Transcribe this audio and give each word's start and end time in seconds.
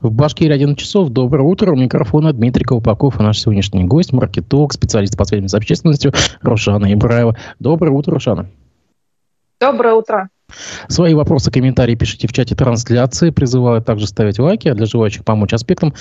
В 0.00 0.12
Башкирии 0.12 0.52
11 0.52 0.78
часов. 0.78 1.08
Доброе 1.08 1.42
утро. 1.42 1.72
У 1.72 1.76
микрофона 1.76 2.32
Дмитрий 2.32 2.62
Колпаков 2.62 3.18
и 3.18 3.22
наш 3.24 3.40
сегодняшний 3.40 3.82
гость, 3.82 4.12
маркетолог, 4.12 4.72
специалист 4.72 5.16
по 5.16 5.24
связям 5.24 5.48
с 5.48 5.54
общественностью 5.54 6.12
Рушана 6.40 6.92
Ибраева. 6.94 7.36
Доброе 7.58 7.90
утро, 7.90 8.14
Рушана. 8.14 8.46
Доброе 9.58 9.94
утро. 9.94 10.30
Свои 10.88 11.14
вопросы, 11.14 11.50
комментарии 11.50 11.94
пишите 11.94 12.26
в 12.28 12.32
чате 12.32 12.54
трансляции. 12.54 13.30
Призываю 13.30 13.82
также 13.82 14.06
ставить 14.06 14.38
лайки, 14.38 14.68
а 14.68 14.74
для 14.74 14.86
желающих 14.86 15.24
помочь 15.24 15.52
аспектам 15.52 15.92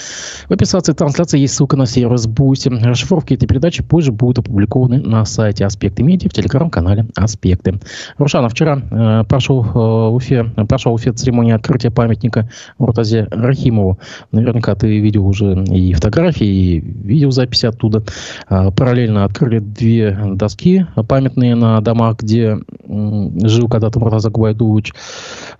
в 0.47 0.51
описании 0.53 0.93
трансляции 0.93 1.39
есть 1.39 1.55
ссылка 1.55 1.75
на 1.75 1.85
сервис 1.85 2.27
Boosty. 2.27 2.69
Расшифровки 2.69 3.33
этой 3.33 3.47
передачи 3.47 3.83
позже 3.83 4.11
будут 4.11 4.39
опубликованы 4.39 5.01
на 5.01 5.25
сайте 5.25 5.65
Аспекты 5.65 6.03
Медиа 6.03 6.29
в 6.29 6.33
телеграм-канале 6.33 7.07
Аспекты. 7.15 7.79
Рушана, 8.17 8.49
вчера 8.49 8.81
э, 8.91 9.23
прошел, 9.27 9.63
э, 9.63 9.69
в 9.73 10.15
Уфе, 10.15 10.43
прошел 10.67 10.91
в 10.91 10.95
Уфе 10.95 11.11
церемония 11.13 11.55
открытия 11.55 11.89
памятника 11.89 12.49
Муртазе 12.77 13.27
Рахимову. 13.31 13.99
Наверняка 14.31 14.75
ты 14.75 14.99
видел 14.99 15.25
уже 15.25 15.63
и 15.63 15.93
фотографии, 15.93 16.47
и 16.47 16.79
видеозаписи 16.79 17.65
оттуда. 17.65 18.03
Э, 18.49 18.71
параллельно 18.71 19.25
открыли 19.25 19.59
две 19.59 20.17
доски 20.33 20.85
памятные 21.07 21.55
на 21.55 21.81
домах, 21.81 22.17
где 22.19 22.57
э, 22.57 23.29
жил 23.43 23.67
когда-то 23.67 23.99
Муртаза 23.99 24.29
Гвайдулович. 24.37 24.93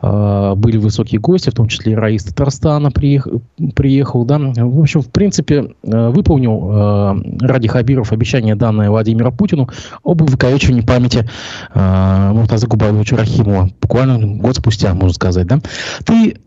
Э, 0.02 0.54
были 0.56 0.78
высокие 0.78 1.20
гости, 1.20 1.50
в 1.50 1.54
том 1.54 1.68
числе 1.68 1.94
и 1.94 1.96
Раис 1.96 2.24
Татарстана 2.24 2.92
приехал. 2.92 4.26
Да? 4.26 4.38
В 4.40 4.80
общем, 4.80 5.02
в 5.02 5.10
принципе, 5.12 5.74
э, 5.84 6.10
выполнил 6.10 6.70
э, 6.72 7.16
Ради 7.42 7.68
Хабиров 7.68 8.12
обещание, 8.12 8.56
данное 8.56 8.90
Владимиру 8.90 9.32
Путину, 9.32 9.70
об 10.04 10.22
увековечивании 10.22 10.82
памяти 10.82 11.28
Муртаза 11.74 12.68
Губайловича 12.68 13.18
Рахимова. 13.18 13.70
Буквально 13.82 14.38
год 14.38 14.56
спустя, 14.56 14.94
можно 14.94 15.14
сказать. 15.14 15.48
Да? 15.48 15.60
Ты 16.06 16.38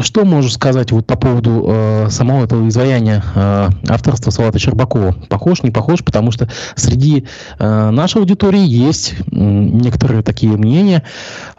что 0.00 0.24
можешь 0.24 0.54
сказать 0.54 0.92
вот 0.92 1.06
по 1.06 1.16
поводу 1.16 1.64
э, 1.66 2.10
самого 2.10 2.44
этого 2.44 2.68
изваяния 2.68 3.22
э, 3.34 3.68
авторства 3.88 4.30
Салата 4.30 4.58
Щербакова? 4.60 5.12
Похож, 5.28 5.64
не 5.64 5.72
похож? 5.72 6.04
Потому 6.04 6.30
что 6.30 6.48
среди 6.76 7.26
э, 7.58 7.90
нашей 7.90 8.18
аудитории 8.18 8.64
есть 8.64 9.14
э, 9.18 9.24
некоторые 9.30 10.22
такие 10.22 10.52
мнения, 10.52 11.02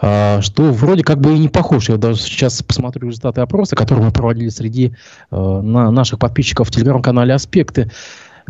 э, 0.02 0.40
что 0.40 0.72
вроде 0.72 1.04
как 1.04 1.20
бы 1.20 1.36
и 1.36 1.40
не 1.40 1.50
похож. 1.50 1.90
Я 1.90 1.98
даже 1.98 2.22
сейчас 2.22 2.64
посмотрю 2.64 3.10
результаты 3.10 3.42
опроса, 3.42 3.76
которые 3.76 4.06
мы 4.06 4.12
проводили 4.12 4.48
среди 4.48 4.94
э, 5.30 5.36
на 5.36 5.92
наших 5.92 6.18
подписчиков 6.18 6.70
в 6.70 6.72
телеграм-канале 6.72 7.34
«Аспекты». 7.34 7.92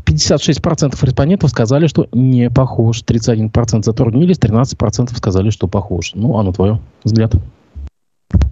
56% 0.05 1.03
респондентов 1.03 1.49
сказали, 1.49 1.87
что 1.87 2.07
не 2.11 2.51
похож. 2.51 3.03
31% 3.03 3.83
затруднились, 3.83 4.37
13% 4.37 5.15
сказали, 5.17 5.49
что 5.49 5.67
похож. 5.67 6.11
Ну, 6.13 6.37
а 6.37 6.43
на 6.43 6.53
твой 6.53 6.79
взгляд? 7.03 7.33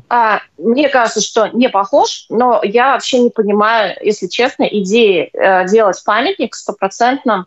А, 0.10 0.42
мне 0.58 0.90
кажется, 0.90 1.22
что 1.22 1.48
не 1.48 1.70
похож, 1.70 2.26
но 2.28 2.60
я 2.64 2.92
вообще 2.92 3.20
не 3.20 3.30
понимаю, 3.30 3.96
если 4.02 4.28
честно, 4.28 4.64
идеи 4.64 5.30
э, 5.32 5.66
делать 5.68 6.02
памятник 6.04 6.54
стопроцентно 6.54 7.46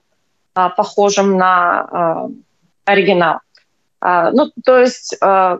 э, 0.55 0.69
похожим 0.75 1.37
на 1.37 2.27
э, 2.27 2.33
оригинал. 2.87 3.41
Э, 4.01 4.31
ну, 4.33 4.51
то 4.65 4.79
есть, 4.79 5.15
э, 5.21 5.59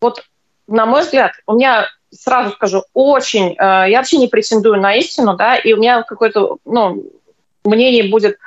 вот, 0.00 0.24
на 0.66 0.84
мой 0.86 1.02
взгляд, 1.02 1.32
у 1.46 1.54
меня 1.54 1.86
сразу 2.10 2.50
скажу, 2.50 2.82
очень, 2.92 3.52
э, 3.52 3.90
я 3.90 3.98
вообще 3.98 4.18
не 4.18 4.26
претендую 4.26 4.80
на 4.80 4.96
истину, 4.96 5.36
да, 5.36 5.56
и 5.56 5.72
у 5.72 5.76
меня 5.76 6.02
какое-то, 6.02 6.56
ну, 6.64 7.04
мнение 7.64 8.10
будет 8.10 8.38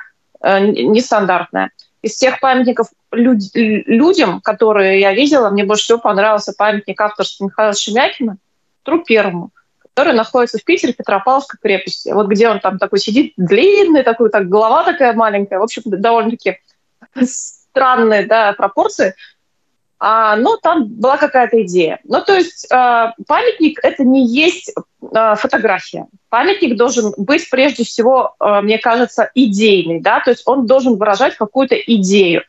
э, 0.42 0.60
нестандартное 0.60 1.70
из 2.06 2.16
тех 2.16 2.38
памятников 2.40 2.88
люд, 3.10 3.38
людям, 3.54 4.40
которые 4.40 5.00
я 5.00 5.12
видела, 5.12 5.50
мне 5.50 5.64
больше 5.64 5.84
всего 5.84 5.98
понравился 5.98 6.54
памятник 6.56 7.00
авторства 7.00 7.44
Михаила 7.44 7.74
Шемякина, 7.74 8.36
Тру 8.84 9.02
Первому, 9.02 9.50
который 9.82 10.14
находится 10.14 10.58
в 10.58 10.64
Питере, 10.64 10.92
Петропавловской 10.92 11.58
крепости. 11.60 12.10
Вот 12.10 12.28
где 12.28 12.48
он 12.48 12.60
там 12.60 12.78
такой 12.78 13.00
сидит, 13.00 13.32
длинный 13.36 14.04
такой, 14.04 14.30
так 14.30 14.48
голова 14.48 14.84
такая 14.84 15.14
маленькая, 15.14 15.58
в 15.58 15.64
общем, 15.64 15.82
довольно-таки 15.86 16.58
странные 17.24 18.26
да, 18.26 18.52
пропорции. 18.52 19.14
А, 19.98 20.36
но 20.36 20.58
там 20.58 20.86
была 20.86 21.16
какая-то 21.16 21.62
идея. 21.64 21.98
Ну, 22.04 22.22
то 22.22 22.36
есть 22.36 22.66
э, 22.70 23.12
памятник— 23.26 23.80
это 23.82 24.04
не 24.04 24.26
есть 24.26 24.72
фотография. 25.36 26.06
Памятник 26.28 26.76
должен 26.76 27.12
быть, 27.16 27.48
прежде 27.50 27.84
всего, 27.84 28.34
э, 28.38 28.60
мне 28.62 28.78
кажется, 28.78 29.30
идейный, 29.34 30.00
да, 30.00 30.20
то 30.20 30.30
есть 30.30 30.42
он 30.46 30.66
должен 30.66 30.96
выражать 30.96 31.36
какую-то 31.36 31.74
идею. 31.76 32.42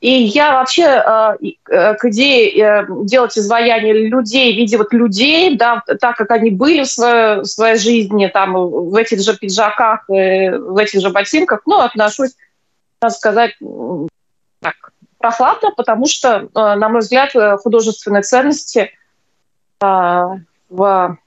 И 0.00 0.10
я 0.10 0.54
вообще 0.54 0.82
э, 0.84 1.36
э 1.68 1.94
к 1.94 2.04
идее 2.06 2.50
э, 2.58 2.86
делать 3.04 3.36
изваяние 3.36 4.08
людей 4.08 4.54
в 4.54 4.56
виде 4.56 4.78
вот 4.78 4.92
людей, 4.94 5.56
да, 5.56 5.82
так 6.00 6.16
как 6.16 6.30
они 6.30 6.50
были 6.50 6.84
в 6.84 6.88
своей, 6.88 7.42
в 7.42 7.44
своей 7.44 7.76
жизни, 7.76 8.26
там, 8.28 8.54
в 8.54 8.94
этих 8.94 9.20
же 9.20 9.36
пиджаках, 9.36 10.08
э, 10.08 10.56
в 10.56 10.76
этих 10.78 11.00
же 11.00 11.10
ботинках, 11.10 11.60
ну, 11.66 11.80
отношусь, 11.80 12.34
надо 13.02 13.14
сказать, 13.14 13.52
так, 14.60 14.74
прохладно, 15.18 15.70
потому 15.76 16.06
что, 16.06 16.28
э, 16.28 16.48
на 16.54 16.88
мой 16.88 17.00
взгляд, 17.00 17.36
э, 17.36 17.58
художественные 17.58 18.22
ценности 18.22 18.90
э, 19.82 20.22
в 20.70 21.18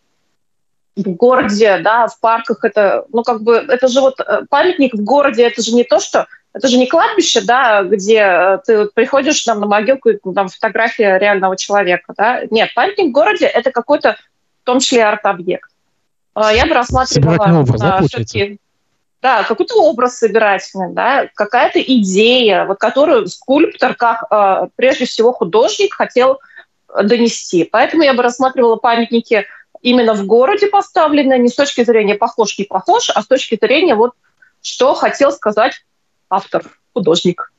в 0.95 1.09
городе, 1.09 1.77
да, 1.77 2.07
в 2.07 2.19
парках, 2.19 2.63
это, 2.63 3.05
ну, 3.11 3.23
как 3.23 3.41
бы, 3.41 3.55
это 3.55 3.87
же 3.87 4.01
вот 4.01 4.19
памятник 4.49 4.93
в 4.93 5.03
городе, 5.03 5.43
это 5.43 5.61
же 5.61 5.73
не 5.73 5.83
то, 5.83 5.99
что, 5.99 6.27
это 6.53 6.67
же 6.67 6.77
не 6.77 6.87
кладбище, 6.87 7.41
да, 7.41 7.83
где 7.83 8.59
ты 8.65 8.77
вот 8.77 8.93
приходишь 8.93 9.41
там 9.41 9.59
на 9.59 9.65
могилку, 9.65 10.09
и 10.09 10.19
там 10.33 10.49
фотография 10.49 11.17
реального 11.17 11.57
человека, 11.57 12.13
да. 12.15 12.41
Нет, 12.51 12.73
памятник 12.75 13.09
в 13.09 13.11
городе– 13.11 13.45
это 13.47 13.71
какой-то, 13.71 14.17
в 14.61 14.65
том 14.65 14.79
числе, 14.79 15.03
арт-объект. 15.03 15.69
Я 16.35 16.65
бы 16.65 16.73
рассматривала 16.73 17.59
образ, 17.59 17.81
да, 17.81 18.01
все-таки 18.01 18.59
да, 19.23 19.43
какой-то 19.43 19.75
образ 19.75 20.17
собирательный, 20.17 20.91
да, 20.91 21.29
какая-то 21.33 21.81
идея, 21.81 22.65
вот 22.65 22.77
которую 22.77 23.27
скульптор, 23.27 23.95
как 23.95 24.25
э, 24.29 24.67
прежде 24.75 25.05
всего 25.05 25.31
художник, 25.31 25.93
хотел 25.93 26.41
донести. 26.93 27.63
Поэтому 27.63 28.03
я 28.03 28.13
бы 28.13 28.21
рассматривала 28.21 28.75
памятники 28.75 29.45
именно 29.83 30.13
в 30.13 30.25
городе 30.25 30.67
поставленные, 30.67 31.37
не 31.37 31.49
с 31.49 31.55
точки 31.55 31.83
зрения 31.83 32.15
похож, 32.15 32.57
не 32.57 32.65
похож, 32.65 33.11
а 33.13 33.21
с 33.21 33.27
точки 33.27 33.57
зрения 33.61 33.93
вот 33.93 34.13
что 34.61 34.95
хотел 34.95 35.31
сказать 35.31 35.85
автор, 36.29 36.63
художник. 36.93 37.52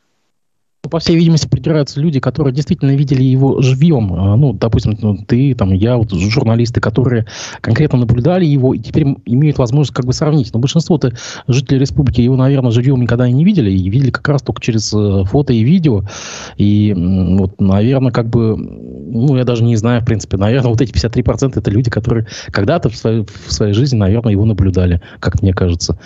По 0.95 1.01
всей 1.01 1.17
видимости, 1.17 1.49
придираются 1.49 2.01
люди, 2.01 2.21
которые 2.21 2.55
действительно 2.55 2.95
видели 2.95 3.25
его 3.25 3.61
живьем. 3.61 4.15
А, 4.15 4.37
ну, 4.37 4.53
допустим, 4.53 4.97
ну, 5.03 5.17
ты, 5.17 5.53
там, 5.57 5.73
я, 5.73 5.97
вот, 5.97 6.13
журналисты, 6.13 6.81
которые 6.81 7.27
конкретно 7.61 7.99
наблюдали 7.99 8.45
его 8.45 8.75
и 8.75 8.79
теперь 8.79 9.05
имеют 9.27 9.59
возможность 9.59 9.93
как 9.93 10.07
бы 10.07 10.13
сравнить. 10.13 10.55
Но 10.55 10.61
большинство-то 10.61 11.13
жителей 11.49 11.81
республики 11.81 12.21
его, 12.21 12.37
наверное, 12.37 12.71
живьем 12.71 13.01
никогда 13.01 13.27
и 13.27 13.33
не 13.33 13.45
видели. 13.45 13.73
И 13.73 13.91
видели 13.91 14.13
как 14.13 14.29
раз 14.29 14.43
только 14.43 14.63
через 14.63 14.95
э, 14.95 15.25
фото 15.25 15.53
и 15.53 15.65
видео. 15.65 16.05
И 16.59 16.95
вот, 16.97 17.61
наверное, 17.61 18.13
как 18.13 18.29
бы, 18.29 18.57
ну, 18.57 19.37
я 19.37 19.43
даже 19.43 19.65
не 19.65 19.75
знаю, 19.75 20.01
в 20.01 20.05
принципе, 20.05 20.37
наверное, 20.37 20.71
вот 20.71 20.81
эти 20.81 20.93
53% 20.93 21.59
это 21.59 21.71
люди, 21.73 21.91
которые 21.91 22.29
когда-то 22.53 22.89
в 22.89 22.95
в 22.95 23.53
своей 23.53 23.73
жизни, 23.73 23.97
наверное, 23.97 24.31
его 24.31 24.45
наблюдали, 24.45 25.03
как 25.19 25.43
мне 25.43 25.53
кажется. 25.53 25.99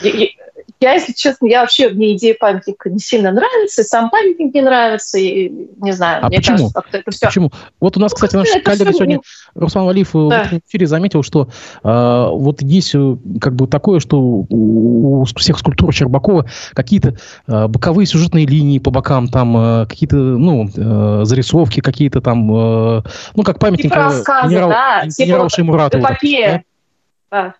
Я, 0.80 0.92
если 0.92 1.12
честно, 1.12 1.46
я 1.46 1.62
вообще, 1.62 1.88
мне 1.88 2.14
идея 2.16 2.36
памятника 2.38 2.88
не 2.88 3.00
сильно 3.00 3.32
нравится, 3.32 3.82
и 3.82 3.84
сам 3.84 4.10
памятник 4.10 4.54
не 4.54 4.62
нравится, 4.62 5.18
и 5.18 5.48
не 5.78 5.92
знаю, 5.92 6.24
а 6.24 6.28
мне 6.28 6.38
почему? 6.38 6.56
кажется, 6.56 6.74
как-то 6.74 6.98
это 6.98 7.10
все... 7.10 7.26
Почему? 7.26 7.50
Вот 7.80 7.96
у 7.96 8.00
нас, 8.00 8.12
ну, 8.12 8.14
кстати, 8.14 8.36
наш 8.36 8.48
коллега 8.62 8.92
сегодня, 8.92 9.20
Руслан 9.54 9.86
Валиев, 9.86 10.14
э, 10.14 10.28
да. 10.30 10.44
в 10.44 10.52
эфире 10.68 10.86
заметил, 10.86 11.24
что 11.24 11.48
э, 11.82 12.28
вот 12.30 12.62
есть 12.62 12.94
э, 12.94 13.16
как 13.40 13.56
бы 13.56 13.66
такое, 13.66 13.98
что 13.98 14.20
у, 14.20 15.22
у 15.22 15.24
всех 15.24 15.58
скульптур 15.58 15.92
Щербакова 15.92 16.48
какие-то 16.74 17.16
э, 17.48 17.66
боковые 17.66 18.06
сюжетные 18.06 18.46
линии 18.46 18.78
по 18.78 18.90
бокам, 18.90 19.28
там 19.28 19.56
э, 19.56 19.86
какие-то, 19.86 20.16
ну, 20.16 20.68
э, 20.76 21.24
зарисовки 21.24 21.80
какие-то 21.80 22.20
там, 22.20 22.48
э, 22.52 23.02
ну, 23.34 23.42
как 23.42 23.58
памятник 23.58 23.84
типа 23.84 23.96
рассказы, 23.96 24.48
генерал, 24.48 24.68
да, 24.70 25.02
генерал 25.06 25.46
типа 25.46 25.56
Шеймуратову. 25.56 26.04
Эпопея. 26.04 26.64
Да 27.30 27.54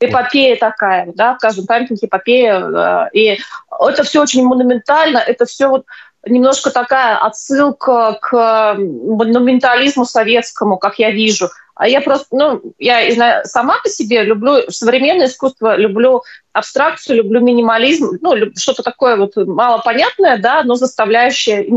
эпопея 0.00 0.56
такая, 0.56 1.12
да, 1.14 1.34
в 1.34 1.38
каждом 1.38 1.66
памятнике 1.66 2.06
эпопея. 2.06 3.08
И 3.12 3.38
это 3.80 4.02
все 4.02 4.22
очень 4.22 4.44
монументально, 4.44 5.18
это 5.18 5.46
все 5.46 5.68
вот 5.68 5.84
немножко 6.26 6.70
такая 6.70 7.16
отсылка 7.18 8.18
к 8.20 8.74
монументализму 8.76 10.04
советскому, 10.04 10.76
как 10.76 10.98
я 10.98 11.10
вижу. 11.10 11.48
А 11.78 11.86
я 11.86 12.00
просто, 12.00 12.28
ну, 12.30 12.62
я 12.78 13.44
сама 13.44 13.78
по 13.82 13.90
себе 13.90 14.22
люблю 14.24 14.62
современное 14.70 15.26
искусство, 15.26 15.76
люблю 15.76 16.22
абстракцию, 16.54 17.18
люблю 17.18 17.40
минимализм, 17.42 18.18
ну, 18.22 18.34
что-то 18.56 18.82
такое 18.82 19.16
вот 19.16 19.36
малопонятное, 19.36 20.38
да, 20.38 20.62
но 20.62 20.74
заставляющее, 20.74 21.68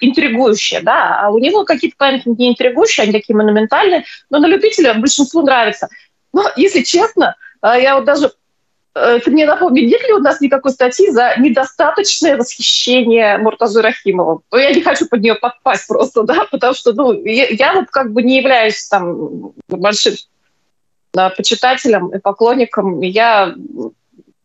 интригующее, 0.00 0.80
да. 0.80 1.20
А 1.20 1.30
у 1.30 1.38
него 1.38 1.64
какие-то 1.64 1.96
памятники 1.98 2.40
не 2.40 2.50
интригующие, 2.52 3.04
они 3.04 3.12
такие 3.12 3.36
монументальные, 3.36 4.04
но 4.30 4.38
на 4.38 4.46
любителя 4.46 4.94
большинству 4.94 5.42
нравится. 5.42 5.88
Но, 6.32 6.44
если 6.56 6.82
честно, 6.82 7.36
а, 7.60 7.78
я 7.78 7.96
вот 7.96 8.04
даже 8.04 8.32
э, 8.94 9.20
ты 9.20 9.30
мне 9.30 9.46
напомни, 9.46 9.80
нет 9.80 10.02
ли 10.02 10.12
у 10.12 10.18
нас 10.18 10.40
никакой 10.40 10.72
статьи 10.72 11.10
за 11.10 11.34
недостаточное 11.38 12.36
восхищение 12.36 13.38
Муртазы 13.38 13.82
Рахимовым? 13.82 14.42
Ну, 14.50 14.58
я 14.58 14.72
не 14.72 14.82
хочу 14.82 15.06
под 15.08 15.20
нее 15.20 15.34
подпасть 15.34 15.86
просто, 15.86 16.22
да, 16.22 16.46
потому 16.50 16.74
что, 16.74 16.92
ну, 16.92 17.12
я, 17.24 17.46
я 17.48 17.74
вот 17.74 17.90
как 17.90 18.12
бы 18.12 18.22
не 18.22 18.38
являюсь 18.38 18.86
там 18.88 19.52
большим 19.68 20.14
да, 21.12 21.30
почитателям 21.30 22.14
и 22.14 22.18
поклонникам 22.18 23.00
я 23.00 23.54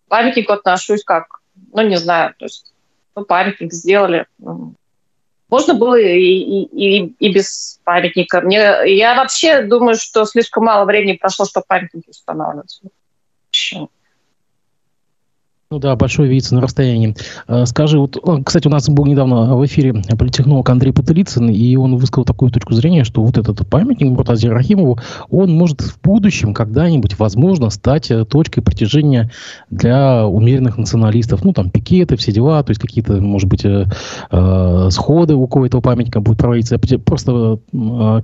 памятнику 0.07 0.53
отношусь 0.53 1.03
как, 1.03 1.39
ну, 1.73 1.81
не 1.81 1.97
знаю, 1.97 2.33
то 2.37 2.45
есть 2.45 2.73
ну, 3.15 3.25
памятник 3.25 3.73
сделали. 3.73 4.25
Можно 5.53 5.75
было 5.75 5.99
и, 5.99 6.17
и, 6.17 6.63
и, 6.63 7.15
и 7.19 7.31
без 7.31 7.79
памятника. 7.83 8.41
Мне, 8.41 8.57
я 8.85 9.13
вообще 9.13 9.61
думаю, 9.61 9.93
что 9.93 10.25
слишком 10.25 10.65
мало 10.65 10.85
времени 10.85 11.15
прошло, 11.15 11.45
чтобы 11.45 11.65
памятники 11.67 12.09
устанавливать. 12.09 12.81
Ну 15.73 15.79
да, 15.79 15.95
большой 15.95 16.27
видится 16.27 16.53
на 16.53 16.61
расстоянии. 16.61 17.15
Э, 17.47 17.65
скажи, 17.65 17.97
вот, 17.97 18.15
э, 18.15 18.43
кстати, 18.45 18.67
у 18.67 18.69
нас 18.69 18.87
был 18.89 19.07
недавно 19.07 19.57
в 19.57 19.65
эфире 19.65 20.03
политехнолог 20.19 20.69
Андрей 20.69 20.91
Патылицын, 20.91 21.49
и 21.49 21.75
он 21.77 21.95
высказал 21.97 22.25
такую 22.25 22.51
точку 22.51 22.75
зрения, 22.75 23.03
что 23.03 23.23
вот 23.23 23.39
этот 23.39 23.67
памятник 23.67 24.11
Муртазе 24.11 24.49
Рахимову, 24.49 24.99
он 25.31 25.51
может 25.51 25.81
в 25.81 25.99
будущем 26.03 26.53
когда-нибудь, 26.53 27.17
возможно, 27.17 27.71
стать 27.71 28.11
э, 28.11 28.23
точкой 28.23 28.61
притяжения 28.61 29.31
для 29.71 30.27
умеренных 30.27 30.77
националистов. 30.77 31.43
Ну, 31.43 31.53
там, 31.53 31.71
пикеты, 31.71 32.17
все 32.17 32.31
дела, 32.31 32.61
то 32.61 32.69
есть 32.69 32.79
какие-то, 32.79 33.13
может 33.13 33.49
быть, 33.49 33.65
э, 33.65 33.85
сходы 34.91 35.33
около 35.33 35.65
этого 35.65 35.81
памятника 35.81 36.21
будут 36.21 36.37
проводиться. 36.37 36.77
Просто 36.77 37.57
э, 37.73 38.21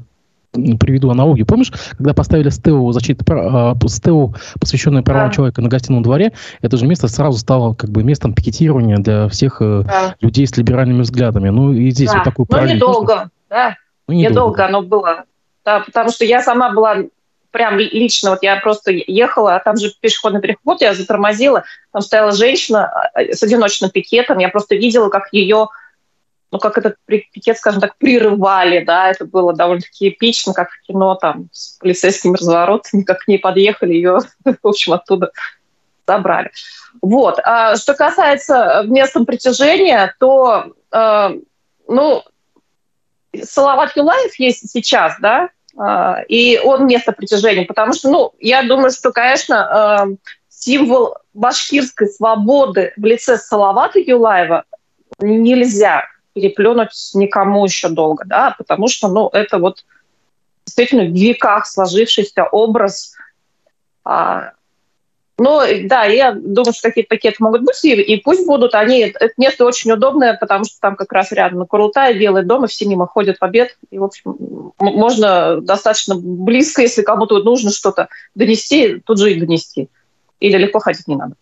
приведу 0.51 1.11
аналогию. 1.11 1.45
Помнишь, 1.45 1.71
когда 1.97 2.13
поставили 2.13 2.49
стелу 2.49 2.91
защиты, 2.91 3.23
а, 3.29 3.75
стелу, 3.87 4.35
посвященную 4.59 5.03
правам 5.03 5.29
да. 5.29 5.35
человека 5.35 5.61
на 5.61 5.69
гостином 5.69 6.03
дворе, 6.03 6.33
это 6.61 6.77
же 6.77 6.85
место 6.87 7.07
сразу 7.07 7.37
стало 7.37 7.73
как 7.73 7.89
бы 7.89 8.03
местом 8.03 8.33
пикетирования 8.33 8.97
для 8.97 9.27
всех 9.29 9.61
э, 9.61 9.83
да. 9.85 10.15
людей 10.21 10.47
с 10.47 10.57
либеральными 10.57 11.01
взглядами. 11.01 11.49
Ну 11.49 11.73
и 11.73 11.89
здесь 11.91 12.09
да. 12.09 12.17
вот 12.17 12.23
такой 12.23 12.45
Но 12.49 12.65
недолго, 12.65 13.29
да. 13.49 13.77
Ну, 14.07 14.13
недолго. 14.13 14.31
недолго 14.31 14.65
оно 14.65 14.81
было. 14.81 15.23
Да, 15.63 15.81
потому 15.81 16.09
что 16.09 16.25
я 16.25 16.41
сама 16.41 16.71
была 16.73 16.97
прям 17.51 17.77
лично, 17.77 18.31
вот 18.31 18.43
я 18.43 18.57
просто 18.57 18.91
ехала, 18.91 19.55
а 19.55 19.59
там 19.59 19.77
же 19.77 19.91
пешеходный 19.99 20.41
переход, 20.41 20.81
я 20.81 20.93
затормозила, 20.93 21.63
там 21.91 22.01
стояла 22.01 22.31
женщина 22.31 22.85
а, 22.85 23.21
с 23.21 23.41
одиночным 23.41 23.89
пикетом, 23.89 24.37
я 24.37 24.49
просто 24.49 24.75
видела, 24.75 25.09
как 25.09 25.29
ее 25.31 25.67
ну, 26.51 26.57
как 26.57 26.77
этот 26.77 26.95
пикет, 27.05 27.57
скажем 27.57 27.79
так, 27.79 27.97
прерывали, 27.97 28.83
да, 28.83 29.09
это 29.09 29.25
было 29.25 29.53
довольно-таки 29.53 30.09
эпично, 30.09 30.53
как 30.53 30.71
в 30.71 30.81
кино, 30.81 31.15
там, 31.15 31.49
с 31.51 31.77
полицейскими 31.77 32.35
разворотами, 32.35 33.03
как 33.03 33.19
к 33.19 33.27
ней 33.27 33.37
подъехали, 33.37 33.93
ее, 33.93 34.19
в 34.45 34.67
общем, 34.67 34.93
оттуда 34.93 35.31
забрали. 36.07 36.51
Вот. 37.01 37.39
А 37.43 37.75
что 37.75 37.93
касается 37.93 38.83
местом 38.85 39.25
притяжения, 39.25 40.13
то, 40.19 40.73
э, 40.91 41.29
ну, 41.87 42.23
Салават 43.43 43.95
Юлаев 43.95 44.33
есть 44.39 44.71
сейчас, 44.71 45.13
да, 45.19 45.49
э, 45.77 46.25
и 46.27 46.59
он 46.63 46.87
место 46.87 47.11
притяжения, 47.11 47.65
потому 47.65 47.93
что, 47.93 48.09
ну, 48.09 48.33
я 48.39 48.63
думаю, 48.63 48.89
что, 48.89 49.11
конечно, 49.11 50.07
э, 50.09 50.29
символ 50.49 51.15
башкирской 51.35 52.07
свободы 52.07 52.91
в 52.97 53.05
лице 53.05 53.37
Салавата 53.37 53.99
Юлаева 53.99 54.63
нельзя 55.19 56.07
переплюнуть 56.39 57.11
никому 57.13 57.65
еще 57.65 57.89
долго, 57.89 58.23
да, 58.25 58.55
потому 58.57 58.87
что, 58.87 59.07
ну, 59.07 59.29
это 59.31 59.59
вот 59.59 59.83
действительно 60.65 61.03
в 61.03 61.13
веках 61.13 61.67
сложившийся 61.67 62.45
образ. 62.45 63.15
А, 64.03 64.51
ну, 65.37 65.61
да, 65.85 66.03
я 66.05 66.33
думаю, 66.33 66.73
что 66.73 66.89
какие-то 66.89 67.09
пакеты 67.09 67.37
могут 67.39 67.63
быть, 67.63 67.83
и, 67.83 67.93
и 67.93 68.21
пусть 68.21 68.45
будут. 68.45 68.75
Они, 68.75 68.99
это 68.99 69.29
место 69.37 69.65
очень 69.65 69.91
удобное, 69.91 70.37
потому 70.39 70.65
что 70.65 70.79
там 70.79 70.95
как 70.95 71.11
раз 71.11 71.31
рядом 71.31 71.65
Курултай, 71.65 72.17
Белый 72.17 72.43
дом, 72.43 72.65
и 72.65 72.67
все 72.67 72.85
мимо 72.85 73.07
ходят 73.07 73.37
в 73.37 73.43
обед. 73.43 73.77
И, 73.89 73.97
в 73.97 74.03
общем, 74.03 74.73
можно 74.79 75.61
достаточно 75.61 76.15
близко, 76.15 76.81
если 76.81 77.01
кому-то 77.01 77.41
нужно 77.41 77.71
что-то 77.71 78.09
донести, 78.35 78.99
тут 79.05 79.19
же 79.19 79.33
и 79.33 79.39
донести. 79.39 79.89
Или 80.39 80.57
легко 80.57 80.79
ходить 80.79 81.07
не 81.07 81.15
надо. 81.15 81.35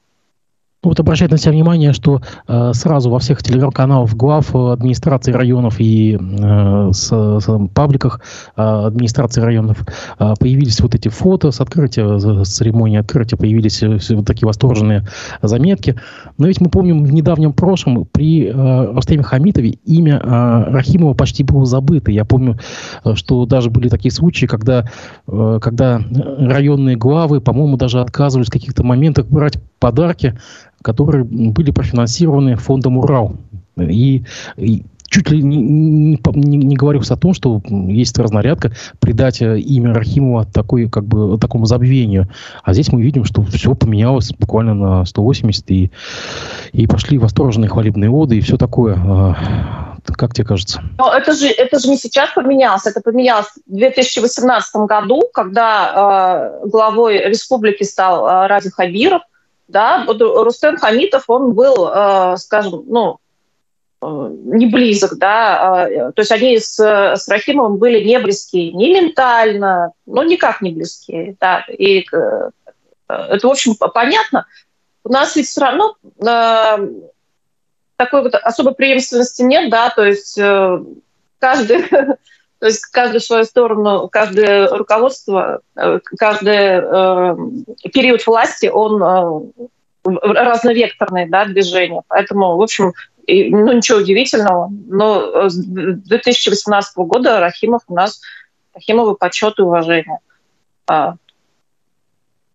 Вот 0.83 0.99
обращать 0.99 1.31
на 1.31 1.37
себя 1.37 1.53
внимание, 1.53 1.91
что 1.91 2.21
э, 2.47 2.71
сразу 2.73 3.09
во 3.09 3.17
всех 3.17 3.41
телеграм-каналах 3.41 4.13
глав 4.13 4.55
администрации 4.55 5.31
районов 5.31 5.79
и 5.79 6.15
э, 6.19 6.89
с, 6.91 7.07
с, 7.09 7.67
пабликах 7.73 8.21
э, 8.55 8.61
администрации 8.61 9.41
районов 9.41 9.83
э, 10.19 10.33
появились 10.39 10.79
вот 10.79 10.93
эти 10.93 11.07
фото 11.07 11.49
с 11.49 11.61
открытия, 11.61 12.19
с 12.19 12.49
церемонии 12.49 12.99
открытия, 12.99 13.37
появились 13.37 13.81
э, 13.81 13.97
вот 14.11 14.27
такие 14.27 14.45
восторженные 14.45 15.07
заметки. 15.41 15.95
Но 16.37 16.45
ведь 16.45 16.61
мы 16.61 16.69
помним 16.69 17.05
в 17.05 17.11
недавнем 17.11 17.53
прошлом 17.53 18.05
при 18.05 18.45
э, 18.45 18.91
Рустеме 18.93 19.23
Хамитове 19.23 19.79
имя 19.83 20.21
э, 20.23 20.63
Рахимова 20.73 21.15
почти 21.15 21.43
было 21.43 21.65
забыто. 21.65 22.11
Я 22.11 22.23
помню, 22.23 22.59
э, 23.03 23.15
что 23.15 23.47
даже 23.47 23.71
были 23.71 23.89
такие 23.89 24.11
случаи, 24.11 24.45
когда, 24.45 24.85
э, 25.27 25.59
когда 25.59 26.03
районные 26.37 26.97
главы, 26.97 27.41
по-моему, 27.41 27.77
даже 27.77 27.99
отказывались 27.99 28.49
в 28.49 28.51
каких-то 28.51 28.83
моментах 28.83 29.25
брать 29.25 29.57
подарки 29.79 30.37
которые 30.81 31.23
были 31.25 31.71
профинансированы 31.71 32.55
фондом 32.55 32.97
«Урал». 32.97 33.35
И, 33.77 34.23
и 34.55 34.85
чуть 35.09 35.29
ли 35.29 35.41
не, 35.43 35.57
не, 35.57 36.19
не, 36.35 36.57
не 36.57 36.75
о 36.75 37.15
том, 37.17 37.33
что 37.33 37.61
есть 37.67 38.17
разнарядка 38.17 38.71
придать 38.99 39.41
э, 39.41 39.59
имя 39.59 39.93
Рахимова 39.93 40.45
такой, 40.45 40.89
как 40.89 41.05
бы, 41.05 41.37
такому 41.37 41.65
забвению. 41.65 42.29
А 42.63 42.73
здесь 42.73 42.91
мы 42.91 43.01
видим, 43.01 43.23
что 43.25 43.43
все 43.43 43.75
поменялось 43.75 44.31
буквально 44.31 44.73
на 44.73 45.05
180, 45.05 45.71
и, 45.71 45.91
и 46.71 46.87
пошли 46.87 47.17
восторженные 47.17 47.69
хвалебные 47.69 48.09
оды 48.09 48.37
и 48.37 48.41
все 48.41 48.57
такое. 48.57 48.95
А, 48.95 49.97
как 50.05 50.33
тебе 50.33 50.47
кажется? 50.47 50.81
Но 50.97 51.13
это 51.13 51.33
же, 51.33 51.47
это 51.47 51.79
же 51.79 51.89
не 51.89 51.97
сейчас 51.97 52.31
поменялось, 52.33 52.85
это 52.85 53.01
поменялось 53.01 53.47
в 53.67 53.75
2018 53.75 54.75
году, 54.87 55.23
когда 55.33 56.61
э, 56.63 56.67
главой 56.67 57.27
республики 57.27 57.83
стал 57.83 58.25
э, 58.25 58.47
Ради 58.47 58.69
Хабиров– 58.69 59.21
да, 59.67 60.03
вот 60.05 60.21
Рустем 60.21 60.77
Хамитов, 60.77 61.25
он 61.27 61.53
был, 61.53 61.89
э, 61.93 62.37
скажем, 62.37 62.83
ну, 62.87 63.17
э, 64.01 64.29
не 64.45 64.67
близок, 64.67 65.17
да, 65.17 65.83
а, 65.83 66.11
то 66.11 66.21
есть 66.21 66.31
они 66.31 66.57
с, 66.59 66.79
с 66.79 67.27
Рахимовым 67.27 67.77
были 67.77 68.03
не 68.03 68.19
близкие, 68.19 68.71
не 68.71 68.93
ментально, 68.93 69.91
но 70.05 70.23
никак 70.23 70.61
не 70.61 70.71
близкие, 70.71 71.35
да, 71.39 71.65
и 71.67 72.05
э, 72.11 72.49
это, 73.07 73.47
в 73.47 73.51
общем, 73.51 73.75
понятно. 73.75 74.45
У 75.03 75.09
нас 75.09 75.35
ведь 75.35 75.47
все 75.47 75.61
равно 75.61 75.95
такой 77.95 78.21
вот 78.21 78.35
особой 78.35 78.75
преемственности 78.75 79.41
нет, 79.43 79.69
да, 79.69 79.89
то 79.89 80.03
есть 80.03 80.37
каждый 81.39 81.85
То 82.59 82.67
есть 82.67 82.85
каждую 82.85 83.21
свою 83.21 83.43
сторону, 83.43 84.09
каждое 84.09 84.67
руководство, 84.69 85.61
э, 85.75 85.99
каждый 86.17 86.55
э, 86.55 87.35
период 87.93 88.25
власти, 88.25 88.67
он 88.67 89.01
э, 89.01 89.67
разновекторное 90.03 91.27
да, 91.27 91.45
движение. 91.45 92.01
Поэтому, 92.07 92.57
в 92.57 92.61
общем, 92.61 92.93
ну, 93.27 93.73
ничего 93.73 93.99
удивительного. 93.99 94.69
Но 94.87 95.49
с 95.49 95.55
2018 95.55 96.97
года 96.97 97.39
Рахимов 97.39 97.81
у 97.87 97.93
нас 97.93 98.21
Рахимовы 98.73 99.15
почет 99.15 99.59
и 99.59 99.63
уважение. 99.63 100.19
А, 100.87 101.15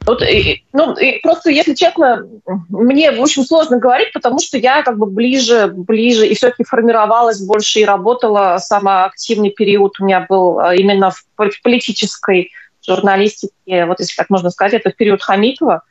вот, 0.05 0.23
и, 0.23 0.65
ну, 0.73 0.95
и 0.95 1.21
просто, 1.21 1.51
если 1.51 1.75
честно, 1.75 2.27
мне, 2.69 3.13
в 3.13 3.21
общем, 3.21 3.45
сложно 3.45 3.79
говорить, 3.79 4.13
потому 4.13 4.41
что 4.41 4.59
я 4.59 4.83
как 4.83 4.99
бы 4.99 5.07
ближе, 5.07 5.69
ближе, 5.69 6.27
и 6.27 6.35
все-таки 6.35 6.65
формировалась 6.65 7.41
больше 7.41 7.81
и 7.81 7.85
работала. 7.85 8.59
Самый 8.59 9.05
активный 9.05 9.51
период 9.51 10.01
у 10.01 10.05
меня 10.05 10.27
был 10.29 10.59
а, 10.59 10.75
именно 10.75 11.11
в 11.11 11.25
политической 11.63 12.51
журналистике, 12.85 13.87
вот 13.87 14.01
если 14.01 14.17
так 14.17 14.29
можно 14.29 14.51
сказать, 14.51 14.75
это 14.75 14.91
период 14.91 15.23
Хамитова. 15.23 15.83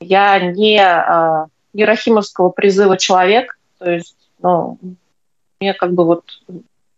Я 0.00 0.40
не, 0.40 0.80
а, 0.80 1.46
не 1.72 1.84
Рахимовского 1.84 2.48
призыва 2.50 2.96
человек, 2.96 3.58
то 3.78 3.90
есть, 3.90 4.16
ну, 4.40 4.78
мне 5.60 5.74
как 5.74 5.92
бы 5.92 6.04
вот 6.04 6.24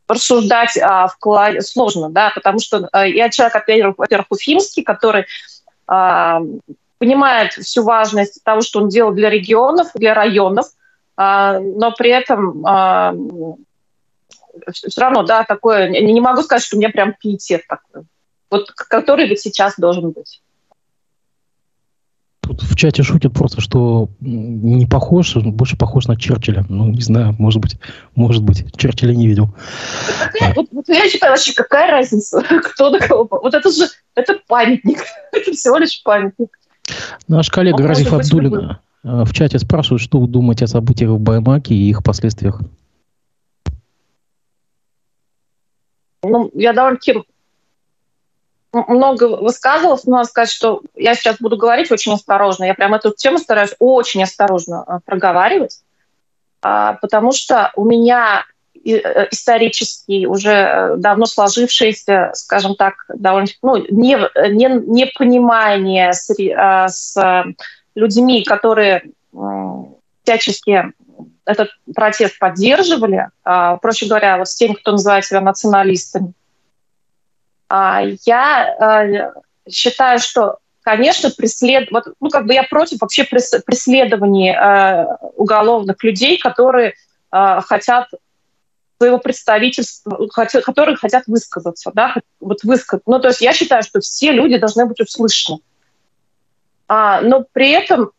рассуждать 0.06 0.76
о 0.76 1.08
вкладе 1.08 1.62
сложно, 1.62 2.10
да, 2.10 2.30
потому 2.34 2.58
что 2.58 2.88
а, 2.92 3.06
я 3.06 3.30
человек, 3.30 3.54
во-первых, 3.54 3.98
во-первых, 3.98 4.26
уфимский, 4.30 4.82
который 4.82 5.22
а, 5.22 5.63
понимает 5.86 7.52
всю 7.52 7.82
важность 7.82 8.42
того, 8.44 8.62
что 8.62 8.80
он 8.80 8.88
делал 8.88 9.12
для 9.12 9.30
регионов, 9.30 9.88
для 9.94 10.14
районов, 10.14 10.66
а, 11.16 11.58
но 11.60 11.92
при 11.92 12.10
этом 12.10 12.64
а, 12.66 13.14
все 14.72 15.00
равно, 15.00 15.22
да, 15.22 15.44
такое, 15.44 15.88
не 15.88 16.20
могу 16.20 16.42
сказать, 16.42 16.64
что 16.64 16.76
у 16.76 16.78
меня 16.78 16.90
прям 16.90 17.14
пиетет 17.14 17.66
такой, 17.66 18.04
вот, 18.50 18.70
который 18.70 19.28
вот 19.28 19.38
сейчас 19.38 19.74
должен 19.76 20.10
быть. 20.10 20.40
Тут 22.44 22.62
в 22.62 22.76
чате 22.76 23.02
шутят 23.02 23.32
просто, 23.32 23.62
что 23.62 24.08
не 24.20 24.84
похож, 24.86 25.34
больше 25.36 25.76
похож 25.76 26.06
на 26.06 26.16
Черчилля. 26.16 26.66
Ну, 26.68 26.88
не 26.88 27.00
знаю, 27.00 27.34
может 27.38 27.62
быть, 27.62 27.78
может 28.14 28.42
быть. 28.42 28.66
Черчилля 28.76 29.14
не 29.14 29.26
видел. 29.26 29.48
Вот, 30.54 30.68
вот 30.70 30.88
я 30.88 31.08
считаю, 31.08 31.32
вообще, 31.32 31.54
какая 31.54 31.90
разница, 31.90 32.42
кто 32.64 32.90
на 32.90 32.98
кого. 32.98 33.26
Вот 33.30 33.54
это 33.54 33.70
же, 33.70 33.86
это 34.14 34.38
памятник. 34.46 34.98
это 35.32 35.52
всего 35.52 35.78
лишь 35.78 36.02
памятник. 36.02 36.58
Наш 37.28 37.48
коллега 37.48 37.76
Он 37.76 37.86
Разиф 37.86 38.12
Абдулин 38.12 38.76
э, 39.04 39.24
в 39.24 39.32
чате 39.32 39.58
спрашивает, 39.58 40.02
что 40.02 40.20
вы 40.20 40.28
думаете 40.28 40.66
о 40.66 40.68
событиях 40.68 41.12
в 41.12 41.18
Баймаке 41.18 41.74
и 41.74 41.88
их 41.88 42.02
последствиях. 42.02 42.60
Ну, 46.22 46.50
я 46.54 46.74
довольно-таки 46.74 47.22
много 48.74 49.36
высказывалась, 49.36 50.04
но 50.04 50.16
надо 50.16 50.28
сказать, 50.28 50.50
что 50.50 50.82
я 50.94 51.14
сейчас 51.14 51.36
буду 51.38 51.56
говорить 51.56 51.90
очень 51.90 52.12
осторожно. 52.12 52.64
Я 52.64 52.74
прям 52.74 52.94
эту 52.94 53.12
тему 53.12 53.38
стараюсь 53.38 53.74
очень 53.78 54.22
осторожно 54.22 54.84
э, 54.86 54.98
проговаривать, 55.04 55.80
а, 56.62 56.94
потому 56.94 57.32
что 57.32 57.72
у 57.76 57.84
меня 57.84 58.44
э, 58.74 59.28
исторический, 59.30 60.26
уже 60.26 60.94
давно 60.98 61.26
сложившееся, 61.26 62.32
скажем 62.34 62.74
так, 62.74 62.94
довольно 63.08 63.48
ну, 63.62 63.76
не, 63.76 64.18
не, 64.50 64.68
непонимание 64.86 66.12
с, 66.12 66.30
с 66.86 67.44
людьми, 67.94 68.44
которые 68.44 69.04
всячески 70.24 70.92
этот 71.44 71.70
протест 71.94 72.38
поддерживали, 72.38 73.28
а, 73.44 73.76
проще 73.76 74.06
говоря, 74.06 74.38
вот 74.38 74.48
с 74.48 74.54
теми, 74.54 74.74
кто 74.74 74.92
называет 74.92 75.24
себя 75.24 75.40
националистами, 75.40 76.28
а, 76.28 76.43
я 78.24 78.76
а, 78.78 79.32
считаю, 79.70 80.18
что, 80.18 80.58
конечно, 80.82 81.30
преслед... 81.30 81.90
вот, 81.90 82.04
ну, 82.20 82.30
как 82.30 82.46
бы 82.46 82.54
я 82.54 82.62
против 82.64 83.00
вообще 83.00 83.24
преследований 83.24 84.54
уголовных 85.36 86.02
людей, 86.04 86.38
которые 86.38 86.94
хотят 87.30 88.08
своего 88.98 89.18
представительства, 89.18 90.28
которые 90.64 90.96
хотят 90.96 91.24
высказаться, 91.26 91.90
да, 91.94 92.14
вот 92.40 92.62
высказать. 92.62 93.02
Ну, 93.06 93.18
то 93.18 93.28
есть 93.28 93.40
я 93.40 93.52
считаю, 93.52 93.82
что 93.82 94.00
все 94.00 94.32
люди 94.32 94.56
должны 94.56 94.86
быть 94.86 95.00
услышаны. 95.00 95.58
А, 96.86 97.20
но 97.20 97.44
при 97.52 97.70
этом 97.70 98.12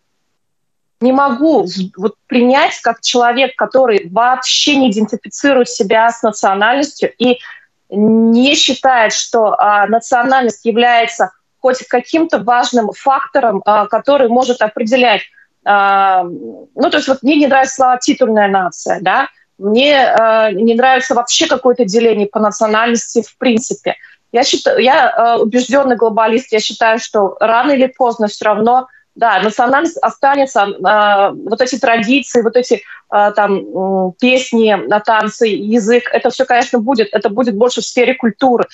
не 1.01 1.11
могу 1.11 1.67
вот 1.97 2.15
принять 2.27 2.79
как 2.81 3.01
человек, 3.01 3.55
который 3.55 4.09
вообще 4.09 4.75
не 4.75 4.91
идентифицирует 4.91 5.69
себя 5.69 6.09
с 6.09 6.23
национальностью 6.23 7.13
и 7.17 7.39
не 7.89 8.55
считает, 8.55 9.13
что 9.13 9.55
а, 9.57 9.87
национальность 9.87 10.65
является 10.65 11.31
хоть 11.59 11.85
каким-то 11.87 12.39
важным 12.39 12.91
фактором, 12.91 13.61
а, 13.65 13.87
который 13.87 14.27
может 14.27 14.61
определять. 14.61 15.21
А, 15.63 16.23
ну, 16.23 16.89
то 16.89 16.97
есть 16.97 17.07
вот 17.07 17.23
мне 17.23 17.35
не 17.35 17.47
нравится 17.47 17.75
слово 17.75 17.97
«титульная 17.99 18.47
нация», 18.47 18.99
да, 19.01 19.29
мне 19.57 19.97
а, 19.97 20.51
не 20.51 20.75
нравится 20.75 21.15
вообще 21.15 21.47
какое-то 21.47 21.85
деление 21.85 22.27
по 22.27 22.39
национальности 22.39 23.23
в 23.23 23.37
принципе. 23.37 23.95
Я, 24.31 24.43
считаю, 24.43 24.79
я 24.79 25.09
а, 25.09 25.37
убежденный 25.37 25.95
глобалист, 25.95 26.51
я 26.51 26.59
считаю, 26.59 26.99
что 26.99 27.37
рано 27.39 27.71
или 27.71 27.87
поздно 27.87 28.27
все 28.27 28.45
равно 28.45 28.87
да, 29.15 29.39
национальность 29.39 29.97
останется, 29.97 30.61
э, 30.61 31.31
вот 31.49 31.61
эти 31.61 31.79
традиции, 31.79 32.41
вот 32.41 32.55
эти 32.55 32.81
э, 33.13 33.31
там 33.35 33.57
э, 33.57 34.11
песни, 34.19 34.75
танцы, 35.05 35.47
язык, 35.47 36.09
это 36.11 36.29
все, 36.29 36.45
конечно, 36.45 36.79
будет, 36.79 37.09
это 37.13 37.29
будет 37.29 37.55
больше 37.55 37.81
в 37.81 37.85
сфере 37.85 38.13
культуры. 38.15 38.65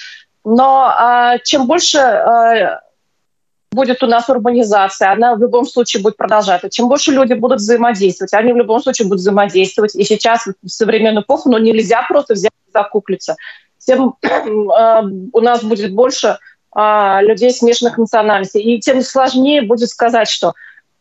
Но 0.44 0.92
э, 0.92 1.40
чем 1.44 1.68
больше 1.68 2.00
э, 2.00 2.80
будет 3.72 4.02
у 4.04 4.08
нас 4.08 4.28
урбанизация, 4.30 5.12
она 5.12 5.36
в 5.36 5.40
любом 5.40 5.66
случае 5.66 6.02
будет 6.02 6.18
продолжаться. 6.18 6.70
Чем 6.70 6.90
больше 6.90 7.12
люди 7.12 7.34
будут 7.34 7.60
взаимодействовать, 7.60 8.34
они 8.34 8.52
в 8.52 8.58
любом 8.58 8.82
случае 8.82 9.08
будут 9.08 9.22
взаимодействовать. 9.22 9.96
И 9.96 10.04
сейчас, 10.04 10.46
в 10.46 10.68
современную 10.68 11.24
эпоху, 11.24 11.50
ну, 11.50 11.58
нельзя 11.60 12.02
просто 12.08 12.34
взять 12.34 12.52
и 12.68 12.72
закуклиться. 12.72 13.36
Тем 13.78 14.16
э, 14.24 15.02
у 15.34 15.40
нас 15.40 15.64
будет 15.64 15.94
больше 15.94 16.40
а, 16.74 17.22
людей 17.22 17.52
смешанных 17.52 17.98
национальностей. 17.98 18.62
И 18.62 18.80
тем 18.80 19.02
сложнее 19.02 19.62
будет 19.62 19.90
сказать, 19.90 20.30
что 20.30 20.54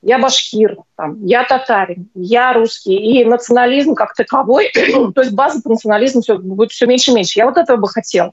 я 0.02 0.18
башкир, 0.18 0.78
там, 0.96 1.24
я 1.24 1.44
татарин, 1.44 2.08
я 2.14 2.52
русский. 2.52 2.96
И 2.96 3.24
национализм 3.24 3.94
как 3.94 4.14
таковой, 4.14 4.72
то 5.14 5.20
есть 5.20 5.32
база 5.32 5.62
по 5.62 5.70
национализму 5.70 6.22
все, 6.22 6.38
будет 6.38 6.72
все 6.72 6.86
меньше 6.86 7.10
и 7.10 7.14
меньше. 7.14 7.38
Я 7.38 7.46
вот 7.46 7.56
этого 7.56 7.76
бы 7.76 7.88
хотела. 7.88 8.32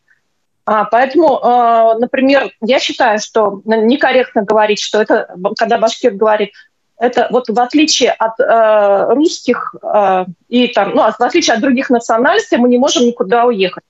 А, 0.65 0.85
поэтому, 0.85 1.37
э, 1.37 1.99
например, 1.99 2.51
я 2.61 2.79
считаю, 2.79 3.19
что 3.19 3.61
некорректно 3.65 4.43
говорить, 4.43 4.81
что 4.81 5.01
это, 5.01 5.33
когда 5.57 5.77
башкир 5.77 6.13
говорит, 6.13 6.51
это 6.99 7.27
вот 7.29 7.47
в 7.47 7.59
отличие 7.59 8.11
от 8.11 8.39
э, 8.39 9.13
русских 9.13 9.75
э, 9.81 10.25
и 10.49 10.67
там, 10.69 10.95
ну, 10.95 11.03
в 11.03 11.21
отличие 11.21 11.53
от 11.53 11.61
других 11.61 11.89
национальностей, 11.89 12.57
мы 12.57 12.69
не 12.69 12.77
можем 12.77 13.03
никуда 13.03 13.45
уехать 13.45 13.83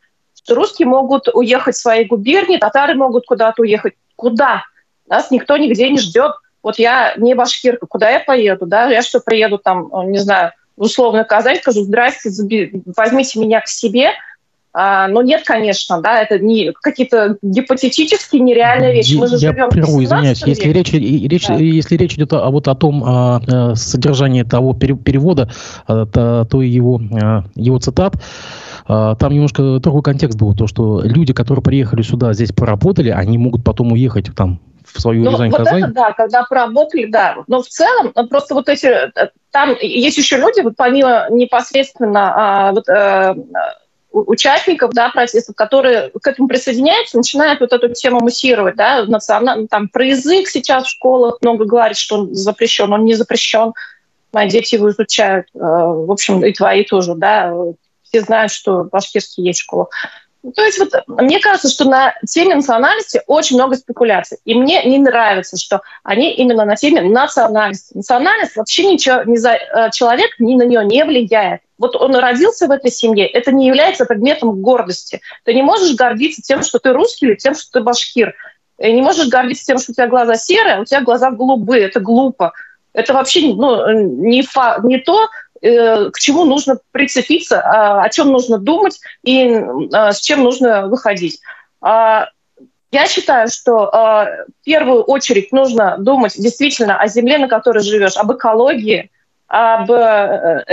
русские 0.51 0.87
могут 0.87 1.27
уехать 1.33 1.75
в 1.75 1.81
свои 1.81 2.05
губернии, 2.05 2.57
татары 2.57 2.95
могут 2.95 3.25
куда-то 3.25 3.61
уехать. 3.61 3.93
Куда? 4.15 4.63
Нас 5.07 5.31
никто 5.31 5.57
нигде 5.57 5.89
не 5.89 5.99
ждет. 5.99 6.33
Вот 6.63 6.79
я 6.79 7.13
не 7.17 7.33
башкирка, 7.33 7.85
куда 7.85 8.09
я 8.09 8.19
поеду? 8.19 8.65
Да? 8.65 8.89
Я 8.89 9.01
что, 9.01 9.19
приеду 9.19 9.57
там, 9.57 9.87
э, 9.93 10.05
не 10.05 10.17
знаю, 10.17 10.51
в 10.75 10.83
условную 10.83 11.25
Казань, 11.25 11.57
скажу, 11.57 11.83
здрасте, 11.83 12.29
возьмите 12.95 13.39
меня 13.39 13.61
к 13.61 13.67
себе, 13.67 14.11
но 15.07 15.21
нет, 15.21 15.43
конечно, 15.45 16.01
да, 16.01 16.21
это 16.21 16.39
не 16.39 16.71
какие-то 16.71 17.37
гипотетические, 17.41 18.41
нереальные 18.41 18.93
вещи. 18.93 19.15
Мы 19.15 19.27
же 19.27 19.35
Я 19.37 19.51
живем 19.51 19.69
прерву, 19.69 20.03
извиняюсь. 20.03 20.43
Если 20.45 20.69
речь, 20.69 20.93
речь, 20.93 21.47
да. 21.47 21.55
если 21.55 21.95
речь 21.95 22.13
идет 22.15 22.33
о, 22.33 22.49
вот 22.49 22.67
о 22.67 22.75
том 22.75 23.03
о, 23.03 23.41
о 23.47 23.75
содержании 23.75 24.43
того 24.43 24.73
перевода, 24.73 25.49
то, 25.87 26.47
то 26.49 26.61
его, 26.61 27.01
его 27.55 27.79
цитат, 27.79 28.15
а, 28.87 29.15
там 29.15 29.33
немножко 29.33 29.79
другой 29.79 30.01
контекст 30.01 30.37
был, 30.37 30.55
то, 30.55 30.67
что 30.67 31.01
люди, 31.01 31.33
которые 31.33 31.61
приехали 31.61 32.01
сюда, 32.01 32.33
здесь 32.33 32.51
поработали, 32.51 33.09
они 33.09 33.37
могут 33.37 33.63
потом 33.63 33.91
уехать 33.91 34.33
там 34.35 34.61
в 34.85 35.01
свою 35.01 35.25
ну, 35.25 35.31
Рязань, 35.31 35.49
вот 35.51 35.57
Казань. 35.57 35.83
Это, 35.83 35.93
да, 35.93 36.13
когда 36.13 36.43
поработали, 36.43 37.05
да. 37.05 37.35
Но 37.47 37.61
в 37.61 37.67
целом 37.67 38.13
ну, 38.15 38.27
просто 38.27 38.53
вот 38.53 38.69
эти... 38.69 38.85
Э, 38.85 39.29
там 39.51 39.75
есть 39.81 40.17
еще 40.17 40.37
люди, 40.37 40.61
вот 40.61 40.75
помимо 40.77 41.27
непосредственно 41.29 42.33
а, 42.35 42.71
вот, 42.71 42.87
а, 42.87 43.35
участников 44.11 44.93
да, 44.93 45.09
протестов, 45.09 45.55
которые 45.55 46.11
к 46.21 46.27
этому 46.27 46.47
присоединяются, 46.47 47.17
начинают 47.17 47.59
вот 47.59 47.73
эту 47.73 47.93
тему 47.93 48.19
муссировать. 48.21 48.75
Да, 48.75 49.05
национально, 49.05 49.67
там, 49.67 49.89
про 49.89 50.05
язык 50.05 50.47
сейчас 50.47 50.85
в 50.85 50.89
школах 50.89 51.37
много 51.41 51.65
говорит, 51.65 51.97
что 51.97 52.19
он 52.19 52.33
запрещен, 52.33 52.91
он 52.93 53.05
не 53.05 53.15
запрещен. 53.15 53.73
Мои 54.31 54.49
дети 54.49 54.75
его 54.75 54.89
изучают, 54.89 55.47
э, 55.53 55.59
в 55.59 56.11
общем, 56.11 56.43
и 56.43 56.53
твои 56.53 56.83
тоже, 56.83 57.15
да, 57.15 57.53
все 58.03 58.21
знают, 58.21 58.51
что 58.51 58.83
башкирский 58.83 59.43
есть 59.43 59.59
школа. 59.59 59.87
Ну, 60.26 60.26
то 60.55 60.63
есть 60.63 60.79
вот 60.79 60.93
мне 61.07 61.39
кажется, 61.39 61.69
что 61.69 61.85
на 61.85 62.13
теме 62.27 62.55
национальности 62.55 63.21
очень 63.27 63.57
много 63.57 63.75
спекуляций. 63.75 64.37
И 64.45 64.55
мне 64.55 64.83
не 64.83 64.97
нравится, 64.97 65.57
что 65.57 65.81
они 66.03 66.33
именно 66.33 66.65
на 66.65 66.75
теме 66.75 67.01
национальности. 67.01 67.95
Национальность 67.95 68.55
вообще 68.55 68.85
ничего, 68.85 69.23
не 69.23 69.37
за, 69.37 69.53
э, 69.53 69.89
человек 69.91 70.31
ни 70.39 70.55
на 70.55 70.63
нее 70.63 70.85
не 70.85 71.03
влияет. 71.03 71.61
Вот 71.77 71.95
он 71.95 72.15
родился 72.15 72.67
в 72.67 72.71
этой 72.71 72.91
семье, 72.91 73.27
это 73.27 73.51
не 73.51 73.67
является 73.67 74.05
предметом 74.05 74.61
гордости. 74.61 75.21
Ты 75.43 75.53
не 75.53 75.61
можешь 75.61 75.95
гордиться 75.95 76.41
тем, 76.41 76.63
что 76.63 76.79
ты 76.79 76.91
русский 76.91 77.27
или 77.27 77.35
тем, 77.35 77.53
что 77.53 77.71
ты 77.71 77.81
башкир. 77.81 78.35
И 78.79 78.91
не 78.91 79.01
можешь 79.01 79.27
гордиться 79.27 79.65
тем, 79.65 79.77
что 79.79 79.91
у 79.91 79.95
тебя 79.95 80.07
глаза 80.07 80.35
серые, 80.35 80.75
а 80.75 80.81
у 80.81 80.85
тебя 80.85 81.01
глаза 81.01 81.31
голубые. 81.31 81.85
Это 81.85 81.99
глупо. 81.99 82.53
Это 82.93 83.13
вообще 83.13 83.53
ну, 83.53 83.91
не, 83.91 84.41
фа, 84.41 84.79
не 84.83 84.97
то, 84.97 85.27
Э, 85.29 85.46
к 85.61 86.19
чему 86.19 86.45
нужно 86.45 86.77
прицепиться, 86.91 87.61
а, 87.61 88.03
о 88.03 88.09
чем 88.09 88.31
нужно 88.31 88.57
думать 88.57 88.99
и 89.23 89.61
а, 89.93 90.11
с 90.11 90.19
чем 90.19 90.43
нужно 90.43 90.87
выходить. 90.87 91.39
А, 91.81 92.29
я 92.91 93.07
считаю, 93.07 93.49
что 93.49 93.91
в 93.91 94.65
первую 94.65 95.03
очередь 95.03 95.51
нужно 95.51 95.97
думать 95.97 96.35
действительно 96.37 96.97
о 96.97 97.07
земле, 97.07 97.37
на 97.37 97.49
которой 97.49 97.83
живешь, 97.83 98.15
об 98.15 98.31
экологии, 98.31 99.11
об 99.47 99.91
э, 99.91 100.63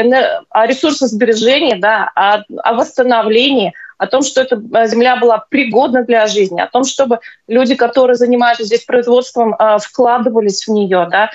о 0.49 0.67
ресурсосбережении, 0.67 1.75
да, 1.75 2.11
о, 2.15 2.45
о 2.63 2.75
восстановлении– 2.75 3.75
о 4.05 4.07
том, 4.07 4.23
что 4.23 4.41
эта 4.41 4.57
э, 4.57 4.87
земля 4.87 5.17
была 5.17 5.45
пригодна 5.49 6.05
для 6.05 6.27
жизни, 6.27 6.61
о 6.61 6.69
том, 6.69 6.85
чтобы 6.85 7.21
люди, 7.49 7.75
которые 7.75 8.17
занимаются 8.17 8.65
здесь 8.65 8.85
производством, 8.85 9.55
э, 9.55 9.79
вкладывались 9.79 10.67
в 10.67 10.71
нее, 10.71 11.09
да, 11.11 11.31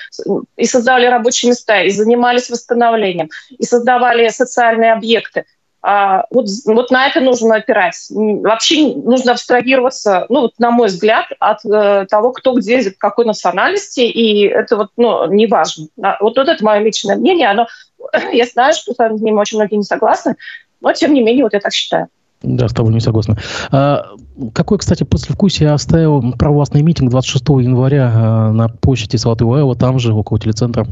и 0.56 0.64
создавали 0.64 1.06
рабочие 1.06 1.50
места, 1.50 1.82
и 1.82 1.90
занимались 1.90 2.50
восстановлением, 2.50 3.30
и 3.50 3.64
создавали 3.64 4.28
социальные 4.28 4.92
объекты. 4.92 5.44
А, 5.82 6.26
вот, 6.30 6.46
вот 6.66 6.90
на 6.90 7.06
это 7.06 7.20
нужно 7.20 7.56
опирать. 7.56 7.96
Вообще 8.10 8.94
нужно 8.94 9.32
абстрагироваться, 9.32 10.26
ну, 10.28 10.42
вот, 10.42 10.52
на 10.58 10.70
мой 10.70 10.88
взгляд, 10.88 11.26
от 11.38 11.64
э, 11.64 12.06
того, 12.08 12.32
кто 12.32 12.52
где, 12.52 12.90
какой 12.90 13.24
национальности, 13.24 14.00
и 14.00 14.46
это 14.46 14.76
вот, 14.76 14.90
ну, 14.98 15.26
не 15.32 15.46
важно. 15.46 15.86
Да? 15.96 16.18
Вот, 16.20 16.36
вот 16.36 16.48
это 16.48 16.62
мое 16.62 16.80
личное 16.80 17.16
мнение, 17.16 17.48
оно, 17.48 17.66
я 18.32 18.44
знаю, 18.44 18.74
что 18.74 18.92
с 18.92 19.20
ним 19.20 19.38
очень 19.38 19.56
многие 19.56 19.76
не 19.76 19.82
согласны, 19.82 20.36
но 20.80 20.92
тем 20.92 21.14
не 21.14 21.22
менее, 21.22 21.44
вот 21.44 21.54
я 21.54 21.60
так 21.60 21.72
считаю. 21.72 22.08
Да, 22.42 22.68
с 22.68 22.72
тобой 22.72 22.94
не 22.94 23.00
согласна. 23.00 23.36
А, 23.70 24.06
какой, 24.54 24.78
кстати, 24.78 25.04
послевкусие 25.04 25.72
оставил 25.72 26.32
провластный 26.32 26.82
митинг 26.82 27.10
26 27.10 27.44
января 27.62 28.10
а, 28.14 28.52
на 28.52 28.68
площади 28.68 29.16
Салатываева, 29.16 29.76
там 29.76 29.98
же, 29.98 30.14
около 30.14 30.40
телецентра? 30.40 30.86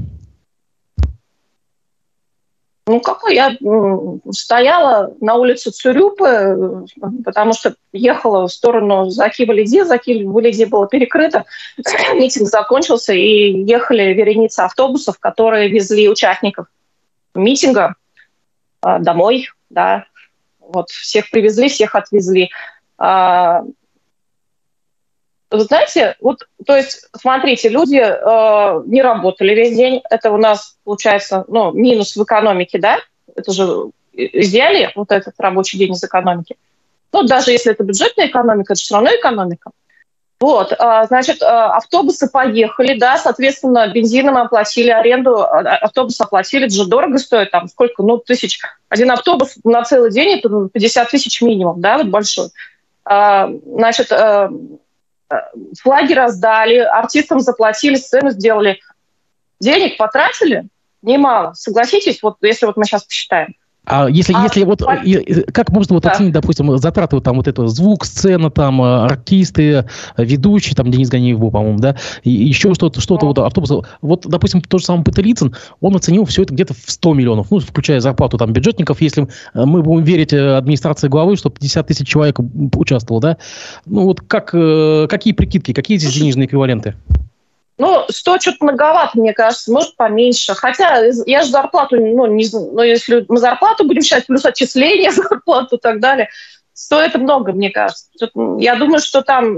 Ну, 2.87 3.01
какой? 3.01 3.35
Я 3.35 3.55
стояла 4.31 5.13
на 5.21 5.35
улице 5.35 5.71
Цурюпы, 5.71 6.87
потому 7.23 7.53
что 7.53 7.75
ехала 7.93 8.47
в 8.47 8.53
сторону 8.53 9.11
Закива-Лиди. 9.11 9.85
Закива-Лиди 9.85 10.65
было 10.65 10.87
перекрыто. 10.87 11.45
Митинг 12.15 12.49
закончился, 12.49 13.13
и 13.13 13.63
ехали 13.65 14.15
вереницы 14.15 14.61
автобусов, 14.61 15.19
которые 15.19 15.69
везли 15.69 16.09
участников 16.09 16.67
митинга 17.35 17.95
а, 18.81 18.99
домой, 18.99 19.49
да, 19.71 20.07
вот 20.69 20.91
всех 20.91 21.31
привезли, 21.31 21.69
всех 21.69 21.95
отвезли. 21.95 22.51
А, 22.99 23.63
Вы 25.51 25.61
знаете, 25.61 26.17
вот, 26.21 26.47
то 26.67 26.77
есть, 26.77 27.09
смотрите, 27.17 27.69
люди 27.69 27.97
э, 27.97 28.83
не 28.87 29.03
работали 29.03 29.55
весь 29.55 29.77
день. 29.77 30.03
Это 30.11 30.31
у 30.31 30.37
нас, 30.37 30.77
получается, 30.85 31.45
ну, 31.49 31.73
минус 31.73 32.17
в 32.17 32.23
экономике, 32.23 32.79
да? 32.79 32.99
Это 33.35 33.53
же 33.53 33.91
изъяли 34.13 34.93
вот 34.95 35.11
этот 35.11 35.35
рабочий 35.39 35.79
день 35.79 35.93
из 35.93 36.05
экономики. 36.05 36.57
Ну, 37.13 37.23
даже 37.23 37.53
если 37.53 37.73
это 37.73 37.85
бюджетная 37.85 38.27
экономика, 38.27 38.75
это 38.75 38.83
все 38.83 38.95
равно 38.95 39.11
экономика. 39.11 39.71
Вот, 40.41 40.73
а, 40.79 41.05
значит, 41.07 41.43
а, 41.43 41.77
автобусы 41.77 42.31
поехали, 42.31 42.97
да, 42.97 43.19
соответственно, 43.19 43.89
бензином 43.89 44.37
оплатили, 44.37 44.91
аренду 44.91 45.39
а, 45.39 45.59
автобуса 45.79 46.25
оплатили, 46.25 46.69
же 46.69 46.87
дорого 46.87 47.19
стоит, 47.19 47.51
там, 47.51 47.67
сколько, 47.67 48.05
ну, 48.05 48.19
тысяч. 48.19 48.61
Один 48.89 49.11
автобус 49.11 49.57
на 49.65 49.83
целый 49.83 50.13
день, 50.13 50.39
это 50.39 50.69
50 50.73 51.11
тысяч 51.11 51.43
минимум, 51.43 51.81
да, 51.81 51.99
вот 51.99 52.07
большой. 52.07 52.51
Значит, 53.05 54.13
флаги 55.81 56.13
раздали, 56.13 56.77
артистам 56.77 57.41
заплатили, 57.41 57.97
сцену 57.97 58.31
сделали. 58.31 58.81
Денег 59.61 59.97
потратили 59.97 60.69
немало, 61.03 61.55
согласитесь, 61.55 62.23
вот 62.23 62.37
если 62.43 62.67
вот 62.67 62.77
мы 62.77 62.85
сейчас 62.85 63.05
посчитаем. 63.05 63.57
А 63.91 64.09
если, 64.09 64.35
а, 64.35 64.43
если 64.43 64.65
вот, 64.65 64.83
и, 65.05 65.45
как 65.51 65.71
можно 65.71 65.95
вот 65.95 66.03
да. 66.03 66.11
оценить, 66.11 66.33
допустим, 66.33 66.77
затраты 66.77 67.17
вот 67.17 67.25
там 67.25 67.37
вот 67.37 67.49
это 67.49 67.67
звук, 67.69 68.05
сцена, 68.05 68.51
там, 68.51 68.83
э, 68.83 69.05
артисты, 69.05 69.87
ведущие, 70.19 70.75
там, 70.75 70.91
Денис 70.91 71.09
Ганиев 71.09 71.39
был, 71.39 71.51
по-моему, 71.51 71.79
да, 71.79 71.97
и 72.23 72.31
еще 72.31 72.75
что-то, 72.75 73.01
что-то 73.01 73.27
вот 73.27 73.39
автобус. 73.39 73.73
Вот, 74.03 74.27
допустим, 74.27 74.61
тот 74.61 74.81
же 74.81 74.87
самый 74.87 75.05
Петерицын, 75.05 75.55
он 75.81 75.97
оценил 75.97 76.27
все 76.27 76.43
это 76.43 76.53
где-то 76.53 76.75
в 76.75 76.91
100 76.91 77.15
миллионов, 77.15 77.51
ну, 77.51 77.61
включая 77.61 78.01
зарплату 78.01 78.37
там 78.37 78.53
бюджетников, 78.53 79.01
если 79.01 79.25
э, 79.55 79.65
мы 79.65 79.83
будем 79.83 80.05
верить 80.05 80.35
э, 80.35 80.57
администрации 80.57 81.09
главы, 81.09 81.37
что 81.37 81.49
50 81.49 81.87
тысяч 81.87 82.07
человек 82.07 82.39
участвовало, 82.75 83.23
да, 83.23 83.37
ну, 83.87 84.05
вот 84.05 84.21
как, 84.21 84.51
какие 85.09 85.33
прикидки, 85.33 85.73
какие 85.73 85.97
здесь 85.97 86.13
денежные 86.13 86.47
эквиваленты? 86.47 86.95
Ну, 87.79 88.05
100 88.09 88.41
что-то 88.41 88.65
многовато, 88.65 89.19
мне 89.19 89.33
кажется, 89.33 89.73
может 89.73 89.95
поменьше. 89.97 90.55
Хотя 90.55 91.01
я 91.27 91.43
же 91.43 91.49
зарплату, 91.49 91.97
ну, 91.97 92.27
не, 92.27 92.47
ну, 92.53 92.83
если 92.83 93.25
мы 93.29 93.39
зарплату 93.39 93.85
будем 93.85 94.03
считать, 94.03 94.27
плюс 94.27 94.45
отчисления 94.45 95.11
зарплату 95.13 95.77
и 95.77 95.79
так 95.79 96.01
далее, 96.01 96.29
100 96.73 97.03
это 97.03 97.19
много, 97.19 97.53
мне 97.53 97.71
кажется. 97.71 98.09
Я 98.59 98.75
думаю, 98.75 99.01
что 99.01 99.23
там, 99.23 99.55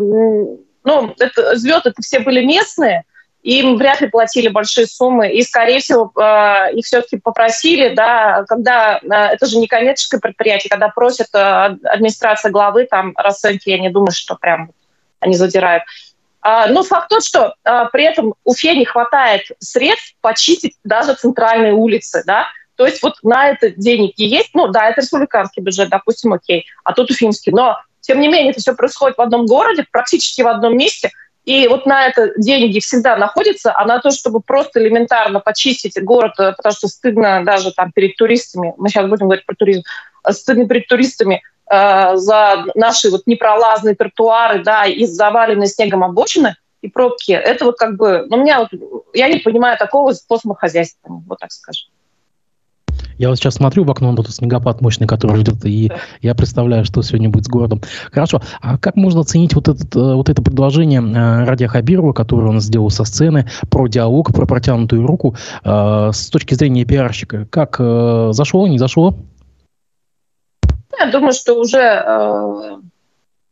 ну, 0.85 1.15
это, 1.19 1.57
звезды 1.57 1.91
это 1.91 2.03
все 2.03 2.21
были 2.21 2.45
местные, 2.45 3.05
им 3.43 3.77
вряд 3.77 4.03
ли 4.03 4.09
платили 4.09 4.49
большие 4.49 4.87
суммы, 4.87 5.33
и, 5.33 5.43
скорее 5.43 5.81
всего, 5.81 6.13
э, 6.15 6.75
их 6.75 6.85
все-таки 6.85 7.17
попросили, 7.17 7.95
да, 7.95 8.45
когда, 8.47 8.99
э, 9.03 9.07
это 9.09 9.47
же 9.47 9.59
не 9.59 9.67
коммерческое 9.67 10.21
предприятие, 10.21 10.69
когда 10.69 10.89
просят 10.89 11.29
э, 11.33 11.39
администрация 11.85 12.51
главы 12.51 12.85
там 12.85 13.15
расценки, 13.17 13.71
я 13.71 13.79
не 13.79 13.89
думаю, 13.89 14.13
что 14.13 14.37
прям 14.37 14.73
они 15.21 15.35
задирают. 15.35 15.85
А, 16.43 16.69
но 16.69 16.83
факт 16.83 17.09
тот, 17.09 17.25
что 17.25 17.55
а, 17.65 17.87
при 17.87 18.05
этом 18.05 18.35
Уфе 18.45 18.75
не 18.77 18.85
хватает 18.85 19.43
средств 19.59 20.15
почистить 20.21 20.77
даже 20.85 21.15
центральные 21.15 21.75
улицы, 21.75 22.23
да, 22.27 22.47
то 22.77 22.87
есть 22.87 23.03
вот 23.03 23.17
на 23.23 23.49
это 23.49 23.71
деньги 23.71 24.13
есть, 24.17 24.51
ну 24.55 24.69
да, 24.69 24.89
это 24.89 25.03
республиканский 25.03 25.63
бюджет, 25.63 25.91
допустим, 25.91 26.33
окей, 26.33 26.65
а 26.83 26.95
тут 26.95 27.11
уфимский, 27.11 27.53
но 27.53 27.79
тем 28.01 28.21
не 28.21 28.29
менее 28.29 28.53
это 28.53 28.61
все 28.61 28.75
происходит 28.75 29.19
в 29.19 29.21
одном 29.21 29.45
городе, 29.45 29.85
практически 29.91 30.41
в 30.41 30.49
одном 30.49 30.79
месте, 30.79 31.11
и 31.45 31.67
вот 31.69 31.87
на 31.87 32.07
это 32.07 32.33
деньги 32.37 32.81
всегда 32.81 33.17
находятся, 33.17 33.77
а 33.77 33.85
на 33.85 33.99
то, 33.99 34.11
чтобы 34.11 34.41
просто 34.41 34.81
элементарно 34.81 35.41
почистить 35.41 36.03
город, 36.03 36.35
э, 36.39 36.53
потому 36.57 36.73
что 36.73 36.89
стыдно 36.89 37.45
даже 37.45 37.73
там 37.73 37.93
перед 37.93 38.17
туристами, 38.17 38.75
мы 38.77 38.89
сейчас 38.89 39.09
будем 39.09 39.27
говорить 39.27 39.47
про 39.47 39.55
туризм, 39.55 39.83
э, 40.25 40.33
стыдно 40.33 40.69
перед 40.69 40.87
туристами 40.87 41.43
Э, 41.71 42.17
за 42.17 42.65
наши 42.75 43.11
вот 43.11 43.23
непролазные 43.27 43.95
тротуары, 43.95 44.65
да, 44.65 44.87
и 44.87 45.05
заваленные 45.05 45.69
снегом 45.69 46.03
обочины 46.03 46.57
и 46.83 46.89
пробки, 46.89 47.31
это 47.31 47.65
вот 47.65 47.77
как 47.79 47.97
бы, 47.97 48.27
ну, 48.29 48.39
меня 48.39 48.61
вот, 48.61 48.71
я 49.15 49.29
не 49.29 49.39
понимаю 49.39 49.79
такого 49.79 50.13
способа 50.13 50.57
хозяйства, 50.57 51.23
вот 51.29 51.39
так 51.39 51.53
скажем. 51.53 51.89
Я 53.19 53.29
вот 53.29 53.37
сейчас 53.37 53.55
смотрю 53.55 53.85
в 53.85 53.91
окно, 53.91 54.17
тут 54.17 54.31
снегопад 54.31 54.81
мощный, 54.81 55.07
который 55.07 55.37
ждет, 55.37 55.65
и 55.65 55.93
я 56.23 56.35
представляю, 56.35 56.85
что 56.85 57.03
сегодня 57.03 57.29
будет 57.29 57.45
с 57.45 57.49
городом. 57.49 57.83
Хорошо, 58.11 58.41
а 58.61 58.77
как 58.77 58.97
можно 58.97 59.21
оценить 59.21 59.55
вот, 59.55 59.69
этот, 59.69 59.95
э, 59.95 60.15
вот 60.15 60.29
это 60.29 60.43
предложение 60.43 61.03
э, 61.03 61.45
Радия 61.45 61.69
Хабирова, 61.69 62.15
которое 62.15 62.49
он 62.49 62.61
сделал 62.61 62.91
со 62.91 63.05
сцены, 63.05 63.49
про 63.71 63.87
диалог, 63.87 64.33
про 64.33 64.47
протянутую 64.47 65.07
руку, 65.07 65.37
с 65.63 66.31
точки 66.31 66.55
зрения 66.55 66.85
пиарщика? 66.85 67.47
Как 67.47 67.77
зашло, 67.79 68.67
не 68.67 68.79
зашло? 68.79 69.15
Я 70.99 71.07
думаю, 71.07 71.33
что 71.33 71.55
уже 71.55 71.79
э, 71.79 72.77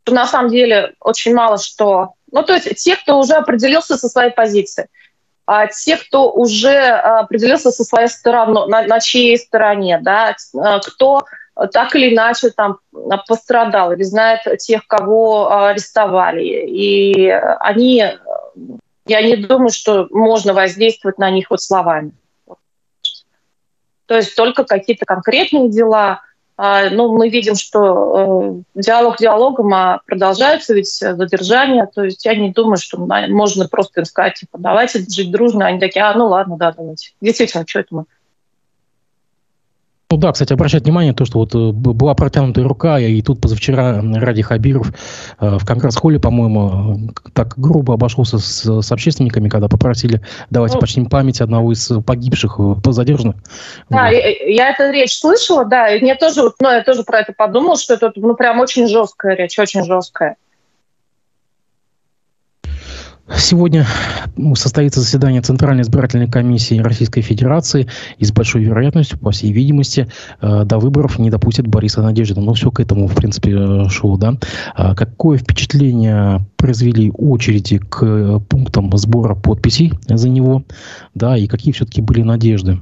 на 0.07 0.27
самом 0.27 0.49
деле 0.49 0.93
очень 0.99 1.33
мало 1.33 1.57
что... 1.57 2.13
Ну, 2.31 2.43
то 2.43 2.53
есть 2.53 2.75
те, 2.83 2.95
кто 2.95 3.17
уже 3.17 3.33
определился 3.33 3.97
со 3.97 4.07
своей 4.07 4.31
позицией, 4.31 4.87
а 5.45 5.67
те, 5.67 5.97
кто 5.97 6.31
уже 6.31 6.77
определился 6.77 7.71
со 7.71 7.83
своей 7.83 8.07
стороны, 8.07 8.67
на, 8.67 8.83
на 8.83 8.99
чьей 8.99 9.37
стороне, 9.37 9.99
да, 10.01 10.31
э, 10.31 10.79
кто 10.85 11.23
так 11.67 11.95
или 11.95 12.13
иначе 12.13 12.51
там 12.51 12.79
пострадал 13.27 13.91
или 13.91 14.03
знает 14.03 14.41
тех, 14.59 14.87
кого 14.87 15.51
арестовали. 15.51 16.43
И 16.43 17.27
они, 17.29 18.03
я 19.05 19.21
не 19.21 19.35
думаю, 19.35 19.69
что 19.69 20.07
можно 20.11 20.53
воздействовать 20.53 21.17
на 21.17 21.29
них 21.29 21.49
вот 21.49 21.61
словами. 21.61 22.11
То 24.05 24.15
есть 24.15 24.35
только 24.35 24.63
какие-то 24.63 25.05
конкретные 25.05 25.69
дела, 25.69 26.21
ну, 26.61 27.15
мы 27.15 27.29
видим, 27.29 27.55
что 27.55 28.63
э, 28.75 28.81
диалог 28.81 29.17
диалогом, 29.17 29.73
а 29.73 30.01
продолжаются 30.05 30.73
ведь 30.73 30.89
задержания. 30.89 31.85
То 31.85 32.03
есть 32.03 32.25
я 32.25 32.35
не 32.35 32.51
думаю, 32.51 32.75
что 32.75 32.97
можно 32.97 33.69
просто 33.69 34.01
им 34.01 34.05
сказать, 34.05 34.33
типа, 34.35 34.57
давайте 34.57 34.99
жить 34.99 35.31
дружно. 35.31 35.67
Они 35.67 35.79
такие, 35.79 36.03
а, 36.03 36.13
ну 36.15 36.27
ладно, 36.27 36.57
да, 36.57 36.73
давайте. 36.73 37.11
Действительно, 37.21 37.63
что 37.65 37.79
это 37.79 37.95
мы? 37.95 38.05
Ну 40.11 40.17
да, 40.17 40.31
кстати, 40.31 40.53
обращать 40.53 40.85
внимание, 40.85 41.13
то, 41.13 41.23
что 41.23 41.37
вот 41.37 41.53
э, 41.53 41.71
была 41.71 42.15
протянутая 42.15 42.65
рука, 42.65 42.99
и 42.99 43.21
тут 43.21 43.39
позавчера 43.39 44.01
Ради 44.01 44.41
Хабиров 44.41 44.91
э, 45.39 45.57
в 45.59 45.63
Конгресс-холле, 45.63 46.19
по-моему, 46.19 47.11
так 47.33 47.53
грубо 47.59 47.93
обошелся 47.93 48.39
с, 48.39 48.81
с 48.81 48.91
общественниками, 48.91 49.49
когда 49.49 49.67
попросили 49.67 50.21
давайте 50.49 50.77
ну, 50.77 50.81
почтим 50.81 51.05
память 51.05 51.41
одного 51.41 51.71
из 51.73 51.91
погибших 52.07 52.59
э, 52.59 52.91
задержанных. 52.91 53.35
Да, 53.89 54.05
вот. 54.05 54.13
я, 54.13 54.29
я 54.47 54.69
эту 54.71 54.91
речь 54.91 55.15
слышала, 55.15 55.63
да, 55.63 55.89
и 55.89 56.01
мне 56.01 56.15
тоже, 56.15 56.41
ну, 56.59 56.71
я 56.71 56.83
тоже 56.83 57.03
про 57.03 57.19
это 57.19 57.33
подумала, 57.33 57.77
что 57.77 57.93
это, 57.93 58.11
ну, 58.15 58.33
прям 58.33 58.59
очень 58.59 58.87
жесткая 58.87 59.35
речь, 59.35 59.59
очень 59.59 59.83
жесткая. 59.83 60.37
Сегодня 63.37 63.85
состоится 64.55 65.01
заседание 65.01 65.41
Центральной 65.41 65.83
избирательной 65.83 66.29
комиссии 66.29 66.79
Российской 66.79 67.21
Федерации 67.21 67.87
и 68.17 68.25
с 68.25 68.31
большой 68.31 68.63
вероятностью, 68.63 69.19
по 69.19 69.31
всей 69.31 69.51
видимости, 69.51 70.07
э, 70.41 70.63
до 70.65 70.79
выборов 70.79 71.19
не 71.19 71.29
допустят 71.29 71.67
Бориса 71.67 72.01
Надеждина. 72.01 72.41
Но 72.41 72.53
все 72.53 72.71
к 72.71 72.79
этому, 72.79 73.07
в 73.07 73.15
принципе, 73.15 73.51
э, 73.51 73.89
шло. 73.89 74.17
Да? 74.17 74.35
А 74.75 74.95
какое 74.95 75.37
впечатление 75.37 76.41
произвели 76.57 77.11
очереди 77.11 77.77
к 77.77 78.39
пунктам 78.49 78.95
сбора 78.97 79.35
подписей 79.35 79.93
за 80.07 80.29
него? 80.29 80.63
Да, 81.13 81.37
и 81.37 81.47
какие 81.47 81.73
все-таки 81.73 82.01
были 82.01 82.23
надежды? 82.23 82.79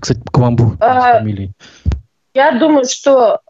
Кстати, 0.00 0.20
к 0.24 0.38
вам 0.38 0.56
а, 0.80 1.18
фамилии. 1.18 1.52
Я 2.34 2.58
думаю, 2.58 2.84
что 2.86 3.40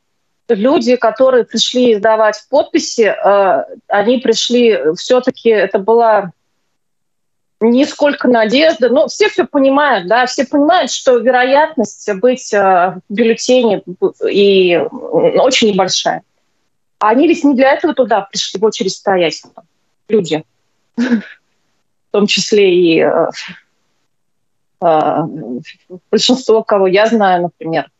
люди, 0.55 0.97
которые 0.97 1.45
пришли 1.45 1.97
сдавать 1.97 2.43
подписи, 2.49 3.03
э, 3.03 3.65
они 3.89 4.19
пришли, 4.19 4.95
все-таки 4.97 5.51
это 5.51 5.79
была 5.79 6.31
не 7.61 7.87
сколько 7.87 8.29
надежды, 8.29 8.91
но 8.91 9.09
все 9.09 9.29
все 9.29 9.47
понимают, 9.47 10.09
да, 10.09 10.27
все 10.27 10.47
понимают, 10.47 10.91
что 10.91 11.17
вероятность 11.17 12.09
быть 12.21 12.53
э, 12.53 12.59
в 12.59 13.01
бюллетене 13.09 13.83
и 14.31 14.77
очень 14.77 15.73
небольшая. 15.73 16.23
А 16.99 17.11
они 17.11 17.29
ведь 17.29 17.45
не 17.45 17.55
для 17.55 17.73
этого 17.73 17.95
туда 17.95 18.23
пришли 18.23 18.61
в 18.61 18.65
очередь 18.65 18.93
стоять, 18.93 19.43
люди, 20.09 20.45
в 20.97 21.23
том 22.11 22.27
числе 22.27 22.75
и 22.75 23.01
э, 23.01 23.31
большинство, 26.11 26.63
кого 26.63 26.87
я 26.87 27.07
знаю, 27.07 27.43
например. 27.43 27.91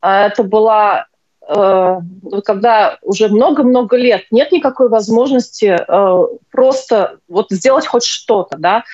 А 0.00 0.26
это 0.26 0.42
была 0.42 1.06
когда 1.46 2.98
уже 3.02 3.28
много-много 3.28 3.96
лет 3.96 4.24
нет 4.30 4.50
никакой 4.50 4.88
возможности 4.88 5.76
э, 5.76 6.26
просто 6.50 7.18
вот 7.28 7.46
сделать 7.50 7.86
хоть 7.86 8.04
что-то, 8.04 8.56
да, 8.56 8.84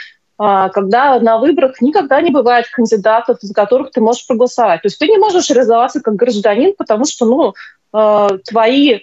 а, 0.43 0.71
когда 0.71 1.21
на 1.21 1.37
выборах 1.37 1.83
никогда 1.83 2.23
не 2.23 2.31
бывает 2.31 2.67
кандидатов, 2.73 3.37
за 3.43 3.53
которых 3.53 3.91
ты 3.91 4.01
можешь 4.01 4.27
проголосовать. 4.27 4.81
То 4.81 4.87
есть 4.87 4.99
ты 4.99 5.07
не 5.07 5.19
можешь 5.19 5.51
реализоваться 5.51 6.01
как 6.01 6.17
гражданин, 6.17 6.73
потому 6.79 7.05
что 7.05 7.27
ну, 7.27 7.55
э, 7.93 8.39
твои 8.47 9.01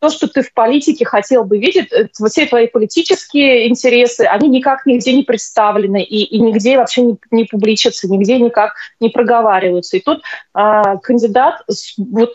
то, 0.00 0.08
что 0.08 0.26
ты 0.28 0.42
в 0.42 0.52
политике 0.52 1.04
хотел 1.04 1.44
бы 1.44 1.58
видеть, 1.58 1.92
э, 1.92 2.08
все 2.28 2.46
твои 2.46 2.66
политические 2.66 3.68
интересы, 3.68 4.22
они 4.22 4.48
никак 4.48 4.86
нигде 4.86 5.12
не 5.12 5.22
представлены 5.22 6.02
и, 6.02 6.24
и 6.24 6.40
нигде 6.40 6.78
вообще 6.78 7.02
не, 7.02 7.18
не 7.30 7.44
публичатся, 7.44 8.08
нигде 8.08 8.38
никак 8.38 8.74
не 8.98 9.10
проговариваются. 9.10 9.96
И 9.98 10.00
тут 10.00 10.22
а, 10.54 10.96
кандидат 10.96 11.62
с 11.68 11.94
вот 11.98 12.32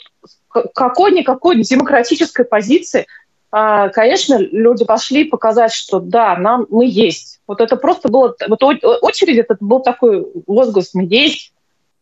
какой-никакой 0.49 1.61
демократической 1.63 2.45
позиции 2.45 3.07
а, 3.51 3.87
конечно, 3.89 4.37
люди 4.37 4.83
пошли 4.83 5.23
показать, 5.23 5.71
что 5.71 5.99
да, 5.99 6.35
нам 6.35 6.67
мы 6.69 6.85
есть. 6.85 7.39
Вот 7.47 7.61
это 7.61 7.77
просто 7.77 8.09
было, 8.09 8.35
вот 8.49 8.63
очередь, 8.63 9.37
это 9.37 9.55
был 9.59 9.79
такой 9.79 10.27
возглас, 10.45 10.93
мы 10.93 11.05
есть, 11.09 11.53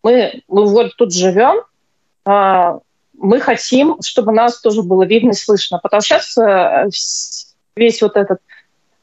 мы, 0.02 0.41
мы 0.47 0.65
вот 0.65 0.95
тут 0.97 1.13
живем, 1.13 1.62
а, 2.26 2.80
мы 3.17 3.39
хотим, 3.39 3.97
чтобы 4.02 4.32
нас 4.32 4.60
тоже 4.60 4.84
было 4.84 5.04
видно 5.04 5.32
и 5.32 5.34
слышно. 5.34 5.80
Потому 5.82 6.02
что 6.02 6.19
сейчас 6.19 6.38
э, 6.38 6.89
весь 7.76 8.02
вот 8.02 8.17
этот 8.17 8.39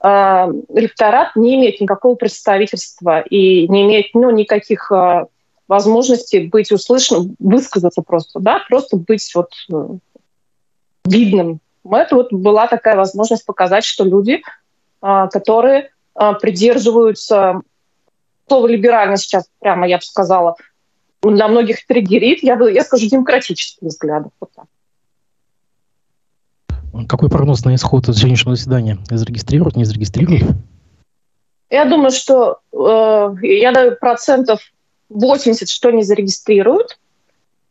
а, 0.02 0.48
электорат 0.74 1.36
не 1.36 1.56
имеет 1.56 1.80
никакого 1.80 2.14
представительства 2.14 3.20
и 3.20 3.68
не 3.68 3.82
имеет 3.82 4.06
ну, 4.14 4.30
никаких 4.30 4.90
возможностей 5.68 6.48
быть 6.48 6.72
услышанным, 6.72 7.36
высказаться 7.38 8.02
просто, 8.02 8.40
да, 8.40 8.62
просто 8.68 8.96
быть 8.96 9.30
вот 9.34 9.52
э, 9.72 9.88
видным 11.04 11.60
это 11.92 12.16
вот 12.16 12.32
была 12.32 12.66
такая 12.66 12.96
возможность 12.96 13.46
показать, 13.46 13.84
что 13.84 14.04
люди, 14.04 14.42
которые 15.00 15.90
придерживаются 16.14 17.62
слова 18.46 18.66
либерально 18.66 19.16
сейчас, 19.16 19.48
прямо 19.60 19.86
я 19.86 19.96
бы 19.96 20.02
сказала, 20.02 20.56
для 21.22 21.48
многих 21.48 21.86
триггерит, 21.86 22.42
я, 22.42 22.58
я 22.68 22.84
скажу, 22.84 23.08
демократических 23.08 23.82
взглядов. 23.82 24.32
Вот 24.40 24.50
так. 24.54 24.66
Какой 27.08 27.28
прогноз 27.28 27.64
на 27.64 27.74
исход 27.74 28.06
сегодняшнего 28.06 28.56
заседания? 28.56 28.98
Зарегистрируют, 29.08 29.76
не 29.76 29.84
зарегистрируют? 29.84 30.44
Я 31.68 31.84
думаю, 31.84 32.10
что 32.10 32.58
э, 32.72 33.46
я 33.46 33.70
даю 33.72 33.96
процентов 33.96 34.60
80, 35.08 35.68
что 35.68 35.90
не 35.92 36.02
зарегистрируют, 36.02 36.98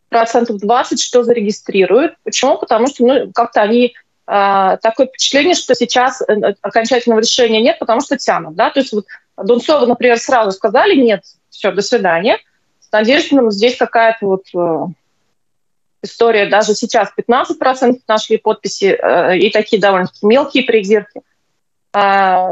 процентов 0.07 0.57
20, 0.57 1.01
что 1.01 1.23
зарегистрируют. 1.23 2.13
Почему? 2.23 2.57
Потому 2.57 2.87
что 2.87 3.05
ну, 3.05 3.31
как-то 3.33 3.61
они 3.61 3.93
э, 4.27 4.77
такое 4.81 5.07
впечатление, 5.07 5.53
что 5.53 5.75
сейчас 5.75 6.21
э, 6.21 6.33
окончательного 6.61 7.19
решения 7.19 7.61
нет, 7.61 7.77
потому 7.79 7.99
что 7.99 8.17
тянут. 8.17 8.55
Да? 8.55 8.69
То 8.69 8.79
есть 8.79 8.93
вот 8.93 9.05
Дунцову, 9.37 9.85
например, 9.85 10.17
сразу 10.17 10.51
сказали 10.51 10.95
нет, 10.95 11.23
все, 11.49 11.71
до 11.71 11.81
свидания. 11.81 12.37
Надеждиным 12.91 13.51
здесь 13.51 13.77
какая-то 13.77 14.25
вот 14.25 14.43
э, 14.55 14.85
история. 16.01 16.47
Даже 16.47 16.73
сейчас 16.73 17.09
15% 17.17 17.99
нашли 18.07 18.37
подписи 18.37 18.97
э, 18.99 19.37
и 19.37 19.49
такие 19.51 19.81
довольно-таки 19.81 20.25
мелкие 20.25 20.63
придирки. 20.63 21.21
Э, 21.93 22.51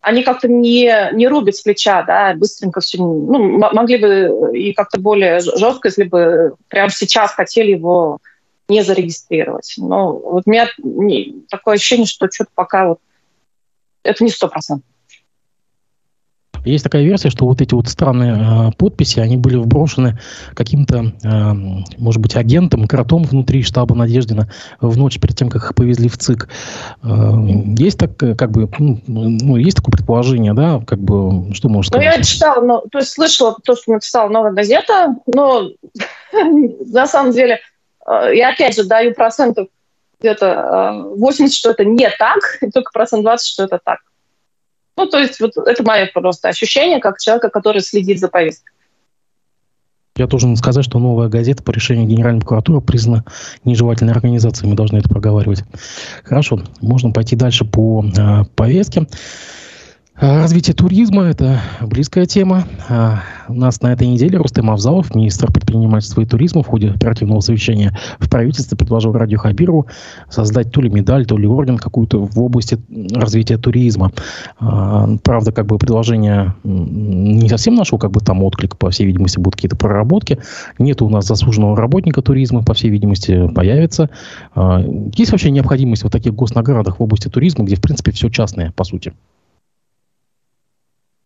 они 0.00 0.22
как-то 0.22 0.48
не, 0.48 1.10
не 1.12 1.28
рубят 1.28 1.56
с 1.56 1.62
плеча, 1.62 2.02
да, 2.02 2.34
быстренько 2.34 2.80
все. 2.80 2.98
Ну, 2.98 3.58
могли 3.58 3.98
бы 3.98 4.56
и 4.56 4.72
как-то 4.72 4.98
более 4.98 5.40
жестко, 5.40 5.88
если 5.88 6.04
бы 6.04 6.54
прямо 6.68 6.90
сейчас 6.90 7.32
хотели 7.32 7.72
его 7.72 8.18
не 8.68 8.82
зарегистрировать. 8.82 9.74
Но 9.76 10.12
вот 10.12 10.44
у 10.46 10.50
меня 10.50 10.68
такое 11.50 11.74
ощущение, 11.74 12.06
что 12.06 12.30
что-то 12.30 12.50
пока 12.54 12.88
вот 12.88 13.00
это 14.02 14.24
не 14.24 14.30
сто 14.30 14.48
процентов. 14.48 14.86
Есть 16.64 16.84
такая 16.84 17.02
версия, 17.02 17.30
что 17.30 17.46
вот 17.46 17.60
эти 17.60 17.74
вот 17.74 17.88
странные 17.88 18.34
э, 18.34 18.72
подписи, 18.76 19.20
они 19.20 19.36
были 19.36 19.56
вброшены 19.56 20.18
каким-то, 20.54 21.12
э, 21.22 21.52
может 21.98 22.20
быть, 22.20 22.36
агентом, 22.36 22.86
кротом 22.86 23.24
внутри 23.24 23.62
штаба 23.62 23.94
Надеждина 23.94 24.50
в 24.80 24.96
ночь 24.96 25.18
перед 25.18 25.36
тем, 25.36 25.48
как 25.48 25.62
их 25.64 25.74
повезли 25.74 26.08
в 26.08 26.18
ЦИК. 26.18 26.48
Э, 27.02 27.08
есть 27.78 27.98
так, 27.98 28.16
как 28.16 28.50
бы, 28.50 28.68
ну, 28.78 29.00
ну, 29.06 29.56
есть 29.56 29.76
такое 29.76 29.92
предположение, 29.92 30.54
да, 30.54 30.82
как 30.86 30.98
бы, 30.98 31.54
что 31.54 31.68
можно 31.68 31.90
сказать? 31.90 32.06
Ну, 32.06 32.18
я 32.18 32.22
читала, 32.22 32.60
ну, 32.62 32.82
то 32.90 32.98
есть 32.98 33.12
слышала 33.12 33.56
то, 33.62 33.76
что 33.76 33.92
написала 33.92 34.28
«Новая 34.28 34.52
газета», 34.52 35.16
но 35.26 35.70
на 36.32 37.06
самом 37.06 37.32
деле 37.32 37.60
я 38.06 38.50
опять 38.50 38.74
же 38.74 38.84
даю 38.84 39.14
процентов 39.14 39.68
где-то 40.20 41.04
80, 41.16 41.40
э, 41.40 41.56
что 41.56 41.70
это 41.70 41.84
не 41.84 42.08
так, 42.18 42.38
и 42.60 42.70
только 42.70 42.90
процент 42.92 43.22
20, 43.22 43.46
что 43.46 43.64
это 43.64 43.80
так. 43.82 44.00
Ну, 44.96 45.06
то 45.06 45.18
есть 45.18 45.40
вот 45.40 45.52
это 45.56 45.82
мое 45.82 46.10
просто 46.12 46.48
ощущение, 46.48 47.00
как 47.00 47.18
человека, 47.18 47.48
который 47.48 47.80
следит 47.80 48.18
за 48.20 48.28
повесткой. 48.28 48.72
Я 50.16 50.26
должен 50.26 50.54
сказать, 50.56 50.84
что 50.84 50.98
новая 50.98 51.28
газета 51.28 51.62
по 51.62 51.70
решению 51.70 52.06
Генеральной 52.06 52.40
прокуратуры 52.40 52.82
признана 52.82 53.24
нежелательной 53.64 54.12
организацией. 54.12 54.68
Мы 54.68 54.76
должны 54.76 54.98
это 54.98 55.08
проговаривать. 55.08 55.64
Хорошо, 56.24 56.60
можно 56.82 57.10
пойти 57.10 57.36
дальше 57.36 57.64
по 57.64 58.04
э, 58.04 58.44
повестке. 58.54 59.06
А, 60.22 60.36
развитие 60.42 60.74
туризма– 60.74 61.22
это 61.24 61.62
близкая 61.80 62.26
тема. 62.26 62.64
А, 62.90 63.22
у 63.48 63.54
нас 63.54 63.80
на 63.80 63.90
этой 63.90 64.06
неделе 64.06 64.36
Рустем 64.36 64.70
Авзалов, 64.70 65.14
министр 65.14 65.50
предпринимательства 65.50 66.20
и 66.20 66.26
туризма, 66.26 66.62
в 66.62 66.66
ходе 66.66 66.90
оперативного 66.90 67.40
совещания 67.40 67.96
в 68.18 68.28
правительстве 68.28 68.76
предложил 68.76 69.14
Радио 69.14 69.38
Хабирову 69.38 69.86
создать 70.28 70.72
то 70.72 70.82
ли 70.82 70.90
медаль, 70.90 71.24
то 71.24 71.38
ли 71.38 71.46
орден 71.46 71.78
какую-то 71.78 72.18
в 72.18 72.38
области 72.38 72.78
развития 73.14 73.56
туризма. 73.56 74.12
А, 74.58 75.08
правда, 75.24 75.52
как 75.52 75.64
бы 75.64 75.78
предложение 75.78 76.54
не 76.64 77.48
совсем 77.48 77.74
нашло 77.74 77.96
как 77.96 78.10
бы 78.10 78.20
там 78.20 78.42
отклик, 78.42 78.76
по 78.76 78.90
всей 78.90 79.06
видимости, 79.06 79.38
будут 79.38 79.54
какие-то 79.54 79.76
проработки. 79.76 80.38
Нет 80.78 81.00
у 81.00 81.08
нас 81.08 81.26
заслуженного 81.26 81.78
работника 81.78 82.20
туризма, 82.20 82.62
по 82.62 82.74
всей 82.74 82.90
видимости, 82.90 83.48
появится. 83.48 84.10
Есть 85.16 85.32
вообще 85.32 85.50
необходимость 85.50 86.04
в 86.04 86.10
таких 86.10 86.34
госнаградах 86.34 86.98
в 86.98 87.02
области 87.02 87.28
туризма, 87.28 87.64
где, 87.64 87.76
в 87.76 87.80
принципе, 87.80 88.12
все 88.12 88.28
частное, 88.28 88.70
по 88.72 88.84
сути? 88.84 89.14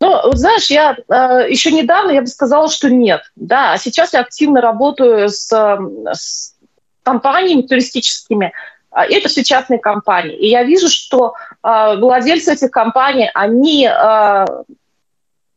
Ну, 0.01 0.33
знаешь, 0.33 0.71
я 0.71 0.97
э, 0.97 1.47
еще 1.49 1.71
недавно 1.71 2.11
я 2.11 2.21
бы 2.21 2.27
сказала, 2.27 2.69
что 2.69 2.91
нет. 2.91 3.23
Да, 3.37 3.73
а 3.73 3.79
сейчас 3.79 4.13
я 4.13 4.21
активно 4.21 4.61
работаю 4.61 5.29
с, 5.29 5.49
с 6.13 6.55
компаниями 7.03 7.63
туристическими. 7.63 8.53
А, 8.91 9.07
это 9.07 9.29
все 9.29 9.45
частные 9.45 9.79
компании. 9.79 10.37
И 10.37 10.49
я 10.49 10.65
вижу, 10.65 10.89
что 10.89 11.35
э, 11.63 11.97
владельцы 11.97 12.53
этих 12.53 12.71
компаний, 12.71 13.31
они 13.35 13.87
э, 13.87 13.91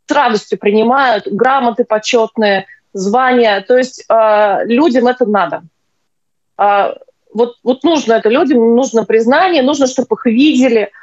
с 0.05 0.11
радостью 0.11 0.59
принимают 0.59 1.27
грамоты 1.27 1.83
почетные, 1.83 2.67
звания. 2.93 3.61
То 3.61 3.77
есть 3.77 4.05
э, 4.07 4.65
людям 4.65 5.07
это 5.07 5.25
надо. 5.25 5.63
Э, 6.57 6.93
вот, 7.33 7.55
вот 7.63 7.83
нужно 7.83 8.13
это 8.13 8.29
людям, 8.29 8.75
нужно 8.75 9.03
признание, 9.03 9.61
нужно, 9.61 9.87
чтобы 9.87 10.15
их 10.15 10.25
видели– 10.25 10.91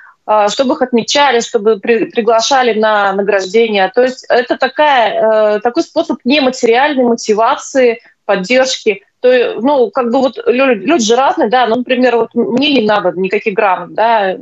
чтобы 0.49 0.75
их 0.75 0.83
отмечали, 0.83 1.41
чтобы 1.41 1.79
при, 1.79 2.07
приглашали 2.07 2.79
на 2.79 3.13
награждение. 3.13 3.91
То 3.95 4.03
есть 4.03 4.25
это 4.29 4.57
такая, 4.57 5.57
э, 5.57 5.61
такой 5.61 5.83
способ 5.83 6.19
нематериальной 6.25 7.05
мотивации, 7.05 8.01
поддержки. 8.25 9.03
То, 9.21 9.61
ну, 9.61 9.91
как 9.91 10.11
бы 10.11 10.19
вот 10.21 10.39
люди, 10.47 10.85
люди 10.85 11.05
же 11.05 11.17
разные, 11.17 11.49
да, 11.49 11.67
ну, 11.67 11.77
например, 11.77 12.17
вот 12.17 12.35
мне 12.35 12.75
не 12.75 12.87
надо 12.87 13.13
никаких 13.17 13.55
грамот, 13.55 13.95
да, 13.95 14.37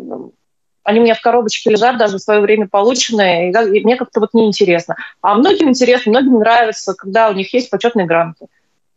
они 0.84 1.00
у 1.00 1.02
меня 1.02 1.14
в 1.14 1.20
коробочке 1.20 1.70
лежат, 1.70 1.98
даже 1.98 2.18
в 2.18 2.22
свое 2.22 2.40
время 2.40 2.68
полученные, 2.68 3.50
и 3.50 3.84
мне 3.84 3.96
как-то 3.96 4.20
вот 4.20 4.34
неинтересно. 4.34 4.96
А 5.20 5.34
многим 5.34 5.68
интересно, 5.68 6.10
многим 6.10 6.38
нравится, 6.38 6.94
когда 6.94 7.30
у 7.30 7.34
них 7.34 7.52
есть 7.54 7.70
почетные 7.70 8.06
грамоты. 8.06 8.46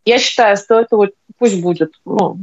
Я 0.04 0.18
считаю, 0.18 0.58
что 0.58 0.80
это 0.80 0.96
вот 0.98 1.12
пусть 1.38 1.62
будет. 1.62 1.94
Ну, 2.06 2.38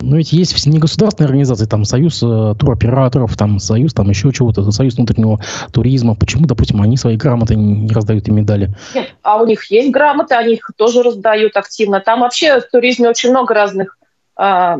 но 0.00 0.16
ведь 0.16 0.32
есть 0.32 0.66
негосударственные 0.66 1.28
организации, 1.28 1.64
там 1.64 1.84
Союз 1.84 2.22
э, 2.22 2.54
туроператоров, 2.58 3.36
там 3.36 3.58
Союз 3.58 3.94
там 3.94 4.08
еще 4.10 4.30
чего-то, 4.30 4.70
Союз 4.70 4.96
внутреннего 4.96 5.40
туризма. 5.72 6.14
Почему, 6.14 6.46
допустим, 6.46 6.82
они 6.82 6.96
свои 6.96 7.16
грамоты 7.16 7.54
не 7.54 7.92
раздают 7.92 8.28
и 8.28 8.30
медали? 8.30 8.74
Нет, 8.94 9.14
а 9.22 9.42
у 9.42 9.46
них 9.46 9.70
есть 9.70 9.90
грамоты, 9.90 10.34
они 10.34 10.54
их 10.54 10.70
тоже 10.76 11.02
раздают 11.02 11.56
активно. 11.56 12.00
Там 12.00 12.20
вообще 12.20 12.60
в 12.60 12.70
туризме 12.70 13.08
очень 13.08 13.30
много 13.30 13.54
разных 13.54 13.98
э, 14.38 14.76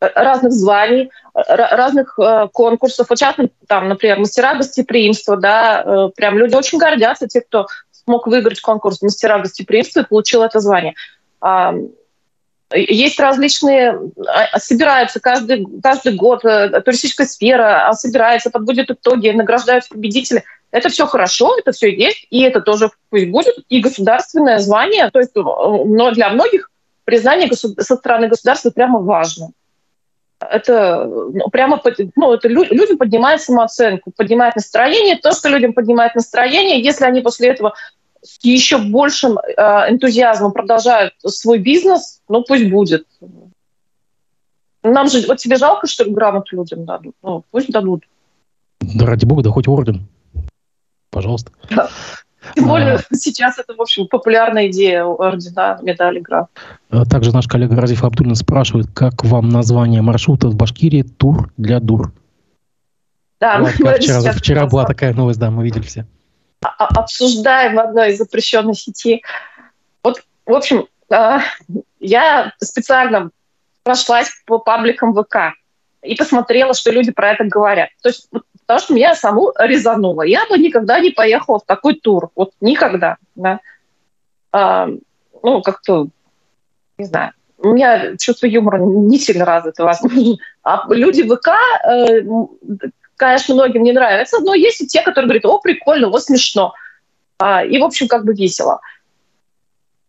разных 0.00 0.52
званий, 0.52 1.10
разных 1.34 2.18
э, 2.18 2.48
конкурсов. 2.52 3.06
Вот 3.08 3.18
сейчас, 3.18 3.36
там, 3.66 3.88
например, 3.88 4.18
мастера 4.18 4.54
гостеприимства, 4.54 5.36
да, 5.36 5.82
э, 5.84 6.08
прям 6.14 6.36
люди 6.38 6.54
очень 6.54 6.78
гордятся, 6.78 7.26
те, 7.26 7.40
кто 7.40 7.66
смог 7.90 8.26
выиграть 8.26 8.60
конкурс 8.60 9.02
мастера 9.02 9.38
гостеприимства 9.38 10.00
и 10.00 10.06
получил 10.06 10.42
это 10.42 10.60
звание. 10.60 10.94
Есть 12.72 13.18
различные, 13.18 13.98
а, 14.26 14.58
собираются 14.58 15.18
каждый, 15.18 15.66
каждый 15.82 16.14
год, 16.14 16.44
э, 16.44 16.80
туристическая 16.82 17.26
сфера 17.26 17.88
а, 17.88 17.92
собирается, 17.94 18.50
подводит 18.50 18.90
итоги, 18.90 19.30
награждают 19.30 19.88
победителей. 19.88 20.44
Это 20.70 20.88
все 20.88 21.06
хорошо, 21.06 21.58
это 21.58 21.72
все 21.72 21.92
есть, 21.92 22.26
и 22.30 22.42
это 22.42 22.60
тоже 22.60 22.90
пусть 23.08 23.28
будет, 23.28 23.56
и 23.68 23.80
государственное 23.80 24.58
звание, 24.58 25.10
то 25.10 25.18
есть 25.18 25.32
э, 25.36 25.40
но 25.40 26.12
для 26.12 26.30
многих 26.30 26.70
признание 27.04 27.50
со 27.52 27.96
стороны 27.96 28.28
государства 28.28 28.70
прямо 28.70 29.00
важно. 29.00 29.50
Это 30.38 31.04
ну, 31.04 31.50
прямо 31.50 31.82
ну, 32.16 32.32
это 32.32 32.48
людям 32.48 32.96
поднимает 32.96 33.42
самооценку, 33.42 34.10
поднимает 34.16 34.56
настроение. 34.56 35.18
То, 35.18 35.32
что 35.32 35.50
людям 35.50 35.74
поднимает 35.74 36.14
настроение, 36.14 36.80
если 36.80 37.04
они 37.04 37.20
после 37.20 37.48
этого 37.48 37.74
с 38.22 38.42
еще 38.44 38.78
большим 38.78 39.38
э, 39.38 39.60
энтузиазмом 39.90 40.52
продолжают 40.52 41.14
свой 41.24 41.58
бизнес, 41.58 42.20
ну 42.28 42.44
пусть 42.46 42.70
будет. 42.70 43.06
Нам 44.82 45.08
же, 45.08 45.26
вот 45.26 45.38
тебе 45.38 45.56
жалко, 45.56 45.86
что 45.86 46.04
ли, 46.04 46.12
грамоту 46.12 46.56
людям 46.56 46.84
дадут? 46.84 47.14
Ну, 47.22 47.44
пусть 47.50 47.70
дадут. 47.70 48.04
Да 48.80 49.06
ради 49.06 49.26
бога, 49.26 49.42
да 49.42 49.50
хоть 49.50 49.68
орден. 49.68 50.08
Пожалуйста. 51.10 51.52
Да. 51.70 51.90
Тем 52.54 52.68
более 52.68 52.94
а... 52.94 53.00
сейчас 53.14 53.58
это, 53.58 53.74
в 53.74 53.80
общем, 53.80 54.06
популярная 54.06 54.68
идея 54.68 55.04
ордена, 55.04 55.78
медали, 55.82 56.20
граф. 56.20 56.48
А 56.88 57.04
также 57.04 57.32
наш 57.32 57.46
коллега 57.46 57.76
Разиф 57.76 58.04
Абдулин 58.04 58.34
спрашивает, 58.34 58.86
как 58.94 59.24
вам 59.24 59.50
название 59.50 60.00
маршрута 60.00 60.48
в 60.48 60.56
Башкирии 60.56 61.02
«Тур 61.02 61.52
для 61.58 61.80
дур»? 61.80 62.12
Да, 63.38 63.58
вот, 63.60 63.72
мы 63.80 63.94
вчера, 63.94 64.32
вчера 64.32 64.66
была 64.66 64.86
такая 64.86 65.12
новость, 65.12 65.38
да, 65.38 65.50
мы 65.50 65.64
видели 65.64 65.82
все. 65.82 66.06
А, 66.62 66.86
обсуждаем 67.00 67.76
в 67.76 67.80
одной 67.80 68.10
из 68.10 68.18
запрещенной 68.18 68.74
сети. 68.74 69.22
Вот, 70.02 70.22
в 70.46 70.52
общем, 70.52 70.86
я 72.00 72.52
специально 72.62 73.30
прошлась 73.82 74.30
по 74.46 74.58
пабликам 74.58 75.14
ВК 75.14 75.54
и 76.02 76.14
посмотрела, 76.14 76.74
что 76.74 76.90
люди 76.90 77.12
про 77.12 77.32
это 77.32 77.44
говорят. 77.44 77.90
То 78.02 78.10
есть 78.10 78.28
потому 78.70 78.84
что 78.84 78.94
меня 78.94 79.14
саму 79.14 79.52
резануло. 79.58 80.22
Я 80.22 80.46
бы 80.46 80.56
никогда 80.58 81.00
не 81.00 81.10
поехала 81.10 81.58
в 81.58 81.64
такой 81.64 81.94
тур. 81.94 82.30
Вот 82.36 82.52
никогда. 82.60 83.16
Да. 83.34 83.60
А, 84.52 84.88
ну, 85.42 85.62
как-то, 85.62 86.06
не 86.96 87.04
знаю, 87.04 87.32
у 87.58 87.72
меня 87.72 88.16
чувство 88.16 88.46
юмора 88.46 88.78
не 88.78 89.18
сильно 89.18 89.44
развито. 89.44 89.90
А 90.62 90.86
люди 90.90 91.22
ВК, 91.22 91.48
э, 91.84 92.20
конечно, 93.20 93.54
многим 93.54 93.82
не 93.82 93.92
нравятся, 93.92 94.40
но 94.40 94.54
есть 94.54 94.80
и 94.80 94.86
те, 94.86 95.02
которые 95.02 95.26
говорят, 95.26 95.44
о, 95.44 95.58
прикольно, 95.60 96.08
вот 96.08 96.24
смешно. 96.24 96.72
А, 97.38 97.62
и, 97.62 97.78
в 97.78 97.84
общем, 97.84 98.08
как 98.08 98.24
бы 98.24 98.32
весело. 98.32 98.80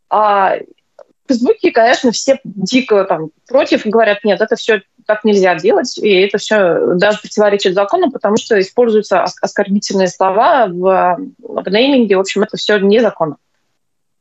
А, 0.09 0.55
в 0.55 1.27
Фейсбуке, 1.27 1.71
конечно, 1.71 2.11
все 2.13 2.39
дико 2.45 3.03
там 3.03 3.31
против 3.47 3.85
говорят, 3.85 4.23
нет, 4.23 4.39
это 4.39 4.55
все 4.55 4.81
так 5.05 5.25
нельзя 5.25 5.55
делать, 5.55 5.97
и 5.97 6.09
это 6.21 6.37
все 6.37 6.95
даже 6.95 7.19
противоречит 7.19 7.73
закону, 7.73 8.11
потому 8.11 8.37
что 8.37 8.57
используются 8.59 9.23
оскорбительные 9.23 10.07
слова 10.07 10.67
в, 10.67 11.17
в 11.39 11.69
нейминге, 11.69 12.15
в 12.15 12.21
общем, 12.21 12.43
это 12.43 12.55
все 12.55 12.77
незаконно. 12.79 13.35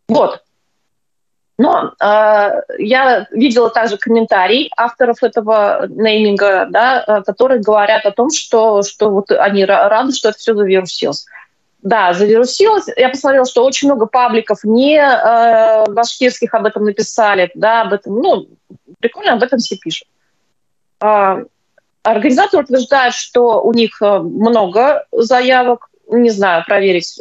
Вот. 0.09 0.43
Но 1.61 1.93
э, 2.01 2.63
я 2.79 3.27
видела 3.33 3.69
также 3.69 3.99
комментарий 3.99 4.71
авторов 4.79 5.23
этого 5.23 5.87
нейминга, 5.89 6.67
да, 6.71 7.05
э, 7.07 7.23
которые 7.23 7.61
говорят 7.61 8.07
о 8.07 8.13
том, 8.13 8.31
что, 8.31 8.83
что 8.83 9.11
вот 9.11 9.31
они 9.31 9.67
рады, 9.67 10.13
что 10.15 10.31
это 10.31 10.39
все 10.39 10.55
завирусилось. 10.55 11.27
Да, 11.83 12.15
завирусилось. 12.15 12.87
Я 12.97 13.11
посмотрела, 13.11 13.45
что 13.45 13.63
очень 13.63 13.89
много 13.89 14.07
пабликов 14.07 14.65
не 14.65 14.97
э, 14.97 15.85
башкирских 15.93 16.55
об 16.55 16.65
этом 16.65 16.85
написали, 16.87 17.51
да, 17.55 17.83
об 17.83 17.93
этом, 17.93 18.23
ну, 18.23 18.47
прикольно 18.99 19.35
об 19.35 19.43
этом 19.43 19.59
все 19.59 19.77
пишут. 19.77 20.09
Э, 21.03 21.45
организатор 22.03 22.61
утверждает, 22.61 23.13
что 23.13 23.61
у 23.61 23.75
них 23.75 24.01
много 24.01 25.05
заявок, 25.13 25.91
не 26.09 26.31
знаю, 26.31 26.65
проверить 26.67 27.21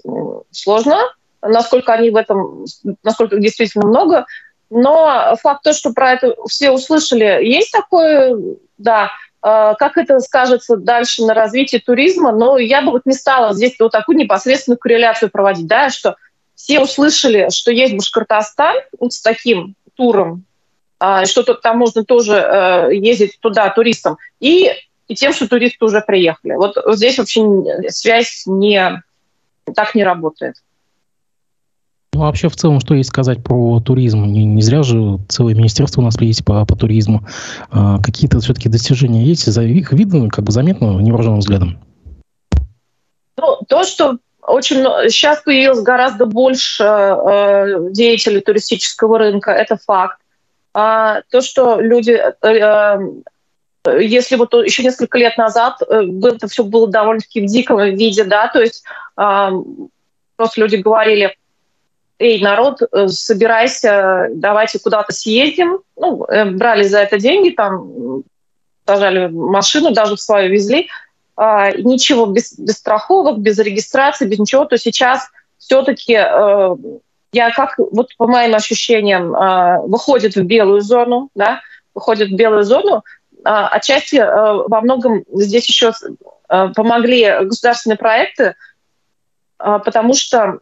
сложно, 0.52 0.98
насколько 1.42 1.94
они 1.94 2.10
в 2.10 2.16
этом, 2.16 2.66
насколько 3.04 3.38
действительно 3.38 3.88
много, 3.88 4.26
но 4.70 5.36
факт 5.42 5.64
то, 5.64 5.74
что 5.74 5.94
про 5.94 6.14
это 6.14 6.36
все 6.48 6.72
услышали, 6.72 7.44
есть 7.44 7.72
такое, 7.72 8.36
да, 8.78 9.12
а, 9.42 9.76
как 9.76 9.98
это 9.98 10.20
скажется 10.20 10.76
дальше 10.76 11.24
на 11.24 11.34
развитии 11.34 11.78
туризма, 11.78 12.32
но 12.32 12.58
я 12.58 12.82
бы 12.82 12.92
вот 12.92 13.06
не 13.06 13.14
стала 13.14 13.54
здесь 13.54 13.76
вот 13.80 13.92
такую 13.92 14.18
непосредственную 14.18 14.78
корреляцию 14.78 15.32
проводить, 15.32 15.68
да, 15.68 15.90
что 15.90 16.18
все 16.56 16.82
услышали, 16.82 17.50
что 17.52 17.72
есть 17.72 17.96
Башкортостан 17.96 18.76
вот 19.00 19.14
с 19.14 19.22
таким 19.22 19.76
туром, 19.96 20.44
а, 21.00 21.26
что 21.26 21.44
там 21.54 21.78
можно 21.78 22.04
тоже 22.04 22.34
э, 22.34 22.90
ездить 22.96 23.40
туда 23.40 23.70
туристам, 23.70 24.18
и, 24.42 24.72
и 25.08 25.16
тем, 25.16 25.32
что 25.32 25.48
туристы 25.48 25.86
уже 25.86 26.02
приехали. 26.02 26.54
Вот 26.54 26.76
здесь 26.96 27.18
вообще 27.18 27.42
связь 27.88 28.44
не, 28.46 29.02
так 29.74 29.96
не 29.96 30.04
работает. 30.04 30.56
Ну, 32.20 32.26
вообще, 32.26 32.50
в 32.50 32.56
целом, 32.58 32.82
что 32.82 32.96
есть 32.96 33.12
сказать 33.12 33.42
про 33.42 33.80
туризм? 33.80 34.26
Не, 34.26 34.44
не 34.44 34.62
зря 34.62 34.84
же 34.84 35.20
целое 35.30 35.56
министерство 35.56 36.02
у 36.02 36.04
нас 36.04 36.20
есть 36.20 36.44
по, 36.44 36.66
по 36.66 36.76
туризму. 36.76 37.26
А, 37.72 37.98
какие-то 38.02 38.42
все-таки 38.42 38.68
достижения 38.68 39.24
есть? 39.24 39.46
За 39.46 39.64
их 39.64 39.94
видно, 39.94 40.28
как 40.28 40.44
бы 40.44 40.52
заметно 40.52 41.00
невооруженным 41.00 41.40
взглядом? 41.40 41.80
Ну, 43.38 43.60
то, 43.70 43.86
что 43.86 44.18
очень 44.42 44.84
сейчас 45.10 45.42
появилось 45.44 45.82
гораздо 45.82 46.26
больше 46.26 46.84
э, 46.84 47.90
деятелей 47.92 48.42
туристического 48.42 49.18
рынка, 49.18 49.52
это 49.52 49.78
факт. 49.78 50.18
А, 50.74 51.22
то, 51.32 51.40
что 51.40 51.80
люди, 51.80 52.22
э, 52.42 52.48
э, 52.50 54.04
если 54.04 54.36
вот 54.36 54.54
еще 54.56 54.84
несколько 54.84 55.18
лет 55.18 55.38
назад 55.38 55.82
э, 55.88 56.02
это 56.24 56.50
все 56.50 56.66
было 56.66 56.90
довольно-таки 56.90 57.40
в 57.40 57.46
диком 57.46 57.82
виде, 57.96 58.26
да, 58.26 58.50
то 58.50 58.60
есть 58.60 58.84
э, 59.16 59.50
просто 60.36 60.60
люди 60.60 60.76
говорили, 60.76 61.34
эй, 62.20 62.42
народ, 62.42 62.82
э, 62.82 63.08
собирайся, 63.08 64.28
давайте 64.34 64.78
куда-то 64.78 65.14
съездим. 65.14 65.80
Ну, 65.96 66.26
э, 66.26 66.52
брали 66.52 66.84
за 66.84 67.00
это 67.00 67.18
деньги, 67.18 67.52
там, 67.52 68.24
сажали 68.86 69.28
машину, 69.28 69.92
даже 69.92 70.16
в 70.16 70.22
свою 70.22 70.52
везли. 70.52 70.90
А, 71.38 71.72
ничего, 71.72 72.26
без, 72.26 72.60
без 72.60 72.76
страховок, 72.76 73.40
без 73.40 73.58
регистрации, 73.60 74.28
без 74.28 74.40
ничего. 74.40 74.66
То 74.66 74.78
сейчас 74.78 75.30
все-таки 75.58 76.14
э, 76.14 76.76
я 77.32 77.52
как, 77.52 77.76
вот 77.78 78.10
по 78.18 78.28
моим 78.28 78.56
ощущениям, 78.56 79.32
выходит 79.88 80.36
в 80.36 80.44
белую 80.44 80.82
зону, 80.82 81.30
да, 81.36 81.62
выходит 81.94 82.30
в 82.30 82.36
белую 82.36 82.64
зону, 82.64 83.04
а, 83.46 83.68
отчасти 83.70 84.18
во 84.18 84.82
многом 84.82 85.24
здесь 85.32 85.68
еще 85.68 85.94
помогли 86.48 87.44
государственные 87.44 87.98
проекты, 87.98 88.56
потому 89.58 90.16
что 90.16 90.60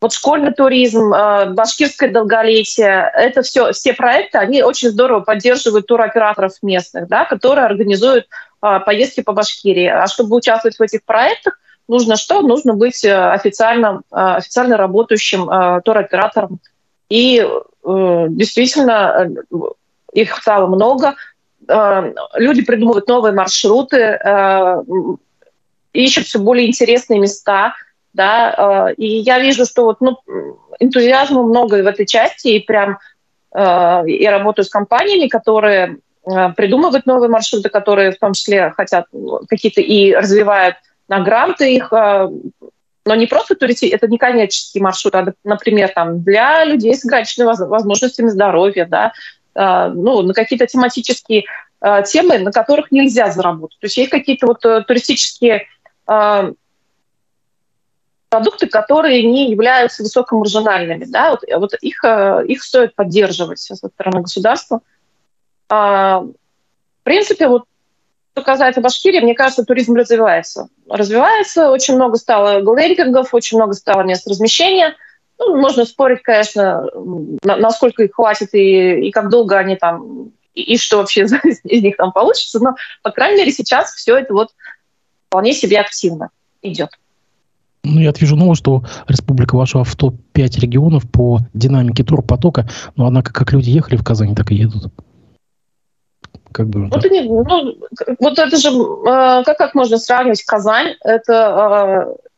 вот 0.00 0.12
школьный 0.12 0.52
туризм, 0.52 1.12
э, 1.12 1.50
башкирское 1.50 2.10
долголетие, 2.10 3.10
это 3.14 3.42
все, 3.42 3.72
все 3.72 3.92
проекты, 3.92 4.38
они 4.38 4.62
очень 4.62 4.88
здорово 4.88 5.20
поддерживают 5.20 5.86
туроператоров 5.86 6.54
местных, 6.62 7.06
да, 7.08 7.26
которые 7.26 7.66
организуют 7.66 8.26
э, 8.62 8.80
поездки 8.84 9.20
по 9.20 9.32
Башкирии. 9.32 9.86
А 9.86 10.06
чтобы 10.06 10.36
участвовать 10.36 10.78
в 10.78 10.82
этих 10.82 11.04
проектах, 11.04 11.58
нужно 11.86 12.16
что? 12.16 12.40
Нужно 12.40 12.72
быть 12.72 13.04
э, 13.04 13.12
официально, 13.12 14.00
официально 14.10 14.78
работающим 14.78 15.82
туроператором. 15.82 16.60
И 17.10 17.46
действительно, 17.82 19.28
их 20.12 20.36
стало 20.36 20.68
много. 20.68 21.16
Люди 22.34 22.62
придумывают 22.62 23.08
новые 23.08 23.32
маршруты, 23.32 24.18
ищут 25.92 26.26
все 26.26 26.38
более 26.38 26.68
интересные 26.68 27.18
места– 27.18 27.74
да, 28.12 28.88
э, 28.90 28.94
и 28.94 29.06
я 29.18 29.38
вижу, 29.38 29.64
что 29.64 29.84
вот, 29.84 30.00
ну, 30.00 30.18
энтузиазма 30.78 31.42
много 31.42 31.74
в 31.82 31.86
этой 31.86 32.06
части, 32.06 32.48
и 32.48 32.60
прям 32.60 32.98
э, 33.54 34.02
я 34.06 34.30
работаю 34.30 34.64
с 34.64 34.68
компаниями, 34.68 35.28
которые 35.28 35.98
э, 36.26 36.52
придумывают 36.56 37.06
новые 37.06 37.30
маршруты, 37.30 37.68
которые 37.68 38.12
в 38.12 38.18
том 38.18 38.32
числе 38.32 38.72
хотят 38.76 39.06
какие-то 39.48 39.80
и 39.80 40.12
развивают 40.14 40.76
на 41.08 41.20
гранты 41.20 41.74
их, 41.74 41.90
но 41.90 43.14
не 43.16 43.26
просто 43.26 43.56
туристи, 43.56 43.86
это 43.88 44.06
не 44.06 44.16
коммерческий 44.16 44.78
маршрут, 44.78 45.14
а, 45.16 45.32
например, 45.42 45.88
там, 45.92 46.22
для 46.22 46.64
людей 46.64 46.94
с 46.94 47.04
ограниченными 47.04 47.56
возможностями 47.66 48.28
здоровья, 48.28 48.86
да, 48.86 49.12
ну, 49.56 50.22
на 50.22 50.32
какие-то 50.32 50.68
тематические 50.68 51.46
темы, 52.06 52.38
на 52.38 52.52
которых 52.52 52.92
нельзя 52.92 53.28
заработать. 53.32 53.80
То 53.80 53.86
есть 53.86 53.96
есть 53.96 54.10
какие-то 54.10 54.46
вот 54.46 54.60
туристические 54.86 55.66
продукты, 58.30 58.68
которые 58.68 59.24
не 59.24 59.50
являются 59.50 60.02
высокомаржинальными. 60.02 61.04
Да? 61.04 61.30
Вот, 61.30 61.42
вот 61.54 61.74
их, 61.82 62.02
э, 62.04 62.44
их 62.46 62.62
стоит 62.62 62.94
поддерживать 62.94 63.58
со 63.58 63.74
стороны 63.74 64.22
государства. 64.22 64.80
А, 65.68 66.20
в 66.20 67.02
принципе, 67.02 67.48
вот 67.48 67.64
что 68.32 68.42
касается 68.42 68.80
Башкирии, 68.80 69.20
мне 69.20 69.34
кажется, 69.34 69.64
туризм 69.64 69.94
развивается. 69.94 70.68
Развивается, 70.88 71.70
очень 71.70 71.96
много 71.96 72.16
стало 72.16 72.60
глэмпингов, 72.60 73.34
очень 73.34 73.58
много 73.58 73.74
стало 73.74 74.02
мест 74.02 74.26
размещения. 74.26 74.94
Ну, 75.38 75.56
можно 75.56 75.84
спорить, 75.84 76.22
конечно, 76.22 76.86
насколько 77.42 78.04
их 78.04 78.14
хватит 78.14 78.54
и, 78.54 79.08
и 79.08 79.10
как 79.10 79.28
долго 79.28 79.58
они 79.58 79.74
там, 79.74 80.32
и, 80.54 80.62
и 80.62 80.78
что 80.78 80.98
вообще 80.98 81.22
из 81.64 81.82
них 81.82 81.96
там 81.96 82.12
получится, 82.12 82.60
но, 82.60 82.76
по 83.02 83.10
крайней 83.10 83.38
мере, 83.38 83.50
сейчас 83.50 83.92
все 83.92 84.16
это 84.16 84.32
вот 84.32 84.50
вполне 85.26 85.52
себе 85.52 85.80
активно 85.80 86.30
идет. 86.62 86.90
Ну, 87.82 88.00
я 88.00 88.12
вижу 88.12 88.36
новость, 88.36 88.60
что 88.60 88.84
республика 89.08 89.56
вошла 89.56 89.84
в 89.84 89.96
топ-5 89.96 90.60
регионов 90.60 91.10
по 91.10 91.40
динамике 91.54 92.04
турпотока, 92.04 92.68
но 92.96 93.06
однако 93.06 93.32
как 93.32 93.52
люди 93.52 93.70
ехали 93.70 93.96
в 93.96 94.04
Казань, 94.04 94.34
так 94.34 94.50
и 94.50 94.56
едут. 94.56 94.92
Как 96.52 96.68
бы, 96.68 96.88
вот, 96.88 97.00
да. 97.00 97.08
ну, 97.10 97.78
вот 98.18 98.38
это 98.38 98.56
же, 98.56 98.70
э, 98.70 99.44
как, 99.44 99.56
как 99.56 99.74
можно 99.74 99.98
сравнивать 99.98 100.42
Казань? 100.42 100.96
Это 101.04 102.12
э, 102.18 102.30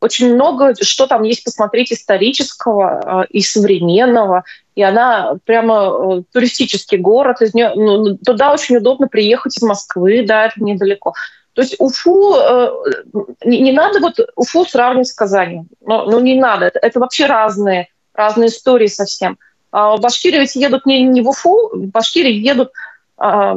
очень 0.00 0.34
много, 0.34 0.74
что 0.80 1.06
там 1.06 1.24
есть 1.24 1.44
посмотреть 1.44 1.92
исторического 1.92 3.24
э, 3.24 3.26
и 3.30 3.40
современного, 3.42 4.44
и 4.74 4.82
она 4.82 5.36
прямо 5.44 5.74
э, 5.74 6.22
туристический 6.32 6.98
город, 6.98 7.42
из 7.42 7.52
нее, 7.52 7.72
ну, 7.74 8.16
туда 8.16 8.52
очень 8.52 8.76
удобно 8.76 9.08
приехать 9.08 9.56
из 9.56 9.62
Москвы, 9.62 10.24
да, 10.26 10.46
это 10.46 10.62
недалеко. 10.62 11.14
То 11.58 11.62
есть 11.62 11.74
Уфу, 11.80 12.36
э, 12.36 12.70
не, 13.44 13.58
не 13.58 13.72
надо 13.72 13.98
вот 13.98 14.20
Уфу 14.36 14.64
сравнивать 14.64 15.08
с 15.08 15.12
Казанью. 15.12 15.66
Ну, 15.80 16.04
ну 16.08 16.20
не 16.20 16.36
надо, 16.36 16.66
это, 16.66 16.78
это 16.78 17.00
вообще 17.00 17.26
разные, 17.26 17.88
разные 18.14 18.48
истории 18.48 18.86
совсем. 18.86 19.38
А 19.72 19.96
в 19.96 20.00
Башкирии 20.00 20.38
ведь 20.38 20.54
едут 20.54 20.86
не, 20.86 21.02
не 21.02 21.20
в 21.20 21.30
Уфу, 21.30 21.70
в 21.72 21.86
Башкирии 21.86 22.32
едут 22.32 22.70
а, 23.16 23.56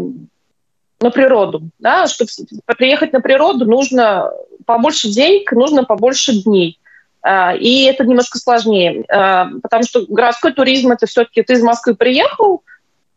на 0.99 1.11
природу. 1.11 1.69
Да? 1.77 2.07
Чтобы 2.07 2.31
приехать 2.75 3.13
на 3.13 3.21
природу, 3.21 3.65
нужно 3.65 4.31
побольше 4.65 5.07
денег, 5.07 5.51
нужно 5.51 5.83
побольше 5.83 6.41
дней. 6.41 6.79
А, 7.21 7.53
и 7.53 7.83
это 7.83 8.03
немножко 8.03 8.39
сложнее, 8.39 9.05
а, 9.09 9.47
потому 9.61 9.83
что 9.83 10.07
городской 10.09 10.53
туризм– 10.53 10.91
это 10.91 11.05
все-таки 11.05 11.43
ты 11.43 11.53
из 11.53 11.61
Москвы 11.61 11.93
приехал, 11.93 12.63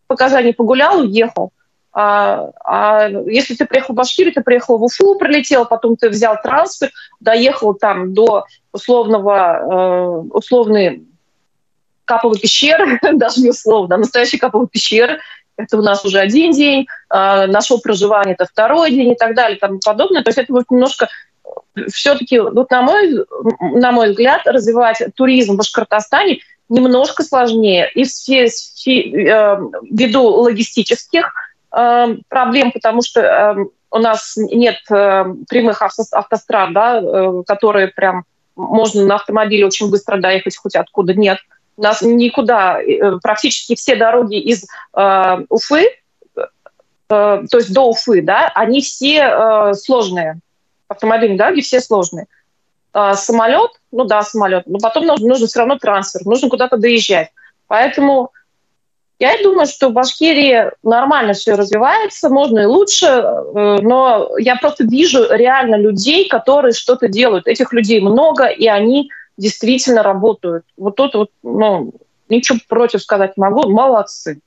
по 0.08 0.14
Казани 0.14 0.52
погулял, 0.52 1.00
уехал. 1.00 1.52
А, 1.96 2.50
а 2.64 3.08
если 3.08 3.54
ты 3.54 3.66
приехал 3.66 3.94
в 3.94 3.96
Башкирию, 3.96 4.34
ты 4.34 4.42
приехал 4.42 4.78
в 4.78 4.82
Уфу, 4.82 5.14
прилетел, 5.14 5.64
потом 5.64 5.96
ты 5.96 6.08
взял 6.08 6.36
трансфер, 6.42 6.90
доехал 7.20 7.74
там 7.74 8.12
до 8.12 8.44
условного, 8.72 9.58
э, 9.60 10.36
условной 10.36 11.04
каповой 12.04 12.38
пещеры, 12.38 12.98
даже 13.12 13.40
не 13.40 13.50
условно, 13.50 13.94
а 13.94 13.98
настоящей 13.98 14.38
каповой 14.38 14.66
пещеры, 14.66 15.20
это 15.56 15.78
у 15.78 15.82
нас 15.82 16.04
уже 16.04 16.18
один 16.18 16.50
день, 16.50 16.86
э, 17.10 17.46
нашего 17.46 17.78
проживания 17.78 18.32
это 18.32 18.46
второй 18.46 18.90
день 18.90 19.12
и 19.12 19.14
так 19.16 19.36
далее 19.36 19.56
тому 19.56 19.78
подобное. 19.78 20.24
То 20.24 20.30
есть 20.30 20.38
это 20.38 20.52
вот 20.52 20.64
немножко 20.70 21.08
все-таки, 21.92 22.38
вот 22.40 22.70
на 22.70 22.82
мой, 22.82 23.24
на 23.60 23.92
мой 23.92 24.10
взгляд, 24.10 24.42
развивать 24.46 25.00
туризм 25.14 25.54
в 25.54 25.58
Башкортостане 25.58 26.40
немножко 26.68 27.22
сложнее. 27.22 27.90
И 27.94 28.04
все, 28.04 28.46
все 28.46 29.00
э, 29.00 29.58
ввиду 29.90 30.24
логистических 30.24 31.26
э, 31.26 31.53
проблем, 32.28 32.72
потому 32.72 33.02
что 33.02 33.20
э, 33.20 33.56
у 33.90 33.98
нас 33.98 34.34
нет 34.36 34.78
э, 34.90 35.24
прямых 35.48 35.82
автострад, 35.82 36.72
да, 36.72 37.00
э, 37.00 37.42
которые 37.46 37.88
прям 37.88 38.24
можно 38.56 39.04
на 39.04 39.16
автомобиле 39.16 39.66
очень 39.66 39.90
быстро 39.90 40.18
доехать 40.18 40.56
хоть 40.56 40.76
откуда. 40.76 41.14
Нет. 41.14 41.38
У 41.76 41.82
нас 41.82 42.02
никуда, 42.02 42.80
э, 42.80 43.18
практически 43.22 43.74
все 43.74 43.96
дороги 43.96 44.38
из 44.38 44.66
э, 44.96 45.36
Уфы, 45.48 45.84
то 47.06 47.44
есть 47.52 47.72
до 47.72 47.82
Уфы, 47.90 48.22
да, 48.22 48.50
они 48.54 48.80
все 48.80 49.72
сложные 49.74 50.40
автомобильные 50.88 51.38
дороги 51.38 51.60
все 51.60 51.80
сложные. 51.80 52.26
А, 52.92 53.14
самолет, 53.14 53.72
ну 53.90 54.04
да, 54.04 54.22
самолет, 54.22 54.64
но 54.66 54.78
потом 54.78 55.06
нужно, 55.06 55.28
нужно 55.28 55.46
все 55.46 55.60
равно 55.60 55.78
трансфер, 55.78 56.24
нужно 56.24 56.48
куда-то 56.48 56.76
доезжать. 56.76 57.30
Поэтому 57.66 58.30
я 59.18 59.42
думаю, 59.42 59.66
что 59.66 59.88
в 59.88 59.92
Башкирии 59.92 60.70
нормально 60.82 61.34
все 61.34 61.54
развивается, 61.54 62.28
можно 62.28 62.60
и 62.60 62.64
лучше, 62.66 63.06
э, 63.06 63.78
но 63.80 64.30
я 64.38 64.56
просто 64.56 64.84
вижу 64.84 65.24
реально 65.30 65.76
людей, 65.76 66.28
которые 66.28 66.72
что-то 66.72 67.08
делают. 67.08 67.46
Этих 67.46 67.72
людей 67.72 68.00
много, 68.00 68.46
и 68.46 68.66
они 68.66 69.10
действительно 69.36 70.02
работают. 70.02 70.64
Вот 70.76 70.96
тут 70.96 71.14
вот, 71.14 71.30
ну, 71.42 71.92
ничего 72.28 72.58
против 72.68 73.02
сказать 73.02 73.36
могу, 73.36 73.68
молодцы. 73.68 74.40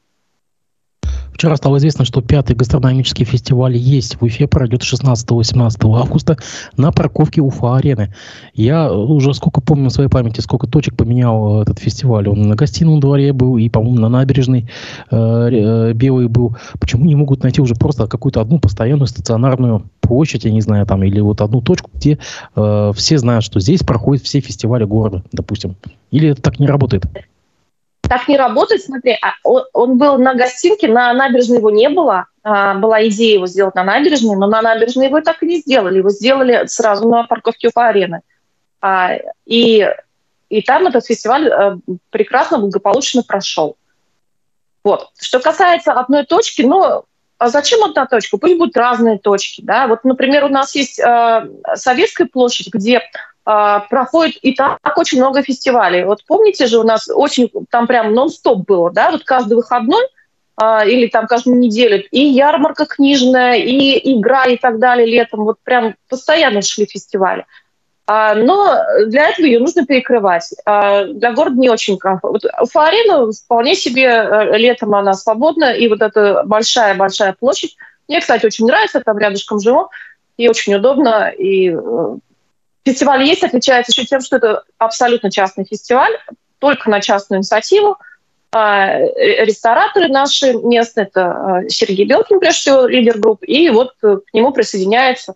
Вчера 1.38 1.56
стало 1.56 1.78
известно, 1.78 2.04
что 2.04 2.24
пятый 2.24 2.56
гастрономический 2.56 3.24
фестиваль 3.24 3.78
есть 3.78 4.16
в 4.16 4.24
Уфе, 4.24 4.48
пройдет 4.48 4.82
16-18 4.82 5.96
августа 5.96 6.36
на 6.78 6.92
парковке 6.92 7.42
Уфа-арены. 7.42 8.12
Я 8.56 8.92
уже 8.92 9.36
сколько 9.36 9.62
помню 9.62 9.90
в 9.90 9.94
своей 9.94 10.10
памяти, 10.10 10.42
сколько 10.42 10.66
точек 10.66 10.96
поменял 10.96 11.62
этот 11.62 11.78
фестиваль. 11.78 12.28
Он 12.28 12.42
на 12.42 12.56
гостином 12.56 13.00
дворе 13.00 13.34
был 13.34 13.56
и, 13.58 13.70
по-моему, 13.70 14.00
на 14.00 14.10
набережной 14.10 14.68
э, 15.12 15.16
э, 15.16 15.94
белый 15.94 16.28
был. 16.28 16.58
Почему 16.80 17.06
не 17.06 17.14
могут 17.14 17.44
найти 17.44 17.62
уже 17.62 17.76
просто 17.76 18.08
какую-то 18.08 18.42
одну 18.42 18.60
постоянную 18.60 19.06
стационарную 19.06 19.84
площадь, 20.02 20.44
я 20.46 20.52
не 20.52 20.62
знаю, 20.62 20.88
там, 20.88 21.04
или 21.04 21.20
вот 21.20 21.42
одну 21.42 21.62
точку, 21.62 21.92
где 21.94 22.18
э, 22.56 22.92
все 22.96 23.18
знают, 23.20 23.46
что 23.46 23.60
здесь 23.60 23.84
проходят 23.84 24.24
все 24.24 24.40
фестивали 24.40 24.86
города, 24.86 25.24
допустим. 25.32 25.76
Или 26.10 26.30
это 26.30 26.42
так 26.42 26.58
не 26.60 26.66
работает? 26.66 27.06
Так 28.08 28.28
не 28.28 28.38
работает, 28.38 28.84
смотри, 28.84 29.18
а 29.22 29.34
он, 29.44 29.98
был 29.98 30.18
на 30.18 30.34
гостинке, 30.36 30.88
на 30.88 31.14
набережной 31.14 31.58
его 31.58 31.70
не 31.70 31.90
было, 31.90 32.26
а, 32.44 32.76
была 32.76 33.06
идея 33.08 33.36
его 33.36 33.48
сделать 33.48 33.76
на 33.76 33.84
набережной, 33.84 34.36
но 34.36 34.48
на 34.48 34.62
набережной 34.62 35.08
его 35.08 35.22
так 35.22 35.44
и 35.44 35.48
не 35.48 35.58
сделали, 35.58 35.98
его 35.98 36.10
сделали 36.10 36.66
сразу 36.68 37.08
на 37.08 37.24
парковке 37.24 37.70
у 37.74 37.80
арены. 37.80 38.22
А, 38.82 39.16
и, 39.46 39.88
и 40.50 40.62
там 40.62 40.88
этот 40.88 41.06
фестиваль 41.06 41.50
а, 41.50 41.78
прекрасно, 42.10 42.60
благополучно 42.60 43.24
прошел. 43.24 43.78
Вот. 44.84 45.10
Что 45.20 45.40
касается 45.40 45.92
одной 45.92 46.26
точки, 46.26 46.62
ну, 46.62 47.04
а 47.38 47.50
зачем 47.50 47.84
одна 47.84 48.06
точка? 48.06 48.38
Пусть 48.38 48.58
будут 48.58 48.78
разные 48.78 49.20
точки. 49.20 49.62
Да? 49.62 49.88
Вот, 49.88 50.04
например, 50.04 50.46
у 50.46 50.50
нас 50.50 50.74
есть 50.76 51.00
э, 51.00 51.50
Советская 51.76 52.28
площадь, 52.28 52.74
где 52.74 53.04
проходит 53.90 54.38
и 54.42 54.54
так 54.54 54.80
очень 54.98 55.20
много 55.20 55.42
фестивалей. 55.42 56.04
Вот 56.04 56.26
помните 56.26 56.68
же, 56.68 56.80
у 56.80 56.84
нас 56.84 57.08
очень, 57.14 57.50
там 57.70 57.88
прям 57.88 58.14
нон-стоп 58.14 58.66
было, 58.66 58.92
да, 58.92 59.12
вот 59.12 59.24
каждый 59.24 59.54
выходной 59.54 60.04
а, 60.60 60.84
или 60.86 61.08
там 61.08 61.28
каждую 61.28 61.58
неделю 61.58 62.04
и 62.10 62.20
ярмарка 62.20 62.86
книжная, 62.86 63.56
и 63.56 64.16
игра 64.16 64.46
и 64.46 64.58
так 64.58 64.80
далее 64.80 65.06
летом, 65.06 65.46
вот 65.46 65.58
прям 65.64 65.96
постоянно 66.10 66.62
шли 66.62 66.86
фестивали. 66.86 67.46
А, 68.08 68.34
но 68.34 68.82
для 69.06 69.30
этого 69.30 69.46
ее 69.46 69.60
нужно 69.60 69.86
перекрывать. 69.86 70.50
Для 70.66 71.32
города 71.34 71.58
не 71.58 71.70
очень 71.70 71.98
комфортно. 71.98 72.50
Уфа-арена 72.62 73.32
вполне 73.32 73.76
себе 73.76 74.06
э, 74.06 74.58
летом 74.58 74.96
она 74.96 75.14
свободна, 75.14 75.74
и 75.74 75.88
вот 75.88 76.02
эта 76.02 76.44
большая-большая 76.44 77.34
площадь, 77.34 77.78
мне, 78.08 78.22
кстати, 78.22 78.46
очень 78.46 78.66
нравится, 78.66 79.02
там 79.02 79.18
рядышком 79.18 79.60
живу, 79.60 79.90
и 80.38 80.48
очень 80.48 80.74
удобно, 80.76 81.30
и 81.30 81.70
э, 81.70 82.16
Фестиваль 82.88 83.24
есть, 83.24 83.44
отличается 83.44 83.92
еще 83.92 84.06
тем, 84.06 84.22
что 84.22 84.38
это 84.38 84.64
абсолютно 84.78 85.30
частный 85.30 85.66
фестиваль, 85.66 86.18
только 86.58 86.90
на 86.90 87.02
частную 87.02 87.40
инициативу. 87.40 87.98
А, 88.54 88.98
рестораторы 88.98 90.08
наши 90.08 90.54
местные, 90.54 91.06
это 91.06 91.26
а, 91.26 91.68
Сергей 91.68 92.06
Белкин, 92.06 92.40
прежде 92.40 92.60
всего, 92.62 92.86
лидер 92.86 93.20
групп, 93.20 93.44
и 93.44 93.70
вот 93.70 93.92
э, 94.04 94.20
к 94.26 94.34
нему 94.34 94.54
присоединяются 94.54 95.34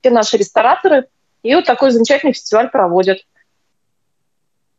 все 0.00 0.10
наши 0.10 0.38
рестораторы, 0.38 1.06
и 1.44 1.54
вот 1.54 1.66
такой 1.66 1.92
замечательный 1.92 2.32
фестиваль 2.32 2.68
проводят. 2.68 3.18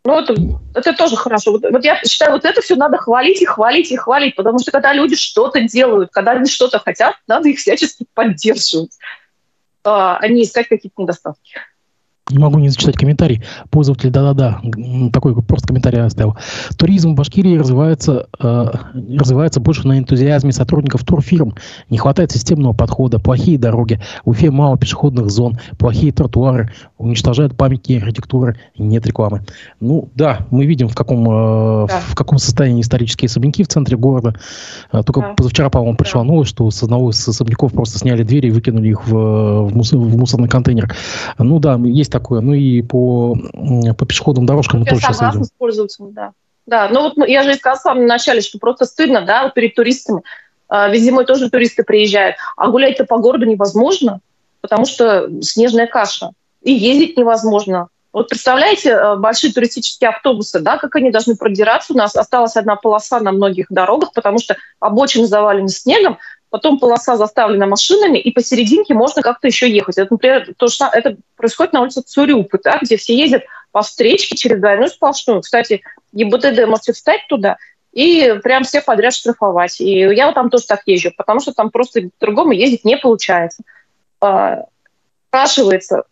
Ну, 0.04 0.20
это, 0.20 0.36
это 0.76 0.92
тоже 0.92 1.16
хорошо. 1.16 1.54
Вот, 1.54 1.64
вот 1.72 1.86
я 1.86 2.04
считаю, 2.04 2.34
вот 2.34 2.44
это 2.44 2.62
все 2.62 2.76
надо 2.76 2.98
хвалить 2.98 3.42
и 3.42 3.46
хвалить 3.46 3.94
и 3.94 3.96
хвалить, 3.96 4.36
потому 4.36 4.60
что 4.60 4.72
когда 4.72 4.92
люди 4.92 5.16
что-то 5.16 5.62
делают, 5.62 6.10
когда 6.12 6.32
они 6.32 6.50
что-то 6.50 6.80
хотят, 6.80 7.16
надо 7.28 7.48
их 7.48 7.60
всячески 7.60 8.06
поддерживать, 8.14 8.92
а 9.86 10.20
не 10.28 10.44
искать 10.44 10.68
какие-то 10.68 11.02
недостатки 11.02 11.62
не 12.30 12.40
могу 12.40 12.60
не 12.60 12.70
зачитать 12.70 12.96
комментарий. 12.96 13.44
Пользователь 13.70 14.10
да-да-да, 14.12 14.62
такой 15.12 15.36
просто 15.42 15.68
комментарий 15.68 16.02
оставил. 16.02 16.36
Туризм 16.78 17.12
в 17.12 17.16
Башкирии 17.16 17.58
развивается, 17.58 18.28
э, 18.40 18.66
развивается 19.18 19.60
больше 19.60 19.88
на 19.88 19.98
энтузиазме 19.98 20.52
сотрудников 20.52 21.04
турфирм. 21.04 21.56
Не 21.90 21.98
хватает 21.98 22.32
системного 22.32 22.74
подхода, 22.74 23.20
плохие 23.20 23.58
дороги, 23.58 24.00
в 24.26 24.30
Уфе 24.30 24.52
мало 24.52 24.78
пешеходных 24.78 25.30
зон, 25.30 25.58
плохие 25.78 26.12
тротуары, 26.12 26.72
уничтожают 26.98 27.58
памятники 27.58 28.00
архитектуры, 28.02 28.58
нет 28.78 29.06
рекламы. 29.06 29.42
Ну 29.80 30.10
да, 30.16 30.48
мы 30.52 30.66
видим, 30.66 30.88
в 30.88 30.96
каком, 30.96 31.26
э, 31.30 31.88
да. 31.88 32.00
в 32.00 32.16
каком 32.16 32.38
состоянии 32.38 32.82
исторические 32.82 33.28
особняки 33.28 33.64
в 33.64 33.68
центре 33.68 33.98
города. 33.98 34.36
Э, 34.92 35.02
только 35.04 35.22
да. 35.22 35.34
позавчера, 35.36 35.70
по-моему, 35.70 35.98
пришла 35.98 36.22
да. 36.22 36.28
новость, 36.28 36.52
что 36.52 36.70
с 36.70 36.84
одного 36.84 37.10
из 37.10 37.28
особняков 37.28 37.74
просто 37.74 37.98
сняли 37.98 38.24
двери 38.24 38.48
и 38.48 38.52
выкинули 38.52 38.90
их 38.90 39.08
в, 39.08 39.64
в, 39.64 39.76
мусор, 39.76 40.00
в 40.00 40.18
мусорный 40.18 40.48
контейнер. 40.48 40.94
Ну 41.38 41.60
да, 41.60 41.76
есть 41.76 42.12
такое. 42.12 42.19
Ну 42.30 42.54
и 42.54 42.82
по, 42.82 43.36
по 43.98 44.06
пешеходным 44.06 44.46
дорожкам 44.46 44.82
мы 44.82 44.86
тоже 44.86 45.02
сейчас 45.02 45.22
видим. 45.22 45.44
с 45.44 45.52
пользователями, 45.52 46.12
да. 46.12 46.32
Да, 46.66 46.88
ну 46.92 47.02
вот 47.02 47.28
я 47.28 47.44
же 47.44 47.52
и 47.52 47.56
сказала 47.56 47.80
в 47.80 47.82
самом 47.82 48.06
начале, 48.06 48.42
что 48.42 48.60
просто 48.60 48.86
стыдно, 48.86 49.22
да, 49.22 49.50
перед 49.50 49.74
туристами. 49.74 50.22
А, 50.68 50.88
ведь 50.90 51.04
зимой 51.04 51.26
тоже 51.26 51.50
туристы 51.50 51.84
приезжают. 51.84 52.36
А 52.56 52.68
гулять-то 52.68 53.06
по 53.06 53.18
городу 53.18 53.46
невозможно, 53.46 54.20
потому 54.62 54.86
что 54.86 55.28
снежная 55.42 55.88
каша. 55.88 56.32
И 56.62 56.72
ездить 56.72 57.18
невозможно. 57.18 57.88
Вот 58.12 58.30
представляете, 58.30 58.90
э, 58.90 59.16
большие 59.18 59.54
туристические 59.54 60.10
автобусы, 60.10 60.60
да, 60.60 60.78
как 60.78 60.96
они 60.96 61.12
должны 61.12 61.36
продираться. 61.36 61.94
У 61.94 61.98
нас 61.98 62.16
осталась 62.16 62.56
одна 62.56 62.76
полоса 62.76 63.20
на 63.20 63.32
многих 63.32 63.68
дорогах, 63.70 64.14
потому 64.14 64.40
что 64.40 64.58
обочины 64.80 65.26
завалены 65.28 65.70
снегом, 65.70 66.18
потом 66.50 66.80
полоса 66.80 67.16
заставлена 67.16 67.66
машинами, 67.68 68.18
и 68.18 68.32
посерединке 68.32 68.94
можно 68.94 69.22
как-то 69.22 69.48
еще 69.48 69.70
ехать. 69.70 69.98
Это, 69.98 70.14
например, 70.14 70.54
то, 70.58 70.68
что 70.68 70.90
это 70.92 71.18
происходит 71.36 71.74
на 71.74 71.82
улице 71.82 72.02
Цурюпы, 72.02 72.60
да, 72.64 72.80
где 72.82 72.98
все 72.98 73.16
ездят 73.16 73.44
по 73.72 73.82
встречке 73.82 74.36
через 74.36 74.60
двойную 74.60 74.90
сплошную. 74.90 75.42
Кстати, 75.42 75.82
ГИБДД 76.14 76.66
можете 76.68 76.94
встать 76.94 77.22
туда 77.30 77.58
и 77.92 78.40
прям 78.44 78.64
всех 78.64 78.86
подряд 78.86 79.14
штрафовать. 79.14 79.80
И 79.82 80.00
я 80.00 80.28
вот 80.28 80.36
там 80.36 80.50
тоже 80.50 80.66
так 80.66 80.82
езжу, 80.86 81.12
потому 81.16 81.40
что 81.40 81.54
там 81.54 81.72
просто 81.72 82.02
по-другому 82.20 82.52
ездить 82.52 82.86
не 82.86 82.98
получается. 82.98 83.64
А, 84.22 84.66
спрашивается, 85.28 86.04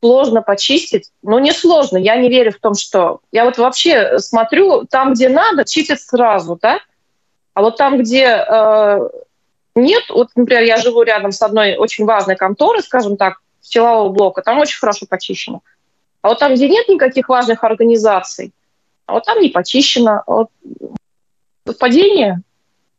сложно 0.00 0.42
почистить? 0.42 1.10
Ну, 1.22 1.38
не 1.38 1.52
сложно. 1.52 1.96
Я 1.96 2.16
не 2.16 2.28
верю 2.28 2.52
в 2.52 2.58
том, 2.58 2.74
что... 2.74 3.20
Я 3.32 3.44
вот 3.44 3.58
вообще 3.58 4.18
смотрю, 4.18 4.84
там, 4.84 5.14
где 5.14 5.28
надо, 5.28 5.64
чистят 5.64 6.00
сразу, 6.00 6.58
да? 6.60 6.78
А 7.54 7.62
вот 7.62 7.76
там, 7.76 7.98
где 7.98 8.24
э, 8.24 9.08
нет. 9.82 10.04
Вот, 10.08 10.28
например, 10.34 10.62
я 10.62 10.76
живу 10.76 11.02
рядом 11.02 11.32
с 11.32 11.42
одной 11.42 11.76
очень 11.76 12.04
важной 12.04 12.36
конторой, 12.36 12.82
скажем 12.82 13.16
так, 13.16 13.40
силового 13.60 14.10
блока, 14.10 14.42
там 14.42 14.58
очень 14.58 14.78
хорошо 14.78 15.06
почищено. 15.08 15.62
А 16.22 16.28
вот 16.28 16.38
там, 16.38 16.54
где 16.54 16.68
нет 16.68 16.88
никаких 16.88 17.28
важных 17.28 17.64
организаций, 17.64 18.52
а 19.06 19.14
вот 19.14 19.24
там 19.24 19.40
не 19.40 19.48
почищено. 19.48 20.22
Вот 20.26 20.48
совпадение 21.66 22.42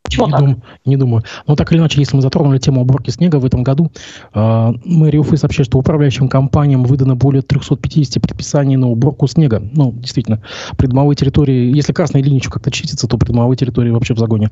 Почему 0.09 0.25
не 0.25 0.31
так? 0.31 0.41
Дум, 0.41 0.63
не 0.85 0.97
думаю. 0.97 1.23
Но 1.47 1.55
так 1.55 1.71
или 1.71 1.79
иначе, 1.79 1.99
если 1.99 2.15
мы 2.15 2.21
затронули 2.21 2.57
тему 2.57 2.81
уборки 2.81 3.11
снега 3.11 3.37
в 3.37 3.45
этом 3.45 3.63
году, 3.63 3.91
э, 4.33 4.73
мэрия 4.85 5.19
Уфы 5.19 5.37
сообщает, 5.37 5.67
что 5.67 5.77
управляющим 5.77 6.27
компаниям 6.27 6.83
выдано 6.83 7.15
более 7.15 7.41
350 7.41 8.21
предписаний 8.21 8.75
на 8.75 8.89
уборку 8.89 9.27
снега. 9.27 9.61
Ну, 9.73 9.91
действительно, 9.91 10.41
придомовые 10.77 11.15
территории, 11.15 11.75
если 11.75 11.93
красной 11.93 12.21
линией 12.21 12.39
еще 12.39 12.49
как-то 12.49 12.71
чистится, 12.71 13.07
то 13.07 13.17
придомовые 13.17 13.57
территории 13.57 13.91
вообще 13.91 14.13
в 14.13 14.19
загоне. 14.19 14.49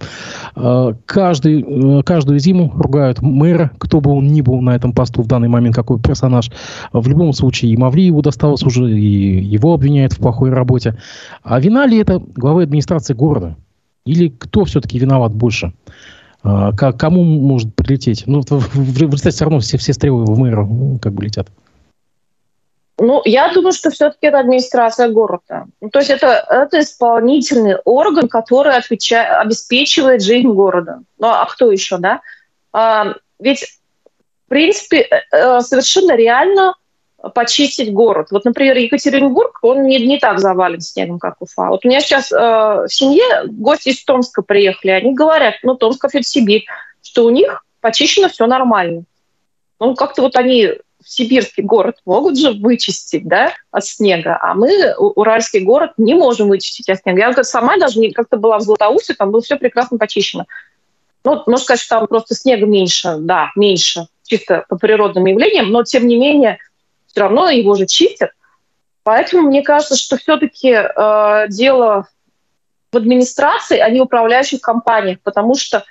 Э, 0.55 0.93
каждый, 1.05 1.61
э, 1.61 2.03
каждую 2.03 2.39
зиму 2.39 2.71
ругают 2.75 3.21
мэра, 3.21 3.71
кто 3.79 3.99
бы 3.99 4.11
он 4.11 4.27
ни 4.27 4.41
был 4.41 4.61
на 4.61 4.75
этом 4.75 4.93
посту 4.93 5.23
в 5.23 5.27
данный 5.27 5.47
момент, 5.47 5.75
какой 5.75 5.99
персонаж. 5.99 6.51
В 6.93 7.07
любом 7.07 7.33
случае, 7.33 7.71
и 7.71 7.77
Мавлиеву 7.77 8.21
досталось 8.21 8.63
уже, 8.63 8.91
и 8.91 9.39
его 9.43 9.73
обвиняют 9.73 10.13
в 10.13 10.17
плохой 10.17 10.51
работе. 10.51 10.97
А 11.43 11.59
вина 11.59 11.85
ли 11.85 11.97
это 11.97 12.21
главы 12.35 12.63
администрации 12.63 13.13
города? 13.13 13.55
Или 14.07 14.29
кто 14.29 14.65
все-таки 14.65 14.99
виноват 14.99 15.33
больше? 15.33 15.73
А, 16.43 16.71
кому 16.73 17.23
может 17.23 17.75
прилететь? 17.75 18.23
Ну, 18.25 18.41
в, 18.41 18.97
результате 18.97 19.31
все 19.31 19.43
равно 19.45 19.59
все, 19.59 19.77
все 19.77 19.93
стрелы 19.93 20.25
в 20.25 20.39
мэра 20.39 20.67
как 21.01 21.13
бы 21.13 21.23
летят. 21.23 21.47
Ну, 22.99 23.21
я 23.25 23.53
думаю, 23.53 23.73
что 23.73 23.91
все-таки 23.91 24.25
это 24.27 24.39
администрация 24.39 25.09
города. 25.09 25.65
Ну, 25.81 25.89
то 25.89 25.99
есть 25.99 26.09
это, 26.09 26.43
это 26.49 26.79
исполнительный 26.79 27.75
орган, 27.85 28.27
который 28.27 28.75
отвечает, 28.75 29.29
обеспечивает 29.39 30.23
жизнь 30.23 30.47
города. 30.47 31.01
Ну, 31.19 31.27
а 31.27 31.45
кто 31.45 31.71
еще, 31.71 31.97
да? 31.99 32.21
А, 32.73 33.13
ведь, 33.39 33.79
в 34.45 34.49
принципе, 34.49 35.01
э, 35.01 35.21
э, 35.31 35.61
совершенно 35.61 36.15
реально 36.15 36.73
почистить 37.33 37.91
город. 37.91 38.27
Вот, 38.31 38.45
например, 38.45 38.77
Екатеринбург, 38.77 39.59
он 39.63 39.83
не, 39.83 39.99
не 40.05 40.19
так 40.19 40.39
завален 40.39 40.81
снегом, 40.81 41.19
как 41.19 41.41
Уфа. 41.41 41.69
Вот 41.69 41.83
у 41.83 41.87
меня 41.87 41.99
сейчас 41.99 42.31
э, 42.31 42.35
в 42.35 42.87
семье 42.89 43.47
гости 43.47 43.89
из 43.89 44.03
Томска 44.03 44.43
приехали, 44.43 44.91
они 44.91 45.13
говорят, 45.13 45.55
ну, 45.63 45.75
Томсков 45.75 46.13
это 46.13 46.23
Сибирь, 46.23 46.65
что 47.01 47.25
у 47.25 47.29
них 47.29 47.63
почищено 47.81 48.29
все 48.29 48.45
нормально. 48.45 49.03
Ну, 49.79 49.95
как-то 49.95 50.21
вот 50.21 50.35
они 50.35 50.73
сибирский 51.03 51.63
город 51.63 51.97
могут 52.05 52.37
же 52.37 52.51
вычистить, 52.51 53.27
да, 53.27 53.53
от 53.71 53.85
снега, 53.85 54.37
а 54.41 54.53
мы, 54.53 54.93
уральский 54.97 55.61
город, 55.61 55.93
не 55.97 56.13
можем 56.13 56.49
вычистить 56.49 56.89
от 56.89 56.99
снега. 56.99 57.19
Я 57.19 57.43
сама 57.43 57.77
даже 57.77 57.99
как-то 58.11 58.37
была 58.37 58.59
в 58.59 58.61
Златоусе, 58.61 59.13
там 59.13 59.31
было 59.31 59.41
все 59.41 59.55
прекрасно 59.55 59.97
почищено. 59.97 60.45
Ну, 61.23 61.43
можно 61.45 61.57
сказать, 61.57 61.81
что 61.81 61.99
там 61.99 62.07
просто 62.07 62.35
снега 62.35 62.65
меньше, 62.65 63.15
да, 63.19 63.51
меньше, 63.55 64.07
чисто 64.23 64.65
по 64.69 64.77
природным 64.77 65.25
явлениям, 65.25 65.71
но 65.71 65.83
тем 65.83 66.07
не 66.07 66.17
менее 66.17 66.59
все 67.17 67.23
равно 67.23 67.49
его 67.49 67.73
же 67.73 67.87
чистят. 67.87 68.29
Поэтому 69.01 69.47
мне 69.47 69.63
кажется, 69.63 69.95
что 69.95 70.17
все-таки 70.17 70.69
э, 70.69 71.45
дело 71.49 72.07
в 72.91 72.97
администрации, 72.97 73.79
а 73.79 73.89
не 73.89 73.99
в 73.99 74.03
управляющих 74.03 74.61
компаниях, 74.61 75.19
потому 75.23 75.55
что 75.55 75.83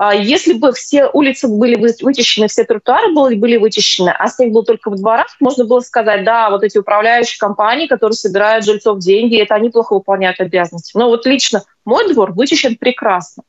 э, 0.00 0.10
если 0.22 0.54
бы 0.54 0.72
все 0.72 1.10
улицы 1.12 1.48
были 1.48 1.74
вычищены, 1.74 2.48
все 2.48 2.64
тротуары 2.64 3.12
были, 3.12 3.34
были 3.34 3.56
вычищены, 3.58 4.08
а 4.08 4.26
снег 4.28 4.52
был 4.52 4.64
только 4.64 4.88
в 4.88 4.96
дворах, 4.96 5.26
можно 5.38 5.66
было 5.66 5.80
сказать, 5.80 6.24
да, 6.24 6.48
вот 6.48 6.62
эти 6.62 6.78
управляющие 6.78 7.38
компании, 7.38 7.86
которые 7.86 8.16
собирают 8.16 8.64
жильцов 8.64 9.00
деньги, 9.00 9.36
это 9.36 9.56
они 9.56 9.68
плохо 9.68 9.92
выполняют 9.92 10.40
обязанности. 10.40 10.96
Но 10.96 11.08
вот 11.08 11.26
лично 11.26 11.62
мой 11.84 12.10
двор 12.10 12.32
вычищен 12.32 12.76
прекрасно. 12.76 13.42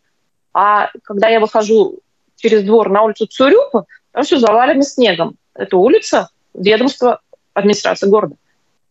А 0.54 0.90
когда 1.04 1.30
я 1.30 1.40
выхожу 1.40 2.00
через 2.36 2.64
двор 2.64 2.90
на 2.90 3.04
улицу 3.04 3.26
Цурюпа, 3.26 3.86
там 4.12 4.24
все 4.24 4.38
завалено 4.38 4.84
снегом. 4.84 5.36
Эта 5.56 5.78
улица 5.78 6.28
ведомство 6.54 7.22
администрации 7.54 8.08
города, 8.08 8.36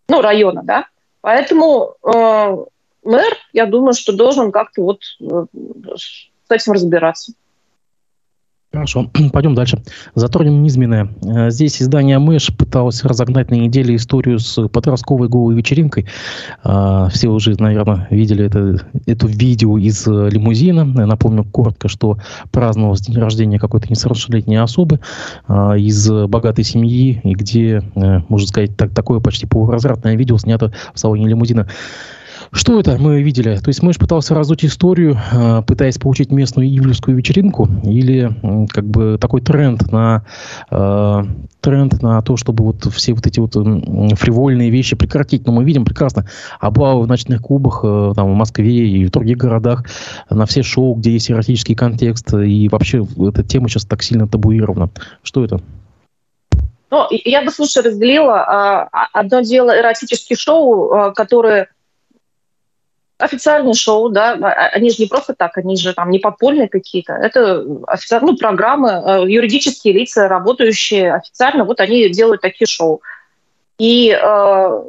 ну, 0.09 0.21
района, 0.21 0.63
да. 0.65 0.87
Поэтому 1.21 1.97
э, 2.03 2.57
мэр, 3.05 3.37
я 3.53 3.67
думаю, 3.67 3.93
что 3.93 4.13
должен 4.13 4.53
как-то 4.53 4.83
вот 4.83 5.01
э, 5.21 5.47
с 5.95 6.31
этим 6.51 6.73
разбираться. 6.73 7.33
Хорошо, 8.73 9.11
пойдем 9.33 9.57
дальше. 9.57 9.83
Затронем 10.15 10.63
низменное. 10.63 11.09
Э, 11.25 11.51
здесь 11.51 11.83
издание 11.83 12.21
«Мэш» 12.21 12.55
пыталось 12.57 13.03
разогнать 13.03 13.51
на 13.51 13.57
неделе 13.57 13.97
историю 13.97 14.39
с 14.39 14.69
подростковой 14.69 15.29
голой 15.29 15.57
вечеринкой. 15.57 16.07
Э, 16.63 17.09
все 17.11 17.31
уже, 17.31 17.61
наверное, 17.61 18.07
видели 18.11 18.45
это, 18.45 18.87
это 19.07 19.27
видео 19.27 19.77
из 19.77 20.07
э, 20.07 20.29
лимузина. 20.31 20.85
Напомню 20.85 21.43
коротко, 21.43 21.89
что 21.89 22.19
праздновал 22.53 22.95
день 22.95 23.19
рождения 23.19 23.59
какой-то 23.59 23.89
несовершеннолетней 23.91 24.61
особы 24.61 25.01
из 25.49 26.09
богатой 26.09 26.65
семьи, 26.65 27.21
и 27.25 27.35
где, 27.35 27.83
можно 27.95 28.47
сказать, 28.47 28.77
так, 28.77 28.93
такое 28.93 29.21
почти 29.21 29.47
полуразрядное 29.47 30.15
видео 30.17 30.39
снято 30.39 30.73
в 30.95 30.99
салоне 30.99 31.27
лимузина. 31.29 31.67
Что 32.53 32.81
это 32.81 32.97
мы 32.99 33.23
видели? 33.23 33.57
То 33.57 33.69
есть 33.69 33.81
Мэш 33.81 33.97
пытался 33.97 34.35
разуть 34.35 34.65
историю, 34.65 35.17
э, 35.33 35.63
пытаясь 35.65 35.99
получить 35.99 36.33
местную 36.33 36.69
ивлевскую 36.69 37.17
вечеринку, 37.17 37.69
или 37.85 38.29
как 38.69 38.85
бы 38.85 39.19
такой 39.21 39.41
тренд 39.41 39.93
на 39.93 40.25
э, 40.69 41.23
тренд 41.61 42.03
на 42.03 42.21
то, 42.23 42.37
чтобы 42.37 42.65
вот 42.65 42.93
все 42.93 43.13
вот 43.13 43.25
эти 43.25 43.39
вот 43.39 43.53
фривольные 43.53 44.71
вещи 44.71 44.97
прекратить. 44.97 45.47
Но 45.47 45.53
мы 45.53 45.63
видим 45.63 45.85
прекрасно 45.85 46.27
облавы 46.59 47.03
в 47.03 47.07
ночных 47.07 47.41
клубах 47.41 47.83
э, 47.85 48.13
там, 48.17 48.33
в 48.33 48.35
Москве 48.35 48.89
и 48.89 49.05
в 49.05 49.13
других 49.13 49.37
городах, 49.37 49.85
на 50.29 50.45
все 50.47 50.65
шоу, 50.65 50.95
где 50.95 51.13
есть 51.13 51.31
эротический 51.31 51.77
контекст, 51.77 52.35
и 52.35 52.69
вообще 52.69 53.07
эта 53.29 53.45
тема 53.45 53.69
сейчас 53.69 53.85
так 53.85 54.03
сильно 54.03 54.27
табуирована. 54.27 54.91
Что 55.23 55.45
это? 55.45 55.61
Ну, 56.91 57.07
я 57.11 57.45
бы, 57.45 57.53
слушай, 57.53 57.85
разделила. 57.85 58.41
А, 58.41 58.89
а, 58.91 59.07
одно 59.13 59.43
дело 59.43 59.79
эротические 59.79 60.37
шоу, 60.37 61.13
которые 61.15 61.69
официальные 63.21 63.75
шоу, 63.75 64.09
да, 64.09 64.33
а, 64.33 64.47
а, 64.47 64.69
они 64.69 64.91
же 64.91 64.97
не 64.99 65.07
просто 65.07 65.35
так, 65.35 65.57
они 65.59 65.77
же 65.77 65.95
там 65.95 66.11
не 66.11 66.19
подпольные 66.19 66.69
какие-то. 66.69 67.13
Это 67.13 67.65
официальные 67.87 68.33
ну, 68.33 68.39
программы, 68.39 68.91
э, 68.91 69.25
юридические 69.29 69.95
лица, 69.95 70.29
работающие 70.29 71.15
официально, 71.15 71.65
вот 71.65 71.81
они 71.81 72.09
делают 72.09 72.41
такие 72.41 72.67
шоу. 72.67 73.03
И 73.79 74.11
э, 74.11 74.83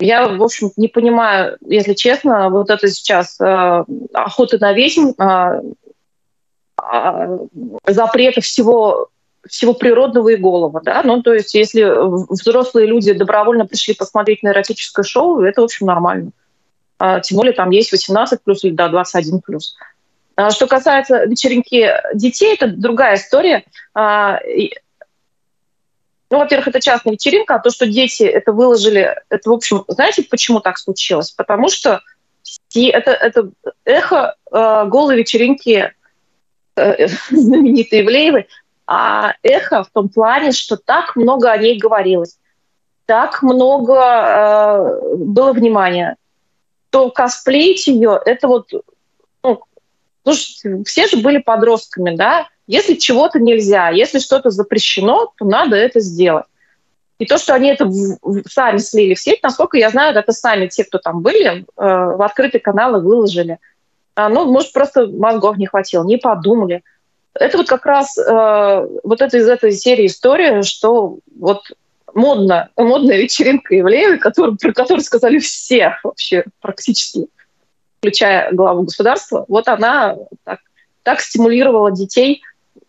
я, 0.00 0.28
в 0.28 0.42
общем, 0.42 0.70
не 0.76 0.88
понимаю, 0.88 1.58
если 1.60 1.94
честно, 1.94 2.50
вот 2.50 2.70
это 2.70 2.88
сейчас 2.88 3.40
э, 3.40 3.84
охота 4.14 4.58
на 4.58 4.72
ведьм, 4.72 5.10
э, 5.18 5.62
э, 6.92 7.38
запрета 7.86 8.40
всего 8.40 9.08
всего 9.48 9.72
природного 9.72 10.28
и 10.28 10.36
голого, 10.36 10.80
да, 10.82 11.02
ну, 11.04 11.22
то 11.22 11.32
есть 11.32 11.54
если 11.54 11.84
взрослые 12.30 12.86
люди 12.86 13.12
добровольно 13.12 13.66
пришли 13.66 13.94
посмотреть 13.94 14.42
на 14.42 14.50
эротическое 14.50 15.04
шоу, 15.04 15.40
это, 15.40 15.62
в 15.62 15.64
общем, 15.64 15.86
нормально. 15.86 16.32
А, 16.98 17.20
тем 17.20 17.36
более 17.36 17.52
там 17.52 17.70
есть 17.70 17.92
18 17.92 18.42
плюс 18.42 18.64
или 18.64 18.72
да, 18.72 18.88
21 18.88 19.40
плюс. 19.40 19.76
А, 20.36 20.50
что 20.50 20.66
касается 20.66 21.24
вечеринки 21.24 21.90
детей, 22.14 22.54
это 22.54 22.68
другая 22.68 23.16
история. 23.16 23.64
А, 23.94 24.40
ну, 26.30 26.38
во-первых, 26.38 26.68
это 26.68 26.80
частная 26.80 27.14
вечеринка, 27.14 27.54
а 27.54 27.58
то, 27.58 27.70
что 27.70 27.86
дети 27.86 28.22
это 28.24 28.52
выложили, 28.52 29.16
это, 29.30 29.48
в 29.48 29.52
общем, 29.52 29.84
знаете, 29.88 30.24
почему 30.28 30.60
так 30.60 30.78
случилось? 30.78 31.30
Потому 31.30 31.68
что 31.70 32.02
это, 32.74 33.12
это 33.12 33.50
эхо 33.84 34.34
э, 34.50 34.84
голой 34.86 35.16
вечеринки 35.16 35.92
э, 36.76 37.06
знаменитой 37.30 38.02
Ивлеевой, 38.02 38.48
а 38.86 39.34
эхо 39.42 39.84
в 39.84 39.90
том 39.90 40.08
плане, 40.08 40.52
что 40.52 40.76
так 40.76 41.16
много 41.16 41.50
о 41.50 41.56
ней 41.56 41.78
говорилось, 41.78 42.38
так 43.06 43.42
много 43.42 43.94
э, 43.94 45.16
было 45.16 45.52
внимания, 45.52 46.16
то 46.90 47.10
косплеить 47.10 47.86
ее, 47.86 48.20
это 48.24 48.48
вот, 48.48 48.70
ну, 49.42 49.60
слушайте, 50.24 50.82
все 50.84 51.06
же 51.06 51.18
были 51.18 51.38
подростками, 51.38 52.16
да, 52.16 52.48
если 52.66 52.94
чего-то 52.94 53.40
нельзя, 53.40 53.88
если 53.88 54.18
что-то 54.18 54.50
запрещено, 54.50 55.32
то 55.38 55.44
надо 55.44 55.76
это 55.76 56.00
сделать. 56.00 56.44
И 57.18 57.26
то, 57.26 57.36
что 57.36 57.54
они 57.54 57.68
это 57.70 57.84
в, 57.84 58.18
в, 58.22 58.42
сами 58.48 58.78
слили 58.78 59.14
в 59.14 59.20
сеть, 59.20 59.42
насколько 59.42 59.76
я 59.76 59.90
знаю, 59.90 60.16
это 60.16 60.32
сами 60.32 60.68
те, 60.68 60.84
кто 60.84 60.98
там 60.98 61.20
были, 61.20 61.60
э, 61.60 61.64
в 61.76 62.22
открытые 62.22 62.60
каналы 62.60 63.00
выложили. 63.00 63.58
А, 64.14 64.28
ну, 64.28 64.44
может, 64.44 64.72
просто 64.72 65.06
мозгов 65.06 65.56
не 65.56 65.66
хватило, 65.66 66.04
не 66.04 66.16
подумали. 66.16 66.84
Это 67.34 67.58
вот 67.58 67.68
как 67.68 67.86
раз 67.86 68.16
э, 68.18 68.86
вот 69.02 69.20
это 69.20 69.36
из 69.36 69.48
этой 69.48 69.72
серии 69.72 70.06
история, 70.06 70.62
что 70.62 71.18
вот 71.36 71.72
модно, 72.18 72.70
модная 72.76 73.16
вечеринка 73.16 73.78
Ивлеевой, 73.78 74.18
который, 74.18 74.56
про 74.56 74.72
которую 74.72 75.02
сказали 75.02 75.38
все 75.38 75.96
вообще 76.02 76.44
практически, 76.60 77.28
включая 77.98 78.52
главу 78.52 78.82
государства, 78.82 79.44
вот 79.48 79.68
она 79.68 80.16
так, 80.44 80.60
так 81.02 81.20
стимулировала 81.20 81.92
детей 81.92 82.42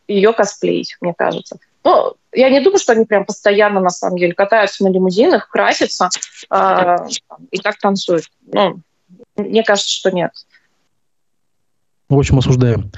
ее 0.08 0.34
косплеить, 0.34 0.98
мне 1.00 1.14
кажется. 1.16 1.60
Ну, 1.84 2.16
я 2.34 2.50
не 2.50 2.60
думаю, 2.60 2.80
что 2.80 2.94
они 2.94 3.06
прям 3.06 3.26
постоянно, 3.26 3.80
на 3.80 3.90
самом 3.90 4.18
деле, 4.18 4.34
катаются 4.34 4.84
на 4.84 4.90
лимузинах, 4.90 5.48
красятся 5.50 6.10
э, 6.52 6.96
и 7.52 7.58
так 7.60 7.78
танцуют. 7.78 8.26
Ну, 8.52 8.80
мне 9.36 9.64
кажется, 9.64 9.92
что 9.92 10.12
нет. 10.12 10.32
В 12.10 12.18
общем, 12.18 12.40
осуждаем. 12.40 12.92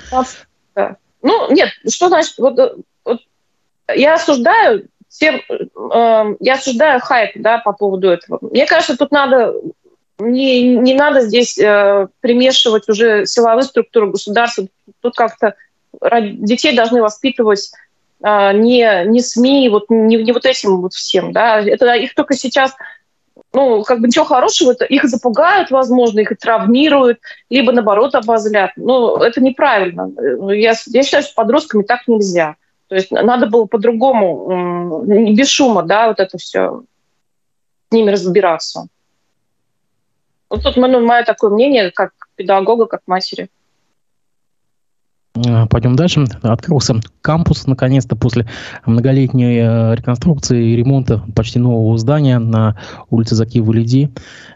Да. 0.74 0.96
ну, 1.22 1.52
нет, 1.52 1.70
что 1.90 2.08
значит, 2.08 2.38
вот, 2.38 2.58
вот 3.04 3.20
я 3.94 4.16
осуждаю 4.16 4.88
тем, 5.20 5.42
э, 5.50 6.36
я 6.40 6.54
осуждаю 6.54 7.00
хайп, 7.00 7.32
да, 7.36 7.60
по 7.60 7.74
поводу 7.74 8.10
этого. 8.10 8.40
Мне 8.42 8.66
кажется, 8.66 8.98
тут 8.98 9.12
надо 9.12 9.54
не, 10.20 10.76
не 10.76 10.94
надо 10.94 11.22
здесь 11.22 11.58
э, 11.58 12.08
примешивать 12.20 12.88
уже 12.88 13.26
силовые 13.26 13.64
структуры 13.64 14.12
государства. 14.12 14.68
Тут 15.02 15.16
как-то 15.16 15.56
детей 16.02 16.76
должны 16.76 17.02
воспитывать 17.02 17.72
э, 18.24 18.54
не, 18.54 19.06
не 19.06 19.22
СМИ, 19.22 19.70
вот, 19.70 19.90
не, 19.90 20.24
не 20.24 20.32
вот 20.32 20.46
этим 20.46 20.82
вот 20.82 20.94
всем. 20.94 21.32
Да? 21.32 21.60
Это 21.60 21.94
их 21.96 22.14
только 22.14 22.36
сейчас 22.36 22.74
ну, 23.54 23.84
как 23.84 24.00
бы 24.00 24.08
ничего 24.08 24.24
хорошего, 24.24 24.72
это 24.72 24.86
их 24.86 25.04
запугают, 25.06 25.72
возможно, 25.72 26.22
их 26.22 26.32
травмируют, 26.40 27.20
либо, 27.50 27.74
наоборот, 27.74 28.16
обозлят. 28.16 28.72
Ну, 28.78 29.18
это 29.18 29.42
неправильно. 29.42 30.10
Я, 30.54 30.74
я 30.88 31.04
считаю, 31.04 31.24
что 31.24 31.34
подростками 31.36 31.84
так 31.84 32.08
нельзя. 32.08 32.56
То 32.92 32.96
есть 32.96 33.10
надо 33.10 33.48
было 33.48 33.68
по-другому, 33.68 35.06
без 35.06 35.48
шума, 35.48 35.84
да, 35.84 36.10
вот 36.10 36.20
это 36.20 36.38
все, 36.38 36.84
с 37.88 37.96
ними 37.96 38.12
разбираться. 38.12 38.88
Вот 40.50 40.64
тут 40.64 40.76
ну, 40.76 41.00
мое 41.00 41.24
такое 41.24 41.52
мнение, 41.52 41.92
как 41.92 42.12
педагога, 42.36 42.88
как 42.88 43.00
матери. 43.08 43.48
Э, 45.36 45.68
пойдем 45.68 45.96
дальше. 45.96 46.26
Открылся 46.42 46.96
кампус, 47.22 47.66
наконец-то, 47.66 48.18
после 48.18 48.46
многолетней 48.86 49.60
э, 49.60 49.96
реконструкции 49.96 50.72
и 50.72 50.76
ремонта 50.76 51.24
почти 51.34 51.60
нового 51.60 51.98
здания 51.98 52.40
на 52.40 52.78
улице 53.10 53.36
Закиева 53.36 53.72
Лиди. 53.72 54.12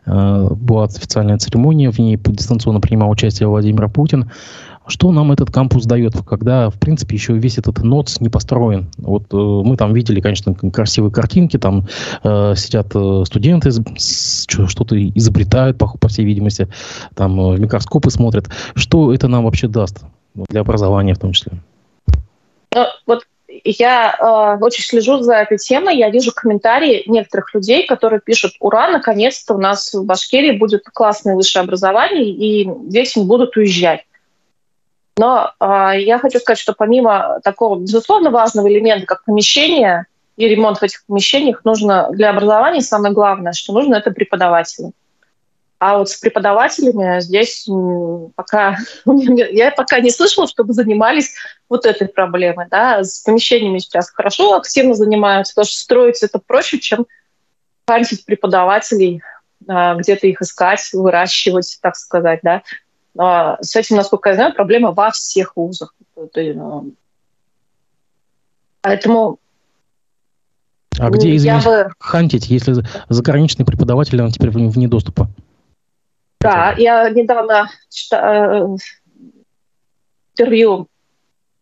Э, 0.05 0.49
была 0.49 0.83
официальная 0.83 1.38
церемония, 1.38 1.89
в 1.89 1.99
ней 1.99 2.17
дистанционно 2.17 2.81
принимал 2.81 3.09
участие 3.09 3.47
Владимир 3.47 3.88
Путин. 3.88 4.29
Что 4.88 5.11
нам 5.11 5.31
этот 5.31 5.51
кампус 5.51 5.86
дает, 5.86 6.13
когда, 6.27 6.69
в 6.69 6.79
принципе, 6.79 7.15
еще 7.15 7.33
весь 7.33 7.57
этот 7.57 7.79
НОЦ 7.79 8.19
не 8.19 8.29
построен? 8.29 8.91
Вот 8.97 9.23
э, 9.33 9.36
мы 9.36 9.77
там 9.77 9.93
видели, 9.93 10.21
конечно, 10.21 10.53
красивые 10.53 11.11
картинки, 11.11 11.57
там 11.57 11.88
э, 12.23 12.53
сидят 12.55 12.88
э, 12.93 13.23
студенты, 13.25 13.71
что-то 13.97 14.95
изобретают, 15.09 15.77
по, 15.77 15.97
по 15.97 16.07
всей 16.07 16.25
видимости, 16.25 16.67
там 17.15 17.39
э, 17.39 17.57
микроскопы 17.57 18.11
смотрят. 18.11 18.49
Что 18.75 19.13
это 19.13 19.27
нам 19.27 19.45
вообще 19.45 19.67
даст 19.67 20.03
для 20.36 20.61
образования 20.61 21.15
в 21.15 21.19
том 21.19 21.31
числе? 21.31 21.53
Ну, 22.73 22.86
вот 23.07 23.23
я 23.63 24.57
э, 24.59 24.63
очень 24.63 24.83
слежу 24.83 25.21
за 25.21 25.36
этой 25.36 25.57
темой. 25.57 25.97
Я 25.97 26.09
вижу 26.09 26.31
комментарии 26.33 27.03
некоторых 27.07 27.53
людей, 27.53 27.88
которые 27.88 28.19
пишут, 28.19 28.53
ура, 28.59 28.89
наконец-то 28.89 29.55
у 29.55 29.57
нас 29.57 29.93
в 29.93 30.05
Башкирии 30.05 30.57
будет 30.57 30.83
классное 30.93 31.36
высшее 31.36 31.63
образование, 31.63 32.29
и 32.29 32.69
дети 32.88 33.19
не 33.19 33.25
будут 33.25 33.55
уезжать. 33.57 34.01
Но 35.18 35.53
э, 35.59 35.93
я 35.99 36.20
хочу 36.20 36.39
сказать, 36.39 36.59
что 36.59 36.74
помимо 36.74 37.39
такого, 37.43 37.80
безусловно, 37.80 38.32
важного 38.32 38.72
элемента, 38.72 39.05
как 39.05 39.24
помещение 39.24 40.05
и 40.36 40.47
ремонт 40.47 40.80
в 40.80 40.84
этих 40.84 41.05
помещениях, 41.05 41.63
нужно 41.63 42.09
для 42.11 42.32
образования 42.32 42.82
самое 42.82 43.13
главное, 43.13 43.53
что 43.53 43.74
нужно, 43.74 43.95
это 43.95 44.11
преподаватели. 44.11 44.91
А 45.78 45.97
вот 45.97 46.09
с 46.09 46.18
преподавателями 46.18 47.20
здесь 47.20 47.68
пока 48.36 48.78
я 49.05 49.72
пока 49.72 49.99
не 49.99 50.09
слышала, 50.09 50.47
чтобы 50.47 50.74
занимались 50.74 51.36
вот 51.70 51.86
этой 51.86 52.07
проблемой. 52.07 52.68
Да. 52.70 53.03
С 53.03 53.20
помещениями 53.20 53.80
сейчас 53.80 54.09
хорошо, 54.09 54.55
активно 54.55 54.93
занимаются, 54.93 55.53
потому 55.53 55.66
что 55.70 55.78
строить 55.78 56.24
это 56.24 56.39
проще, 56.39 56.80
чем 56.80 57.05
хантить 57.88 58.26
преподавателей, 58.26 59.22
а, 59.68 59.95
где-то 59.95 60.28
их 60.28 60.41
искать, 60.41 60.89
выращивать, 60.93 61.78
так 61.82 61.95
сказать. 61.95 62.39
Да. 62.41 62.63
А, 63.18 63.57
с 63.61 63.76
этим, 63.76 63.95
насколько 63.95 64.30
я 64.30 64.36
знаю, 64.36 64.53
проблема 64.53 64.91
во 64.91 65.11
всех 65.11 65.55
вузах. 65.55 65.95
Ну, 66.16 66.93
поэтому 68.82 69.39
а 70.99 71.09
где, 71.09 71.36
извините, 71.36 71.68
бы... 71.68 71.89
хантить, 71.99 72.49
если 72.49 72.76
заграничный 73.09 73.66
преподаватель, 73.66 74.22
он 74.22 74.32
теперь 74.32 74.49
вне 74.49 74.88
доступа? 74.88 75.28
Да, 76.39 76.74
я 76.78 77.09
недавно 77.09 77.70
читала, 77.89 78.76
э, 78.76 78.78
интервью 80.34 80.88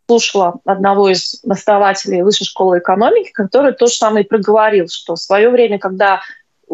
слушала 0.08 0.60
одного 0.66 1.10
из 1.10 1.42
основателей 1.48 2.22
Высшей 2.22 2.46
школы 2.46 2.80
экономики, 2.80 3.32
который 3.32 3.74
то 3.74 3.88
же 3.88 3.94
самое 3.94 4.26
проговорил, 4.26 4.88
что 4.90 5.16
в 5.16 5.20
свое 5.20 5.50
время, 5.50 5.80
когда 5.80 6.22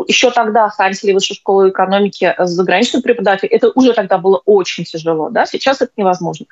еще 0.08 0.32
тогда 0.32 0.70
хантили 0.70 1.14
высшую 1.14 1.38
школу 1.38 1.70
экономики 1.70 2.34
с 2.38 2.50
заграничным 2.50 3.02
преподавателем, 3.02 3.50
это 3.54 3.72
уже 3.76 3.94
тогда 3.94 4.18
было 4.18 4.42
очень 4.46 4.84
тяжело, 4.86 5.30
да, 5.30 5.46
сейчас 5.46 5.82
это 5.82 5.92
невозможно. 5.98 6.46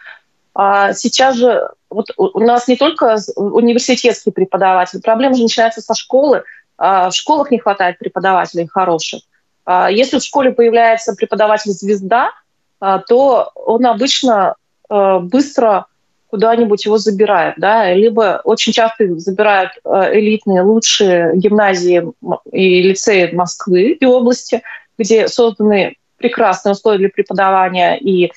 А 0.53 0.93
сейчас 0.93 1.35
же 1.35 1.69
вот 1.89 2.07
у 2.17 2.39
нас 2.39 2.67
не 2.67 2.77
только 2.77 3.17
университетский 3.35 4.31
преподаватель, 4.31 5.01
проблема 5.01 5.35
же 5.35 5.43
начинается 5.43 5.81
со 5.81 5.93
школы, 5.93 6.43
а 6.77 7.09
в 7.09 7.15
школах 7.15 7.51
не 7.51 7.59
хватает 7.59 7.99
преподавателей 7.99 8.67
хороших. 8.67 9.21
А 9.65 9.91
если 9.91 10.17
в 10.17 10.23
школе 10.23 10.51
появляется 10.51 11.13
преподаватель-звезда, 11.13 12.31
а, 12.79 12.99
то 12.99 13.51
он 13.55 13.85
обычно 13.85 14.55
быстро 14.89 15.87
куда-нибудь 16.29 16.85
его 16.85 16.97
забирают, 16.97 17.55
да, 17.57 17.93
либо 17.93 18.41
очень 18.43 18.73
часто 18.73 19.17
забирают 19.17 19.71
э, 19.83 20.19
элитные, 20.19 20.61
лучшие 20.61 21.31
гимназии 21.35 22.03
и 22.51 22.81
лицеи 22.81 23.33
Москвы 23.33 23.91
и 23.91 24.05
области, 24.05 24.61
где 24.97 25.27
созданы 25.27 25.95
прекрасные 26.17 26.73
условия 26.73 26.97
для 26.97 27.09
преподавания 27.09 27.97
и 27.97 28.25
э, 28.25 28.29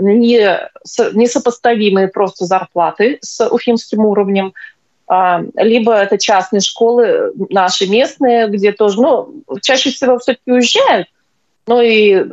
не, 0.00 0.60
несопоставимые 1.14 2.08
просто 2.08 2.44
зарплаты 2.44 3.18
с 3.20 3.46
уфимским 3.48 4.04
уровнем, 4.04 4.54
э, 5.10 5.38
либо 5.56 5.94
это 5.94 6.16
частные 6.16 6.60
школы 6.60 7.32
наши 7.50 7.88
местные, 7.88 8.48
где 8.48 8.72
тоже, 8.72 9.00
ну, 9.00 9.42
чаще 9.62 9.90
всего 9.90 10.18
все-таки 10.18 10.52
уезжают, 10.52 11.08
но 11.66 11.80
и 11.80 12.12
э, 12.12 12.24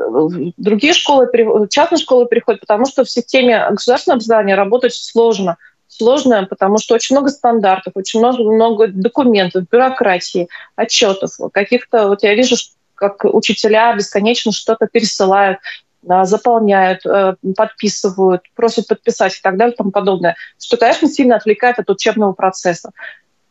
другие 0.58 0.94
школы, 0.94 1.30
частные 1.70 2.00
школы 2.00 2.28
переходят, 2.28 2.62
потому 2.62 2.86
что 2.86 3.04
в 3.04 3.10
системе 3.10 3.68
государственного 3.70 4.18
образования 4.18 4.56
работать 4.56 4.94
сложно. 4.94 5.58
Сложно, 5.88 6.46
потому 6.50 6.78
что 6.78 6.96
очень 6.96 7.16
много 7.16 7.30
стандартов, 7.30 7.94
очень 7.96 8.20
много, 8.20 8.44
много 8.44 8.88
документов, 8.88 9.68
бюрократии, 9.70 10.48
отчетов, 10.76 11.32
каких-то... 11.52 12.08
Вот 12.08 12.24
я 12.24 12.34
вижу, 12.34 12.56
как 12.96 13.26
учителя 13.26 13.94
бесконечно 13.94 14.54
что-то 14.54 14.88
пересылают, 14.88 15.60
а, 16.08 16.26
заполняют, 16.26 17.06
э, 17.06 17.36
подписывают, 17.56 18.42
просят 18.56 18.88
подписать 18.88 19.38
и 19.38 19.42
так 19.42 19.58
далее 19.58 19.74
и 19.74 19.78
тому 19.78 19.92
подобное, 19.92 20.36
что, 20.60 20.78
конечно, 20.78 21.08
сильно 21.08 21.36
отвлекает 21.36 21.78
от 21.78 21.90
учебного 21.90 22.34
процесса. 22.34 22.92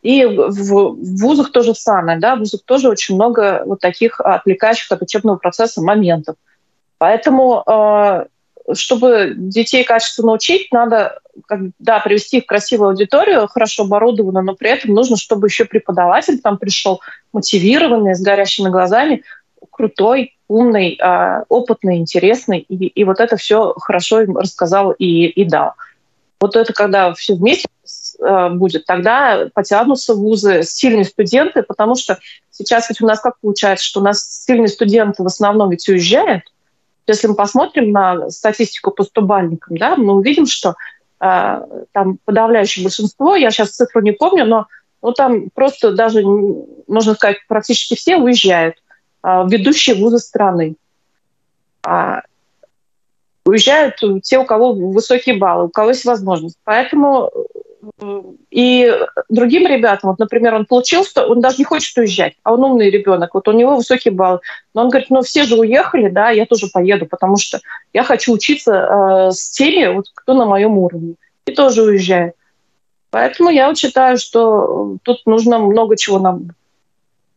И 0.03 0.25
в, 0.25 0.97
вузах 1.21 1.53
то 1.53 1.63
же 1.63 1.75
самое, 1.75 2.19
да, 2.19 2.35
в 2.35 2.41
вузах 2.41 2.63
тоже 2.65 2.89
очень 2.89 3.17
много 3.17 3.63
вот 3.67 3.81
таких 3.81 4.21
отвлекающих 4.21 4.91
от 4.91 5.03
учебного 5.03 5.37
процесса 5.37 5.83
моментов. 5.83 6.37
Поэтому, 6.97 7.63
э, 7.67 8.25
чтобы 8.73 9.35
детей 9.37 9.85
качественно 9.85 10.33
учить, 10.33 10.73
надо, 10.73 11.21
да, 11.79 12.01
привести 12.01 12.39
их 12.39 12.45
в 12.45 12.47
красивую 12.47 12.91
аудиторию, 12.91 13.47
хорошо 13.49 13.83
оборудованную, 13.83 14.45
но 14.45 14.55
при 14.55 14.71
этом 14.71 14.95
нужно, 14.95 15.17
чтобы 15.17 15.49
еще 15.49 15.67
преподаватель 15.67 16.41
там 16.41 16.57
пришел 16.57 17.01
мотивированный, 17.33 18.15
с 18.15 18.23
горящими 18.23 18.71
глазами, 18.71 19.23
крутой, 19.71 20.35
умный, 20.49 20.99
э, 20.99 21.45
опытный, 21.49 21.99
интересный, 21.99 22.61
и, 22.61 22.87
и 22.87 23.05
вот 23.05 23.21
это 23.21 23.37
все 23.37 23.75
хорошо 23.77 24.23
им 24.23 24.37
рассказал 24.37 24.93
и, 24.93 25.27
и 25.27 25.45
дал. 25.45 25.75
Вот 26.41 26.57
это 26.57 26.73
когда 26.73 27.13
все 27.13 27.35
вместе 27.35 27.69
будет, 28.21 28.85
тогда 28.85 29.49
потянутся 29.55 30.15
вузы 30.15 30.63
сильные 30.63 31.05
студенты, 31.05 31.63
потому 31.63 31.95
что 31.95 32.19
сейчас 32.51 32.89
ведь 32.89 33.01
у 33.01 33.07
нас 33.07 33.21
как 33.21 33.39
получается, 33.41 33.85
что 33.85 34.01
у 34.01 34.03
нас 34.03 34.45
сильные 34.45 34.69
студенты 34.69 35.23
в 35.23 35.27
основном 35.27 35.71
ведь 35.71 35.89
уезжают. 35.89 36.45
Если 37.07 37.27
мы 37.27 37.35
посмотрим 37.35 37.91
на 37.93 38.31
статистику 38.31 38.91
по 38.91 39.03
стубальникам, 39.05 39.77
да, 39.77 39.97
мы 39.97 40.15
увидим, 40.15 40.47
что 40.47 40.75
э, 41.21 41.61
там 41.93 42.19
подавляющее 42.25 42.85
большинство, 42.85 43.35
я 43.35 43.51
сейчас 43.51 43.71
цифру 43.71 44.03
не 44.03 44.13
помню, 44.13 44.45
но 44.45 44.67
ну, 45.03 45.13
там 45.13 45.51
просто 45.51 45.93
даже, 45.93 46.23
можно 46.87 47.15
сказать, 47.15 47.39
практически 47.49 47.97
все 47.97 48.17
уезжают 48.17 48.77
э, 49.25 49.45
ведущие 49.49 49.97
вузы 49.97 50.19
страны. 50.19 50.77
А, 51.83 52.21
уезжают 53.45 53.97
те, 54.23 54.39
у 54.39 54.45
кого 54.45 54.73
высокие 54.73 55.37
баллы, 55.37 55.65
у 55.65 55.71
кого 55.71 55.89
есть 55.89 56.05
возможность. 56.05 56.59
Поэтому 56.65 57.31
и 58.51 58.93
другим 59.29 59.67
ребятам, 59.67 60.11
вот, 60.11 60.19
например, 60.19 60.55
он 60.55 60.67
получил, 60.67 61.05
он 61.17 61.41
даже 61.41 61.59
не 61.59 61.65
хочет 61.65 61.97
уезжать, 61.97 62.35
а 62.43 62.53
он 62.53 62.65
умный 62.65 62.91
ребенок, 62.91 63.35
вот 63.35 63.49
у 63.49 63.53
него 63.53 63.77
высокий 63.77 64.11
балл. 64.11 64.41
Но 64.75 64.83
он 64.83 64.91
говорит, 64.91 65.11
ну 65.11 65.23
все 65.23 65.45
же 65.45 65.57
уехали, 65.57 66.09
да, 66.09 66.31
я 66.31 66.47
тоже 66.47 66.69
поеду, 66.73 67.07
потому 67.07 67.37
что 67.37 67.61
я 67.93 68.05
хочу 68.05 68.33
учиться 68.33 68.73
э, 68.73 69.31
с 69.33 69.51
теми, 69.51 69.95
вот, 69.95 70.07
кто 70.15 70.35
на 70.35 70.45
моем 70.45 70.79
уровне, 70.79 71.15
и 71.47 71.53
тоже 71.53 71.83
уезжает. 71.83 72.35
Поэтому 73.11 73.51
я 73.51 73.69
вот 73.69 73.79
считаю, 73.79 74.19
что 74.19 74.97
тут 75.03 75.25
нужно 75.27 75.59
много 75.59 75.97
чего 75.97 76.19
нам 76.19 76.51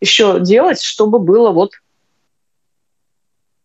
еще 0.01 0.39
делать, 0.39 0.81
чтобы 0.81 1.19
было 1.19 1.51
вот 1.51 1.71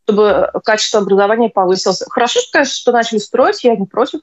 чтобы 0.04 0.50
качество 0.64 1.00
образования 1.00 1.50
повысилось. 1.50 2.02
Хорошо, 2.08 2.40
конечно, 2.50 2.72
что 2.72 2.92
начали 2.92 3.18
строить, 3.18 3.62
я 3.62 3.76
не 3.76 3.84
против. 3.84 4.20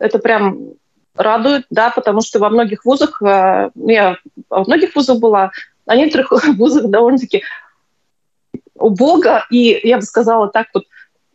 это 0.00 0.18
прям 0.18 0.72
радует, 1.18 1.66
да, 1.70 1.90
потому 1.90 2.20
что 2.20 2.38
во 2.38 2.48
многих 2.48 2.84
вузах, 2.84 3.20
э, 3.22 3.70
я 3.74 4.16
во 4.48 4.64
многих 4.64 4.94
вузах 4.94 5.18
была, 5.18 5.50
на 5.86 5.96
некоторых 5.96 6.32
вузах 6.56 6.86
довольно-таки 6.86 7.42
убого, 8.74 9.44
и 9.50 9.80
я 9.82 9.96
бы 9.96 10.02
сказала 10.02 10.48
так 10.48 10.68
вот, 10.72 10.84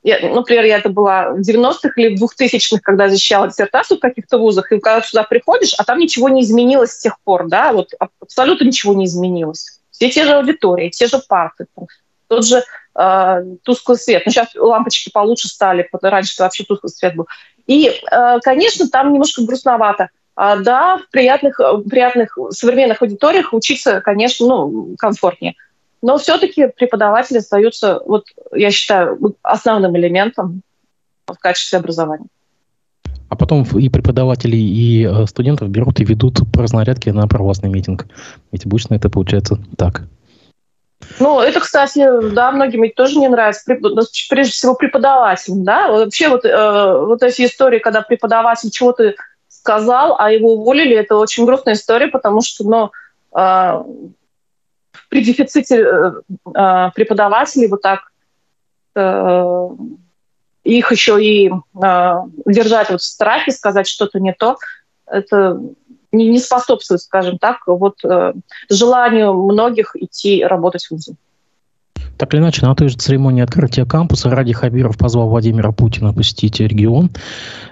я, 0.03 0.19
например, 0.19 0.65
я 0.65 0.77
это 0.77 0.89
была 0.89 1.31
в 1.31 1.39
90-х 1.39 1.91
или 1.95 2.15
в 2.15 2.23
2000-х, 2.23 2.79
когда 2.81 3.07
защищала 3.07 3.47
диссертацию 3.47 3.97
в 3.97 4.01
каких-то 4.01 4.37
вузах, 4.37 4.71
и 4.71 4.79
когда 4.79 5.01
сюда 5.01 5.23
приходишь, 5.23 5.73
а 5.77 5.85
там 5.85 5.97
ничего 5.99 6.27
не 6.27 6.41
изменилось 6.41 6.91
с 6.91 6.99
тех 6.99 7.19
пор, 7.21 7.47
да, 7.47 7.71
вот 7.71 7.91
абсолютно 8.19 8.65
ничего 8.65 8.93
не 8.93 9.05
изменилось. 9.05 9.79
Все 9.91 10.09
те 10.09 10.25
же 10.25 10.33
аудитории, 10.33 10.89
те 10.89 11.07
же 11.07 11.19
парты, 11.19 11.67
там, 11.75 11.87
тот 12.27 12.45
же 12.45 12.63
э, 12.95 13.43
тусклый 13.63 13.97
свет. 13.97 14.23
Ну, 14.25 14.31
сейчас 14.31 14.49
лампочки 14.55 15.09
получше 15.09 15.47
стали, 15.47 15.87
раньше 16.01 16.41
вообще 16.41 16.63
тусклый 16.63 16.91
свет 16.91 17.15
был. 17.15 17.27
И, 17.67 17.87
э, 17.87 18.39
конечно, 18.41 18.87
там 18.89 19.13
немножко 19.13 19.43
грустновато. 19.43 20.09
А, 20.35 20.57
да, 20.57 20.97
в 20.97 21.09
приятных, 21.11 21.59
приятных 21.89 22.37
современных 22.49 23.01
аудиториях 23.01 23.53
учиться, 23.53 24.01
конечно, 24.01 24.47
ну, 24.47 24.95
комфортнее. 24.97 25.55
Но 26.01 26.17
все-таки 26.17 26.67
преподаватели 26.67 27.37
остаются, 27.37 28.01
вот, 28.05 28.25
я 28.51 28.71
считаю, 28.71 29.35
основным 29.41 29.95
элементом 29.95 30.61
в 31.25 31.35
качестве 31.35 31.79
образования. 31.79 32.25
А 33.29 33.35
потом 33.35 33.63
и 33.63 33.89
преподаватели, 33.89 34.57
и 34.57 35.05
э, 35.05 35.25
студентов 35.27 35.69
берут 35.69 35.99
и 35.99 36.03
ведут 36.03 36.41
по 36.51 36.61
разнарядке 36.61 37.13
на 37.13 37.27
провластный 37.27 37.69
митинг. 37.69 38.07
Ведь 38.51 38.65
обычно 38.65 38.95
это 38.95 39.09
получается 39.09 39.59
так. 39.77 40.03
Ну, 41.19 41.39
это, 41.39 41.59
кстати, 41.59 42.05
да, 42.31 42.51
многим 42.51 42.83
ведь 42.83 42.95
тоже 42.95 43.19
не 43.19 43.27
нравится. 43.27 43.63
Ну, 43.79 44.01
прежде 44.29 44.51
всего 44.53 44.75
преподавателям, 44.75 45.63
да. 45.63 45.89
Вообще 45.89 46.29
вот, 46.29 46.45
э, 46.45 46.97
вот 46.97 47.23
эти 47.23 47.45
истории, 47.45 47.79
когда 47.79 48.01
преподаватель 48.01 48.71
чего-то 48.71 49.13
сказал, 49.47 50.15
а 50.19 50.31
его 50.31 50.53
уволили, 50.53 50.95
это 50.95 51.15
очень 51.15 51.45
грустная 51.45 51.75
история, 51.75 52.07
потому 52.07 52.41
что, 52.41 52.63
ну, 52.63 52.91
э, 53.39 53.83
при 55.09 55.23
дефиците 55.23 55.83
э, 55.83 56.11
э, 56.55 56.91
преподавателей 56.95 57.67
вот 57.67 57.81
так 57.81 58.11
э, 58.95 59.69
их 60.63 60.91
еще 60.91 61.23
и 61.23 61.49
э, 61.49 62.13
держать 62.45 62.89
вот 62.89 63.01
в 63.01 63.05
страхе, 63.05 63.51
сказать 63.51 63.87
что-то 63.87 64.19
не 64.19 64.33
то, 64.33 64.57
это 65.05 65.59
не, 66.13 66.29
не 66.29 66.39
способствует, 66.39 67.01
скажем 67.01 67.37
так, 67.37 67.57
вот 67.67 67.95
э, 68.05 68.33
желанию 68.69 69.33
многих 69.33 69.95
идти 69.95 70.43
работать 70.45 70.85
в 70.85 70.91
ВУЗе. 70.91 71.15
Так 72.17 72.33
или 72.33 72.41
иначе, 72.41 72.65
на 72.65 72.75
той 72.75 72.89
же 72.89 72.97
церемонии 72.97 73.41
открытия 73.41 73.85
кампуса 73.85 74.29
Ради 74.29 74.53
Хабиров 74.53 74.97
позвал 74.97 75.29
Владимира 75.29 75.71
Путина 75.71 76.13
посетить 76.13 76.59
регион. 76.59 77.09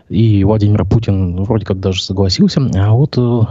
И 0.09 0.43
Владимир 0.43 0.83
Путин 0.85 1.43
вроде 1.43 1.65
как 1.65 1.79
даже 1.79 2.01
согласился. 2.03 2.59
А 2.75 2.91
вот 2.91 3.17
э, 3.17 3.41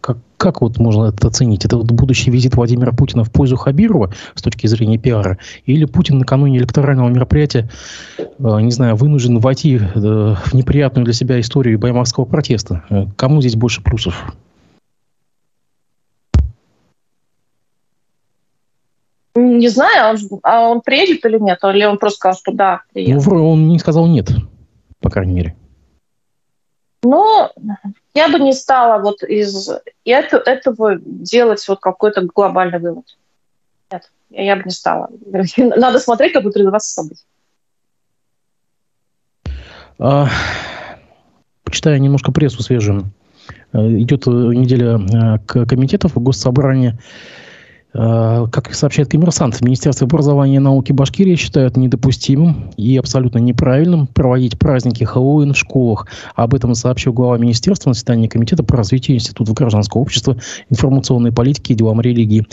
как, 0.00 0.18
как 0.44 0.60
вот 0.60 0.78
можно 0.78 1.06
это 1.06 1.28
оценить? 1.28 1.64
Это 1.64 1.78
вот 1.78 1.90
будущий 1.90 2.30
визит 2.30 2.54
Владимира 2.54 2.92
Путина 2.92 3.24
в 3.24 3.32
пользу 3.32 3.56
Хабирова 3.56 4.12
с 4.34 4.42
точки 4.42 4.66
зрения 4.66 4.98
пиара? 4.98 5.38
Или 5.64 5.86
Путин 5.86 6.18
накануне 6.18 6.58
электорального 6.58 7.08
мероприятия, 7.08 7.70
э, 8.18 8.60
не 8.60 8.70
знаю, 8.70 8.94
вынужден 8.94 9.38
войти 9.38 9.76
э, 9.76 9.78
в 9.94 10.52
неприятную 10.52 11.06
для 11.06 11.14
себя 11.14 11.40
историю 11.40 11.78
баймакского 11.78 12.26
протеста? 12.26 12.84
Кому 13.16 13.40
здесь 13.40 13.56
больше 13.56 13.82
плюсов? 13.82 14.36
Не 19.34 19.68
знаю, 19.68 20.04
а 20.04 20.10
он, 20.10 20.40
а 20.42 20.60
он 20.68 20.80
приедет 20.82 21.24
или 21.24 21.38
нет, 21.38 21.58
или 21.64 21.86
он 21.86 21.96
просто 21.96 22.18
сказал, 22.18 22.36
что 22.36 22.52
да, 22.52 22.82
приедет. 22.92 23.24
Ну, 23.26 23.50
он 23.50 23.68
не 23.68 23.78
сказал 23.78 24.06
нет, 24.06 24.28
по 25.00 25.08
крайней 25.08 25.32
мере. 25.32 25.56
Ну, 27.02 27.48
я 28.14 28.28
бы 28.28 28.38
не 28.38 28.52
стала 28.52 29.02
вот 29.02 29.22
из 29.22 29.68
это, 30.04 30.36
этого 30.38 30.98
делать 31.00 31.66
вот 31.68 31.80
какой-то 31.80 32.22
глобальный 32.22 32.78
вывод. 32.78 33.04
Нет, 33.90 34.10
я 34.30 34.56
бы 34.56 34.62
не 34.64 34.70
стала. 34.70 35.10
Надо 35.56 35.98
смотреть, 35.98 36.32
как 36.32 36.42
будут 36.42 36.56
развиваться 36.56 36.92
события. 36.92 37.24
А, 39.98 40.28
почитаю 41.64 42.00
немножко 42.00 42.32
прессу 42.32 42.62
свежую. 42.62 43.12
Э, 43.72 43.78
идет 43.78 44.26
неделя 44.26 44.98
э, 44.98 45.66
комитетов 45.66 46.14
Госсобрания. 46.14 46.98
Э, 47.94 48.46
как 48.50 48.74
сообщает 48.74 49.10
коммерсант, 49.10 49.60
Министерство 49.60 50.06
образования 50.06 50.56
и 50.56 50.60
науки 50.60 50.92
Башкирии 50.92 51.36
считают 51.36 51.76
недопустимым 51.76 52.70
и 52.76 52.96
абсолютно 52.96 53.38
неправильным 53.38 54.08
проводить 54.08 54.58
праздники 54.58 55.04
Хэллоуин 55.04 55.54
в 55.54 55.58
школах. 55.58 56.08
Об 56.34 56.54
этом 56.54 56.74
сообщил 56.74 57.12
глава 57.12 57.38
министерства 57.38 57.90
на 57.90 57.94
заседании 57.94 58.26
Комитета 58.26 58.64
по 58.64 58.76
развитию 58.76 59.16
Института 59.16 59.52
гражданского 59.52 60.00
общества, 60.00 60.36
информационной 60.70 61.32
политики 61.32 61.72
и 61.72 61.76
делам 61.76 62.00
религии. 62.00 62.46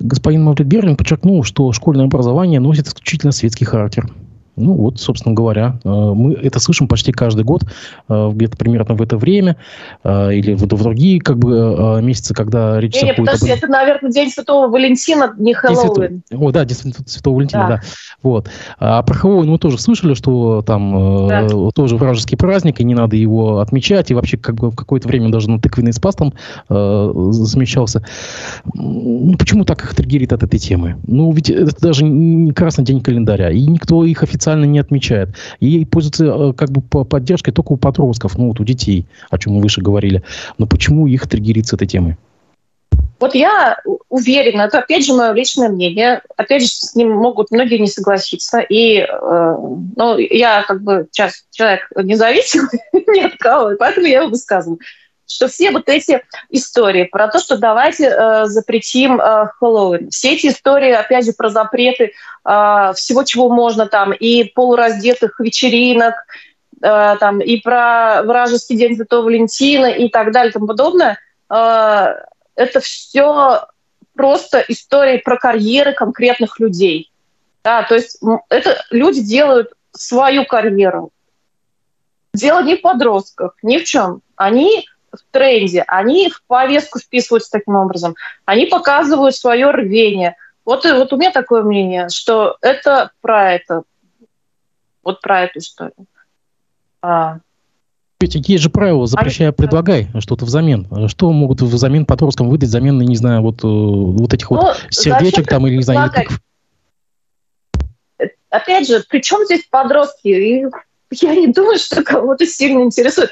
Господин 0.00 0.42
Мавлид 0.42 0.66
Берлин 0.66 0.96
подчеркнул, 0.96 1.44
что 1.44 1.70
школьное 1.72 2.06
образование 2.06 2.58
носит 2.58 2.88
исключительно 2.88 3.32
светский 3.32 3.64
характер. 3.64 4.10
Ну 4.56 4.74
вот, 4.74 5.00
собственно 5.00 5.34
говоря, 5.34 5.78
э, 5.84 5.88
мы 5.88 6.34
это 6.34 6.60
слышим 6.60 6.86
почти 6.86 7.12
каждый 7.12 7.44
год, 7.44 7.64
э, 8.08 8.30
где-то 8.32 8.56
примерно 8.56 8.94
в 8.94 9.02
это 9.02 9.16
время, 9.16 9.56
э, 10.04 10.34
или 10.34 10.54
в, 10.54 10.66
другие 10.66 11.20
как 11.20 11.38
бы 11.38 12.00
месяцы, 12.02 12.34
когда 12.34 12.80
речь 12.80 12.94
не, 12.94 13.00
заходит... 13.00 13.26
Подожди, 13.26 13.50
об... 13.50 13.58
это, 13.58 13.66
наверное, 13.66 14.10
День 14.12 14.30
Святого 14.30 14.68
Валентина, 14.68 15.34
не 15.38 15.54
Хэллоуин. 15.54 16.22
Святого... 16.28 16.48
О, 16.48 16.52
да, 16.52 16.64
День 16.64 16.94
Святого 17.06 17.36
Валентина, 17.36 17.62
да. 17.62 17.68
да. 17.68 17.80
Вот. 18.22 18.48
А 18.78 19.02
про 19.02 19.14
Хэллоуин 19.14 19.50
мы 19.50 19.58
тоже 19.58 19.78
слышали, 19.78 20.14
что 20.14 20.62
там 20.62 21.28
да. 21.28 21.48
тоже 21.74 21.96
вражеский 21.96 22.36
праздник, 22.36 22.80
и 22.80 22.84
не 22.84 22.94
надо 22.94 23.16
его 23.16 23.58
отмечать, 23.58 24.10
и 24.10 24.14
вообще 24.14 24.36
как 24.36 24.54
бы 24.54 24.70
в 24.70 24.76
какое-то 24.76 25.08
время 25.08 25.30
даже 25.30 25.50
на 25.50 25.58
тыквенный 25.58 25.92
спас 25.92 26.14
там 26.14 26.32
э, 26.68 27.12
замещался. 27.30 28.04
Ну, 28.74 29.36
почему 29.38 29.64
так 29.64 29.82
их 29.82 29.94
триггерит 29.94 30.32
от 30.32 30.42
этой 30.42 30.58
темы? 30.58 30.96
Ну, 31.06 31.32
ведь 31.32 31.50
это 31.50 31.74
даже 31.80 32.04
не 32.04 32.52
красный 32.52 32.84
день 32.84 33.00
календаря, 33.00 33.50
и 33.50 33.62
никто 33.66 34.04
их 34.04 34.22
официально 34.22 34.43
официально 34.44 34.64
не 34.64 34.78
отмечает. 34.78 35.30
И 35.60 35.84
пользуется 35.84 36.24
э, 36.26 36.52
как 36.52 36.70
бы 36.70 36.82
поддержкой 37.04 37.52
только 37.52 37.72
у 37.72 37.76
подростков, 37.76 38.36
ну 38.36 38.48
вот 38.48 38.60
у 38.60 38.64
детей, 38.64 39.06
о 39.30 39.38
чем 39.38 39.54
мы 39.54 39.62
выше 39.62 39.80
говорили. 39.80 40.22
Но 40.58 40.66
почему 40.66 41.06
их 41.06 41.26
триггерит 41.28 41.66
с 41.66 41.72
этой 41.72 41.86
темой? 41.86 42.16
Вот 43.20 43.34
я 43.34 43.78
уверена, 44.08 44.62
это 44.62 44.80
опять 44.80 45.06
же 45.06 45.14
мое 45.14 45.32
личное 45.32 45.68
мнение, 45.68 46.20
опять 46.36 46.62
же 46.62 46.68
с 46.68 46.94
ним 46.94 47.12
могут 47.12 47.50
многие 47.50 47.78
не 47.78 47.86
согласиться, 47.86 48.58
и 48.60 48.98
э, 48.98 49.56
ну, 49.96 50.18
я 50.18 50.62
как 50.66 50.82
бы 50.82 51.06
сейчас 51.10 51.44
человек 51.50 51.88
независимый 51.96 52.80
ни 52.92 53.20
от 53.20 53.36
кого, 53.38 53.76
поэтому 53.78 54.06
я 54.06 54.20
его 54.20 54.28
высказываю 54.28 54.78
что 55.26 55.48
все 55.48 55.70
вот 55.70 55.88
эти 55.88 56.22
истории 56.50 57.04
про 57.04 57.28
то, 57.28 57.38
что 57.38 57.56
давайте 57.56 58.08
э, 58.08 58.46
запретим 58.46 59.20
э, 59.20 59.48
Хэллоуин, 59.58 60.10
все 60.10 60.34
эти 60.34 60.48
истории, 60.48 60.92
опять 60.92 61.24
же, 61.24 61.32
про 61.32 61.48
запреты 61.48 62.12
э, 62.44 62.92
всего, 62.94 63.24
чего 63.24 63.48
можно 63.48 63.86
там, 63.86 64.12
и 64.12 64.44
полураздетых 64.44 65.40
вечеринок, 65.40 66.14
э, 66.82 67.16
там, 67.18 67.40
и 67.40 67.60
про 67.60 68.22
вражеский 68.22 68.76
день 68.76 68.96
Святого 68.96 69.24
Валентина 69.24 69.86
и 69.86 70.08
так 70.08 70.32
далее 70.32 70.50
и 70.50 70.52
тому 70.52 70.66
подобное, 70.66 71.18
э, 71.50 72.06
это 72.56 72.80
все 72.80 73.66
просто 74.14 74.64
истории 74.68 75.18
про 75.18 75.36
карьеры 75.36 75.92
конкретных 75.92 76.60
людей. 76.60 77.10
Да, 77.64 77.82
то 77.82 77.94
есть 77.94 78.20
это 78.50 78.84
люди 78.90 79.22
делают 79.22 79.72
свою 79.92 80.44
карьеру. 80.44 81.10
Дело 82.34 82.62
не 82.62 82.76
в 82.76 82.82
подростках, 82.82 83.54
ни 83.62 83.78
в 83.78 83.84
чем. 83.84 84.20
Они 84.36 84.86
в 85.20 85.32
тренде, 85.32 85.84
они 85.86 86.30
в 86.30 86.42
повестку 86.46 86.98
вписываются 86.98 87.50
таким 87.50 87.76
образом, 87.76 88.14
они 88.44 88.66
показывают 88.66 89.34
свое 89.34 89.70
рвение. 89.70 90.36
Вот, 90.64 90.84
вот 90.84 91.12
у 91.12 91.16
меня 91.16 91.30
такое 91.30 91.62
мнение, 91.62 92.08
что 92.08 92.56
это 92.60 93.10
про 93.20 93.52
это, 93.52 93.82
вот 95.02 95.20
про 95.20 95.42
эту 95.42 95.58
историю. 95.58 96.06
А. 97.02 97.38
Ведь 98.20 98.34
есть 98.48 98.62
же 98.62 98.70
правила, 98.70 99.06
запрещая, 99.06 99.52
предлагай 99.52 100.08
что-то 100.20 100.46
взамен. 100.46 100.88
Что 101.08 101.30
могут 101.32 101.60
взамен 101.60 102.06
подросткам 102.06 102.48
выдать, 102.48 102.70
взамен, 102.70 102.98
не 102.98 103.16
знаю, 103.16 103.42
вот, 103.42 103.62
э, 103.62 103.66
вот 103.66 104.32
этих 104.32 104.50
ну, 104.50 104.56
вот 104.56 104.86
сердечек 104.88 105.46
там 105.46 105.66
или, 105.66 105.76
не 105.76 105.82
знаю, 105.82 106.10
тыкв? 106.10 106.40
Опять 108.48 108.88
же, 108.88 109.04
при 109.08 109.20
чем 109.20 109.44
здесь 109.44 109.66
подростки? 109.68 110.28
И 110.28 110.64
я 111.10 111.34
не 111.34 111.48
думаю, 111.48 111.78
что 111.78 112.02
кого-то 112.02 112.46
сильно 112.46 112.80
интересует 112.80 113.30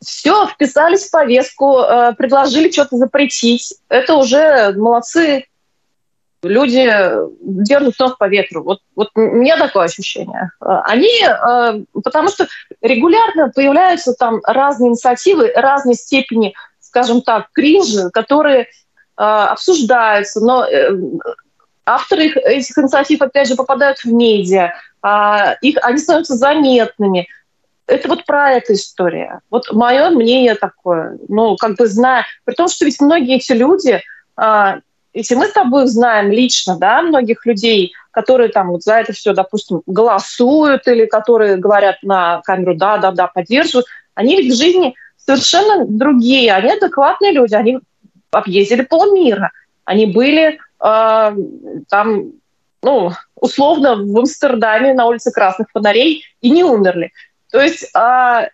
все, 0.00 0.46
вписались 0.46 1.08
в 1.08 1.10
повестку, 1.10 1.80
э, 1.80 2.12
предложили 2.16 2.70
что-то 2.70 2.96
запретить. 2.96 3.74
Это 3.88 4.14
уже 4.14 4.72
молодцы. 4.76 5.46
Люди 6.42 6.88
держат 7.40 7.98
нос 7.98 8.14
по 8.16 8.28
ветру. 8.28 8.62
Вот, 8.62 8.78
вот 8.94 9.10
у 9.16 9.20
меня 9.20 9.56
такое 9.56 9.86
ощущение. 9.86 10.52
Э, 10.60 10.82
они, 10.84 11.10
э, 11.20 11.84
потому 12.04 12.28
что 12.28 12.46
регулярно 12.80 13.50
появляются 13.50 14.14
там 14.14 14.40
разные 14.44 14.90
инициативы, 14.90 15.52
разной 15.54 15.94
степени, 15.94 16.54
скажем 16.80 17.22
так, 17.22 17.50
кринжа, 17.52 18.10
которые 18.10 18.68
обсуждаются, 19.16 20.38
но 20.38 20.64
авторы 21.84 22.28
этих 22.28 22.78
инициатив, 22.78 23.20
опять 23.20 23.48
же, 23.48 23.56
попадают 23.56 23.98
в 23.98 24.04
медиа, 24.04 24.74
а, 25.02 25.54
их, 25.60 25.76
они 25.82 25.98
становятся 25.98 26.36
заметными– 26.36 27.26
это 27.88 28.08
вот 28.08 28.24
про 28.24 28.52
эту 28.52 28.74
историю. 28.74 29.40
Вот 29.50 29.72
мое 29.72 30.10
мнение 30.10 30.54
такое. 30.54 31.18
Ну, 31.28 31.56
как 31.56 31.76
бы 31.76 31.86
зная, 31.86 32.26
при 32.44 32.54
том, 32.54 32.68
что 32.68 32.84
ведь 32.84 33.00
многие 33.00 33.36
эти 33.36 33.52
люди, 33.52 34.02
а, 34.36 34.78
если 35.14 35.34
мы 35.34 35.46
с 35.46 35.52
тобой 35.52 35.86
знаем 35.86 36.30
лично, 36.30 36.76
да, 36.78 37.02
многих 37.02 37.46
людей, 37.46 37.92
которые 38.10 38.50
там 38.50 38.68
вот 38.68 38.82
за 38.82 38.94
это 38.96 39.12
все, 39.12 39.32
допустим, 39.32 39.82
голосуют 39.86 40.86
или 40.86 41.06
которые 41.06 41.56
говорят 41.56 41.96
на 42.02 42.42
камеру 42.42 42.74
«да, 42.74 42.98
да, 42.98 43.10
да, 43.10 43.26
поддерживают», 43.26 43.86
они 44.14 44.36
ведь 44.36 44.52
в 44.52 44.56
жизни 44.56 44.94
совершенно 45.16 45.86
другие, 45.86 46.52
они 46.52 46.72
адекватные 46.72 47.32
люди, 47.32 47.54
они 47.54 47.80
объездили 48.30 48.82
полмира, 48.82 49.50
они 49.84 50.06
были 50.06 50.58
э, 50.80 51.36
там, 51.88 52.32
ну, 52.82 53.12
условно, 53.40 53.96
в 53.96 54.18
Амстердаме 54.18 54.94
на 54.94 55.06
улице 55.06 55.30
Красных 55.30 55.68
Фонарей 55.72 56.24
и 56.40 56.50
не 56.50 56.64
умерли. 56.64 57.12
То 57.50 57.60
есть 57.60 57.84
э, 57.94 58.48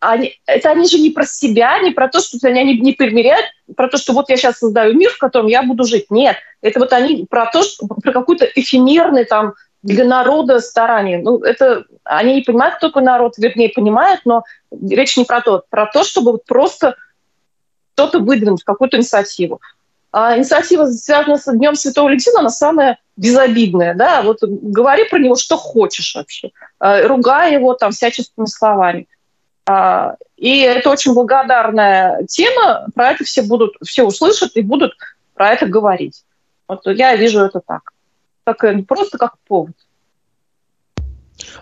они, 0.00 0.38
это 0.46 0.70
они 0.70 0.88
же 0.88 0.98
не 0.98 1.10
про 1.10 1.26
себя, 1.26 1.78
не 1.80 1.90
про 1.90 2.08
то, 2.08 2.20
что 2.20 2.38
они 2.46 2.64
не, 2.64 2.80
не 2.80 2.92
примеряют, 2.92 3.46
про 3.76 3.88
то, 3.88 3.98
что 3.98 4.12
вот 4.12 4.28
я 4.28 4.36
сейчас 4.36 4.58
создаю 4.58 4.94
мир, 4.94 5.10
в 5.10 5.18
котором 5.18 5.46
я 5.46 5.62
буду 5.62 5.84
жить. 5.84 6.06
Нет, 6.10 6.36
это 6.62 6.78
вот 6.78 6.92
они 6.92 7.26
про 7.28 7.46
то, 7.46 7.62
что, 7.62 7.86
про 7.86 8.12
какой-то 8.12 8.44
эфемерный 8.44 9.24
там 9.24 9.54
для 9.82 10.04
народа 10.04 10.60
старание. 10.60 11.18
Ну, 11.18 11.38
это 11.38 11.84
они 12.04 12.36
не 12.36 12.42
понимают, 12.42 12.76
кто 12.76 12.88
такой 12.88 13.02
народ, 13.02 13.34
вернее, 13.38 13.68
понимают, 13.68 14.22
но 14.24 14.44
речь 14.70 15.16
не 15.16 15.24
про 15.24 15.40
то, 15.40 15.62
про 15.70 15.86
то, 15.86 16.04
чтобы 16.04 16.32
вот 16.32 16.44
просто 16.44 16.96
что-то 17.94 18.18
выдвинуть, 18.18 18.62
какую-то 18.62 18.98
инициативу. 18.98 19.60
А 20.18 20.34
инициатива, 20.34 20.86
связанная 20.86 21.36
с 21.36 21.44
Днем 21.52 21.74
Святого 21.74 22.06
Валентина, 22.06 22.40
она 22.40 22.48
самая 22.48 22.98
безобидная, 23.18 23.94
да, 23.94 24.22
вот 24.22 24.38
говори 24.40 25.04
про 25.10 25.18
него, 25.18 25.36
что 25.36 25.58
хочешь 25.58 26.14
вообще, 26.14 26.52
а, 26.78 27.06
ругай 27.06 27.52
его 27.52 27.74
там 27.74 27.92
всяческими 27.92 28.46
словами. 28.46 29.08
А, 29.66 30.16
и 30.38 30.60
это 30.60 30.88
очень 30.88 31.12
благодарная 31.12 32.24
тема, 32.28 32.86
про 32.94 33.10
это 33.10 33.24
все 33.24 33.42
будут, 33.42 33.74
все 33.84 34.04
услышат 34.04 34.52
и 34.56 34.62
будут 34.62 34.94
про 35.34 35.50
это 35.50 35.66
говорить. 35.66 36.24
Вот 36.66 36.86
я 36.86 37.14
вижу 37.14 37.40
это 37.40 37.60
так. 37.60 37.92
так 38.44 38.64
просто 38.88 39.18
как 39.18 39.34
повод. 39.46 39.76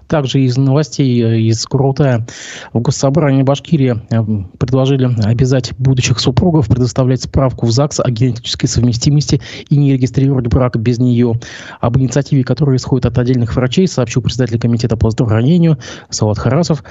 Также 0.07 0.41
из 0.41 0.57
новостей 0.57 1.23
э, 1.23 1.41
из 1.41 1.65
Курултая 1.67 2.27
в 2.73 2.81
Госсобрании 2.81 3.43
Башкирии 3.43 4.03
э, 4.11 4.57
предложили 4.59 5.11
обязать 5.25 5.73
будущих 5.79 6.21
супругов 6.21 6.69
предоставлять 6.69 7.23
справку 7.23 7.67
в 7.67 7.73
ЗАГС 7.73 8.01
о 8.01 8.11
генетической 8.11 8.67
совместимости 8.67 9.41
и 9.69 9.77
не 9.77 9.93
регистрировать 9.93 10.47
брак 10.47 10.77
без 10.77 10.99
нее. 10.99 11.41
Об 11.81 11.99
инициативе, 11.99 12.45
которая 12.45 12.77
исходит 12.77 13.07
от 13.07 13.19
отдельных 13.19 13.55
врачей, 13.57 13.89
сообщил 13.89 14.23
председатель 14.23 14.59
комитета 14.59 14.97
по 14.97 15.11
здравоохранению 15.11 15.79
Салат 16.11 16.39
Харасов. 16.39 16.85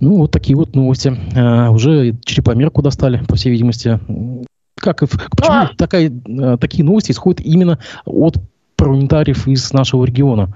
Ну, 0.00 0.16
вот 0.16 0.30
такие 0.30 0.56
вот 0.56 0.74
новости. 0.74 1.16
А, 1.36 1.70
уже 1.70 2.16
черепомерку 2.24 2.82
достали, 2.82 3.22
по 3.26 3.36
всей 3.36 3.50
видимости. 3.50 3.98
Как, 4.76 4.98
почему 4.98 5.56
а! 5.56 5.70
такая, 5.78 6.12
такие 6.60 6.84
новости 6.84 7.12
исходят 7.12 7.40
именно 7.40 7.78
от 8.04 8.36
парламентариев 8.84 9.46
из 9.48 9.72
нашего 9.72 10.04
региона. 10.04 10.48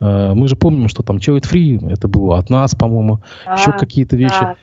Мы 0.00 0.48
же 0.48 0.56
помним, 0.56 0.88
что 0.88 1.02
там 1.02 1.20
Человек 1.20 1.46
Фри, 1.46 1.80
это 1.90 2.08
было 2.08 2.38
от 2.38 2.50
нас, 2.50 2.74
по-моему, 2.74 3.20
а, 3.46 3.56
еще 3.56 3.72
какие-то 3.72 4.16
вещи. 4.16 4.40
Да. 4.40 4.56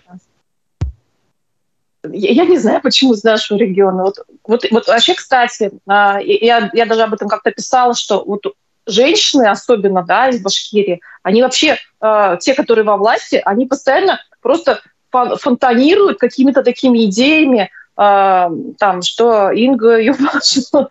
Я 2.12 2.46
не 2.46 2.58
знаю, 2.58 2.82
почему 2.82 3.14
из 3.14 3.24
нашего 3.24 3.58
региона. 3.58 4.04
Вот, 4.04 4.18
вот, 4.46 4.66
вот 4.72 4.88
вообще, 4.88 5.14
кстати, 5.14 5.72
я, 5.88 6.70
я 6.74 6.86
даже 6.86 7.02
об 7.02 7.14
этом 7.14 7.30
как-то 7.30 7.52
писала, 7.52 7.96
что 7.96 8.24
вот 8.26 8.44
женщины, 8.86 9.48
особенно, 9.48 10.04
да, 10.04 10.30
из 10.30 10.42
Башкирии, 10.42 11.02
они 11.22 11.42
вообще, 11.42 11.78
э, 12.02 12.38
те, 12.40 12.54
которые 12.54 12.86
во 12.86 12.98
власти, 12.98 13.42
они 13.46 13.66
постоянно 13.66 14.20
просто 14.42 14.82
фонтанируют 15.12 16.20
какими-то 16.20 16.64
такими 16.64 17.06
идеями, 17.06 17.70
э, 17.98 18.50
там, 18.78 19.02
что 19.02 19.52
Инга 19.52 20.02
Юбашева, 20.02 20.90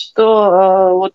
что 0.00 0.50
э, 0.50 0.92
вот 0.92 1.14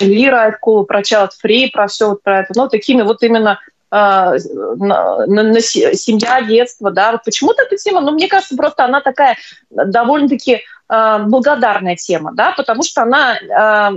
Лира 0.00 0.42
Айткула 0.42 0.84
про 0.84 1.00
Child 1.00 1.30
Free, 1.44 1.70
про 1.70 1.86
все 1.86 2.10
вот 2.10 2.22
про 2.22 2.40
это, 2.40 2.52
ну, 2.56 2.68
такими 2.68 3.02
вот 3.02 3.22
именно 3.22 3.60
э, 3.90 3.94
на, 3.94 5.26
на, 5.26 5.42
на 5.42 5.60
семья, 5.60 6.42
детство, 6.42 6.90
да, 6.90 7.12
вот 7.12 7.24
почему-то 7.24 7.62
эта 7.62 7.76
тема, 7.76 8.00
ну, 8.00 8.12
мне 8.12 8.28
кажется, 8.28 8.56
просто 8.56 8.84
она 8.84 9.00
такая 9.00 9.36
довольно-таки 9.70 10.62
э, 10.88 11.18
благодарная 11.26 11.96
тема, 11.96 12.32
да, 12.34 12.52
потому 12.56 12.82
что 12.82 13.02
она 13.02 13.36
э, 13.38 13.90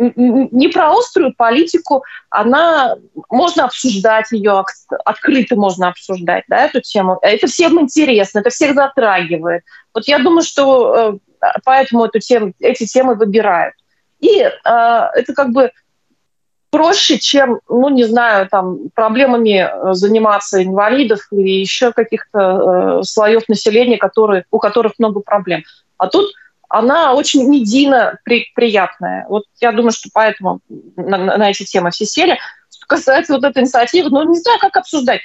не 0.00 0.68
про 0.68 0.92
острую 0.96 1.34
политику, 1.36 2.04
она 2.30 2.96
можно 3.28 3.64
обсуждать 3.64 4.32
ее, 4.32 4.64
открыто 5.04 5.56
можно 5.56 5.88
обсуждать 5.88 6.44
да, 6.48 6.64
эту 6.64 6.80
тему. 6.80 7.18
Это 7.20 7.46
всем 7.48 7.78
интересно, 7.80 8.38
это 8.38 8.48
всех 8.48 8.74
затрагивает. 8.74 9.62
Вот 9.92 10.08
я 10.08 10.18
думаю, 10.18 10.42
что 10.42 10.94
э, 10.94 11.29
поэтому 11.64 12.04
эту 12.04 12.18
тему, 12.18 12.52
эти 12.60 12.86
темы 12.86 13.14
выбирают. 13.14 13.74
И 14.20 14.40
э, 14.40 14.50
это 14.64 15.32
как 15.34 15.50
бы 15.50 15.70
проще, 16.70 17.18
чем, 17.18 17.60
ну, 17.68 17.88
не 17.88 18.04
знаю, 18.04 18.48
там, 18.48 18.90
проблемами 18.94 19.68
э, 19.68 19.94
заниматься 19.94 20.62
инвалидов 20.62 21.20
или 21.32 21.60
еще 21.60 21.92
каких-то 21.92 23.00
э, 23.00 23.02
слоев 23.02 23.48
населения, 23.48 23.98
которые, 23.98 24.44
у 24.50 24.58
которых 24.58 24.94
много 24.98 25.20
проблем. 25.20 25.64
А 25.98 26.06
тут 26.06 26.32
она 26.68 27.14
очень 27.14 27.48
медийно 27.48 28.18
при, 28.24 28.46
приятная. 28.54 29.26
Вот 29.28 29.44
я 29.60 29.72
думаю, 29.72 29.90
что 29.90 30.08
поэтому 30.12 30.60
на, 30.96 31.36
на 31.36 31.50
эти 31.50 31.64
темы 31.64 31.90
все 31.90 32.06
сели. 32.06 32.38
Что 32.72 32.86
касается 32.86 33.34
вот 33.34 33.44
этой 33.44 33.62
инициативы, 33.62 34.08
ну, 34.10 34.22
не 34.22 34.38
знаю, 34.38 34.60
как 34.60 34.76
обсуждать. 34.76 35.20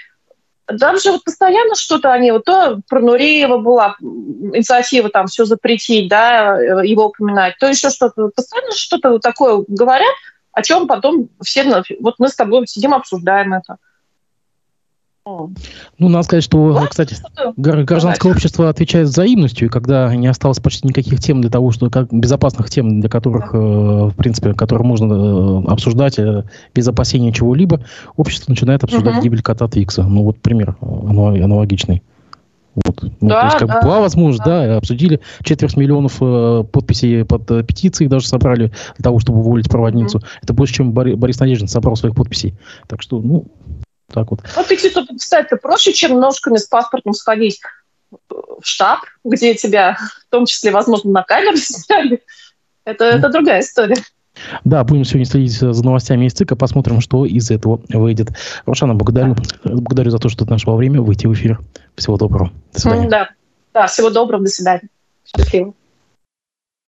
Там 0.79 0.99
же 0.99 1.11
вот 1.11 1.23
постоянно 1.23 1.75
что-то 1.75 2.11
они, 2.11 2.31
вот 2.31 2.45
то 2.45 2.79
про 2.89 2.99
Нуреева 2.99 3.57
была 3.57 3.97
инициатива 3.99 5.09
там 5.09 5.27
все 5.27 5.45
запретить, 5.45 6.09
да, 6.09 6.59
его 6.83 7.07
упоминать, 7.07 7.57
то 7.59 7.67
еще 7.67 7.89
что-то. 7.91 8.29
Постоянно 8.35 8.71
что-то 8.71 9.19
такое 9.19 9.63
говорят, 9.67 10.13
о 10.51 10.63
чем 10.63 10.87
потом 10.87 11.29
все, 11.43 11.83
вот 11.99 12.15
мы 12.17 12.29
с 12.29 12.35
тобой 12.35 12.65
сидим, 12.67 12.93
обсуждаем 12.93 13.53
это. 13.53 13.77
Ну, 15.27 16.09
надо 16.09 16.21
сказать, 16.21 16.43
что, 16.43 16.85
кстати, 16.87 17.15
гражданское 17.57 18.31
общество 18.31 18.69
отвечает 18.69 19.07
взаимностью, 19.07 19.67
и 19.67 19.71
когда 19.71 20.15
не 20.15 20.27
осталось 20.27 20.59
почти 20.59 20.87
никаких 20.87 21.19
тем 21.19 21.41
для 21.41 21.49
того, 21.49 21.71
что 21.71 21.89
как 21.89 22.13
безопасных 22.13 22.69
тем, 22.69 23.01
для 23.01 23.09
которых, 23.09 23.51
э, 23.53 23.57
в 23.57 24.13
принципе, 24.15 24.53
которые 24.53 24.85
можно 24.87 25.13
э, 25.13 25.71
обсуждать 25.71 26.19
э, 26.19 26.43
без 26.75 26.87
опасения 26.87 27.31
чего-либо, 27.31 27.81
общество 28.17 28.51
начинает 28.51 28.83
обсуждать 28.83 29.15
угу. 29.15 29.23
гибель 29.23 29.41
кота 29.41 29.67
Твикса. 29.67 30.03
Ну, 30.03 30.25
вот 30.25 30.37
пример 30.37 30.75
аналогичный. 30.79 32.03
Вот. 32.75 33.01
Ну, 33.01 33.29
да, 33.29 33.39
то 33.39 33.45
есть, 33.47 33.57
как 33.57 33.67
да, 33.67 33.81
была 33.81 34.01
возможность, 34.01 34.43
да. 34.43 34.67
да, 34.67 34.77
обсудили 34.77 35.21
четверть 35.43 35.77
миллионов 35.77 36.17
э, 36.21 36.65
подписей 36.71 37.25
под 37.25 37.49
э, 37.49 37.63
петицией 37.63 38.09
даже 38.09 38.27
собрали 38.27 38.73
для 38.97 39.03
того, 39.03 39.19
чтобы 39.19 39.39
уволить 39.39 39.69
проводницу. 39.69 40.19
Mm-hmm. 40.19 40.39
Это 40.43 40.53
больше, 40.53 40.73
чем 40.75 40.91
Борис 40.91 41.39
Надеждин 41.39 41.67
собрал 41.67 41.95
своих 41.95 42.15
подписей. 42.15 42.53
Так 42.87 43.01
что, 43.01 43.21
ну, 43.21 43.45
так 44.11 44.31
вот. 44.31 44.41
Вот 44.55 44.71
идти 44.71 44.89
тут, 44.89 45.09
кстати, 45.17 45.55
проще, 45.55 45.93
чем 45.93 46.19
ножками 46.19 46.57
с 46.57 46.67
паспортом 46.67 47.13
сходить 47.13 47.59
в 48.29 48.63
штаб, 48.63 48.99
где 49.23 49.55
тебя, 49.55 49.97
в 49.97 50.29
том 50.29 50.45
числе, 50.45 50.71
возможно, 50.71 51.11
на 51.11 51.23
камеру 51.23 51.57
сняли. 51.57 52.23
Это, 52.83 53.05
это 53.05 53.29
другая 53.29 53.61
история. 53.61 53.97
Да, 54.63 54.83
будем 54.83 55.05
сегодня 55.05 55.25
следить 55.25 55.53
за 55.53 55.83
новостями 55.83 56.25
из 56.25 56.33
ЦИКа, 56.33 56.55
посмотрим, 56.55 57.01
что 57.01 57.25
из 57.25 57.49
этого 57.51 57.81
выйдет. 57.89 58.29
Рошана, 58.65 58.93
благодарю, 58.93 59.35
благодарю 59.63 60.11
за 60.11 60.19
то, 60.19 60.29
что 60.29 60.45
ты 60.45 60.51
нашла 60.51 60.75
время 60.75 61.01
выйти 61.01 61.25
в 61.25 61.33
эфир. 61.33 61.59
Всего 61.95 62.17
доброго. 62.17 62.51
До 62.73 62.79
свидания. 62.79 63.09
Да, 63.09 63.29
да 63.73 63.87
всего 63.87 64.09
доброго, 64.09 64.43
до 64.43 64.49
свидания. 64.49 64.89
Счастливо. 65.25 65.73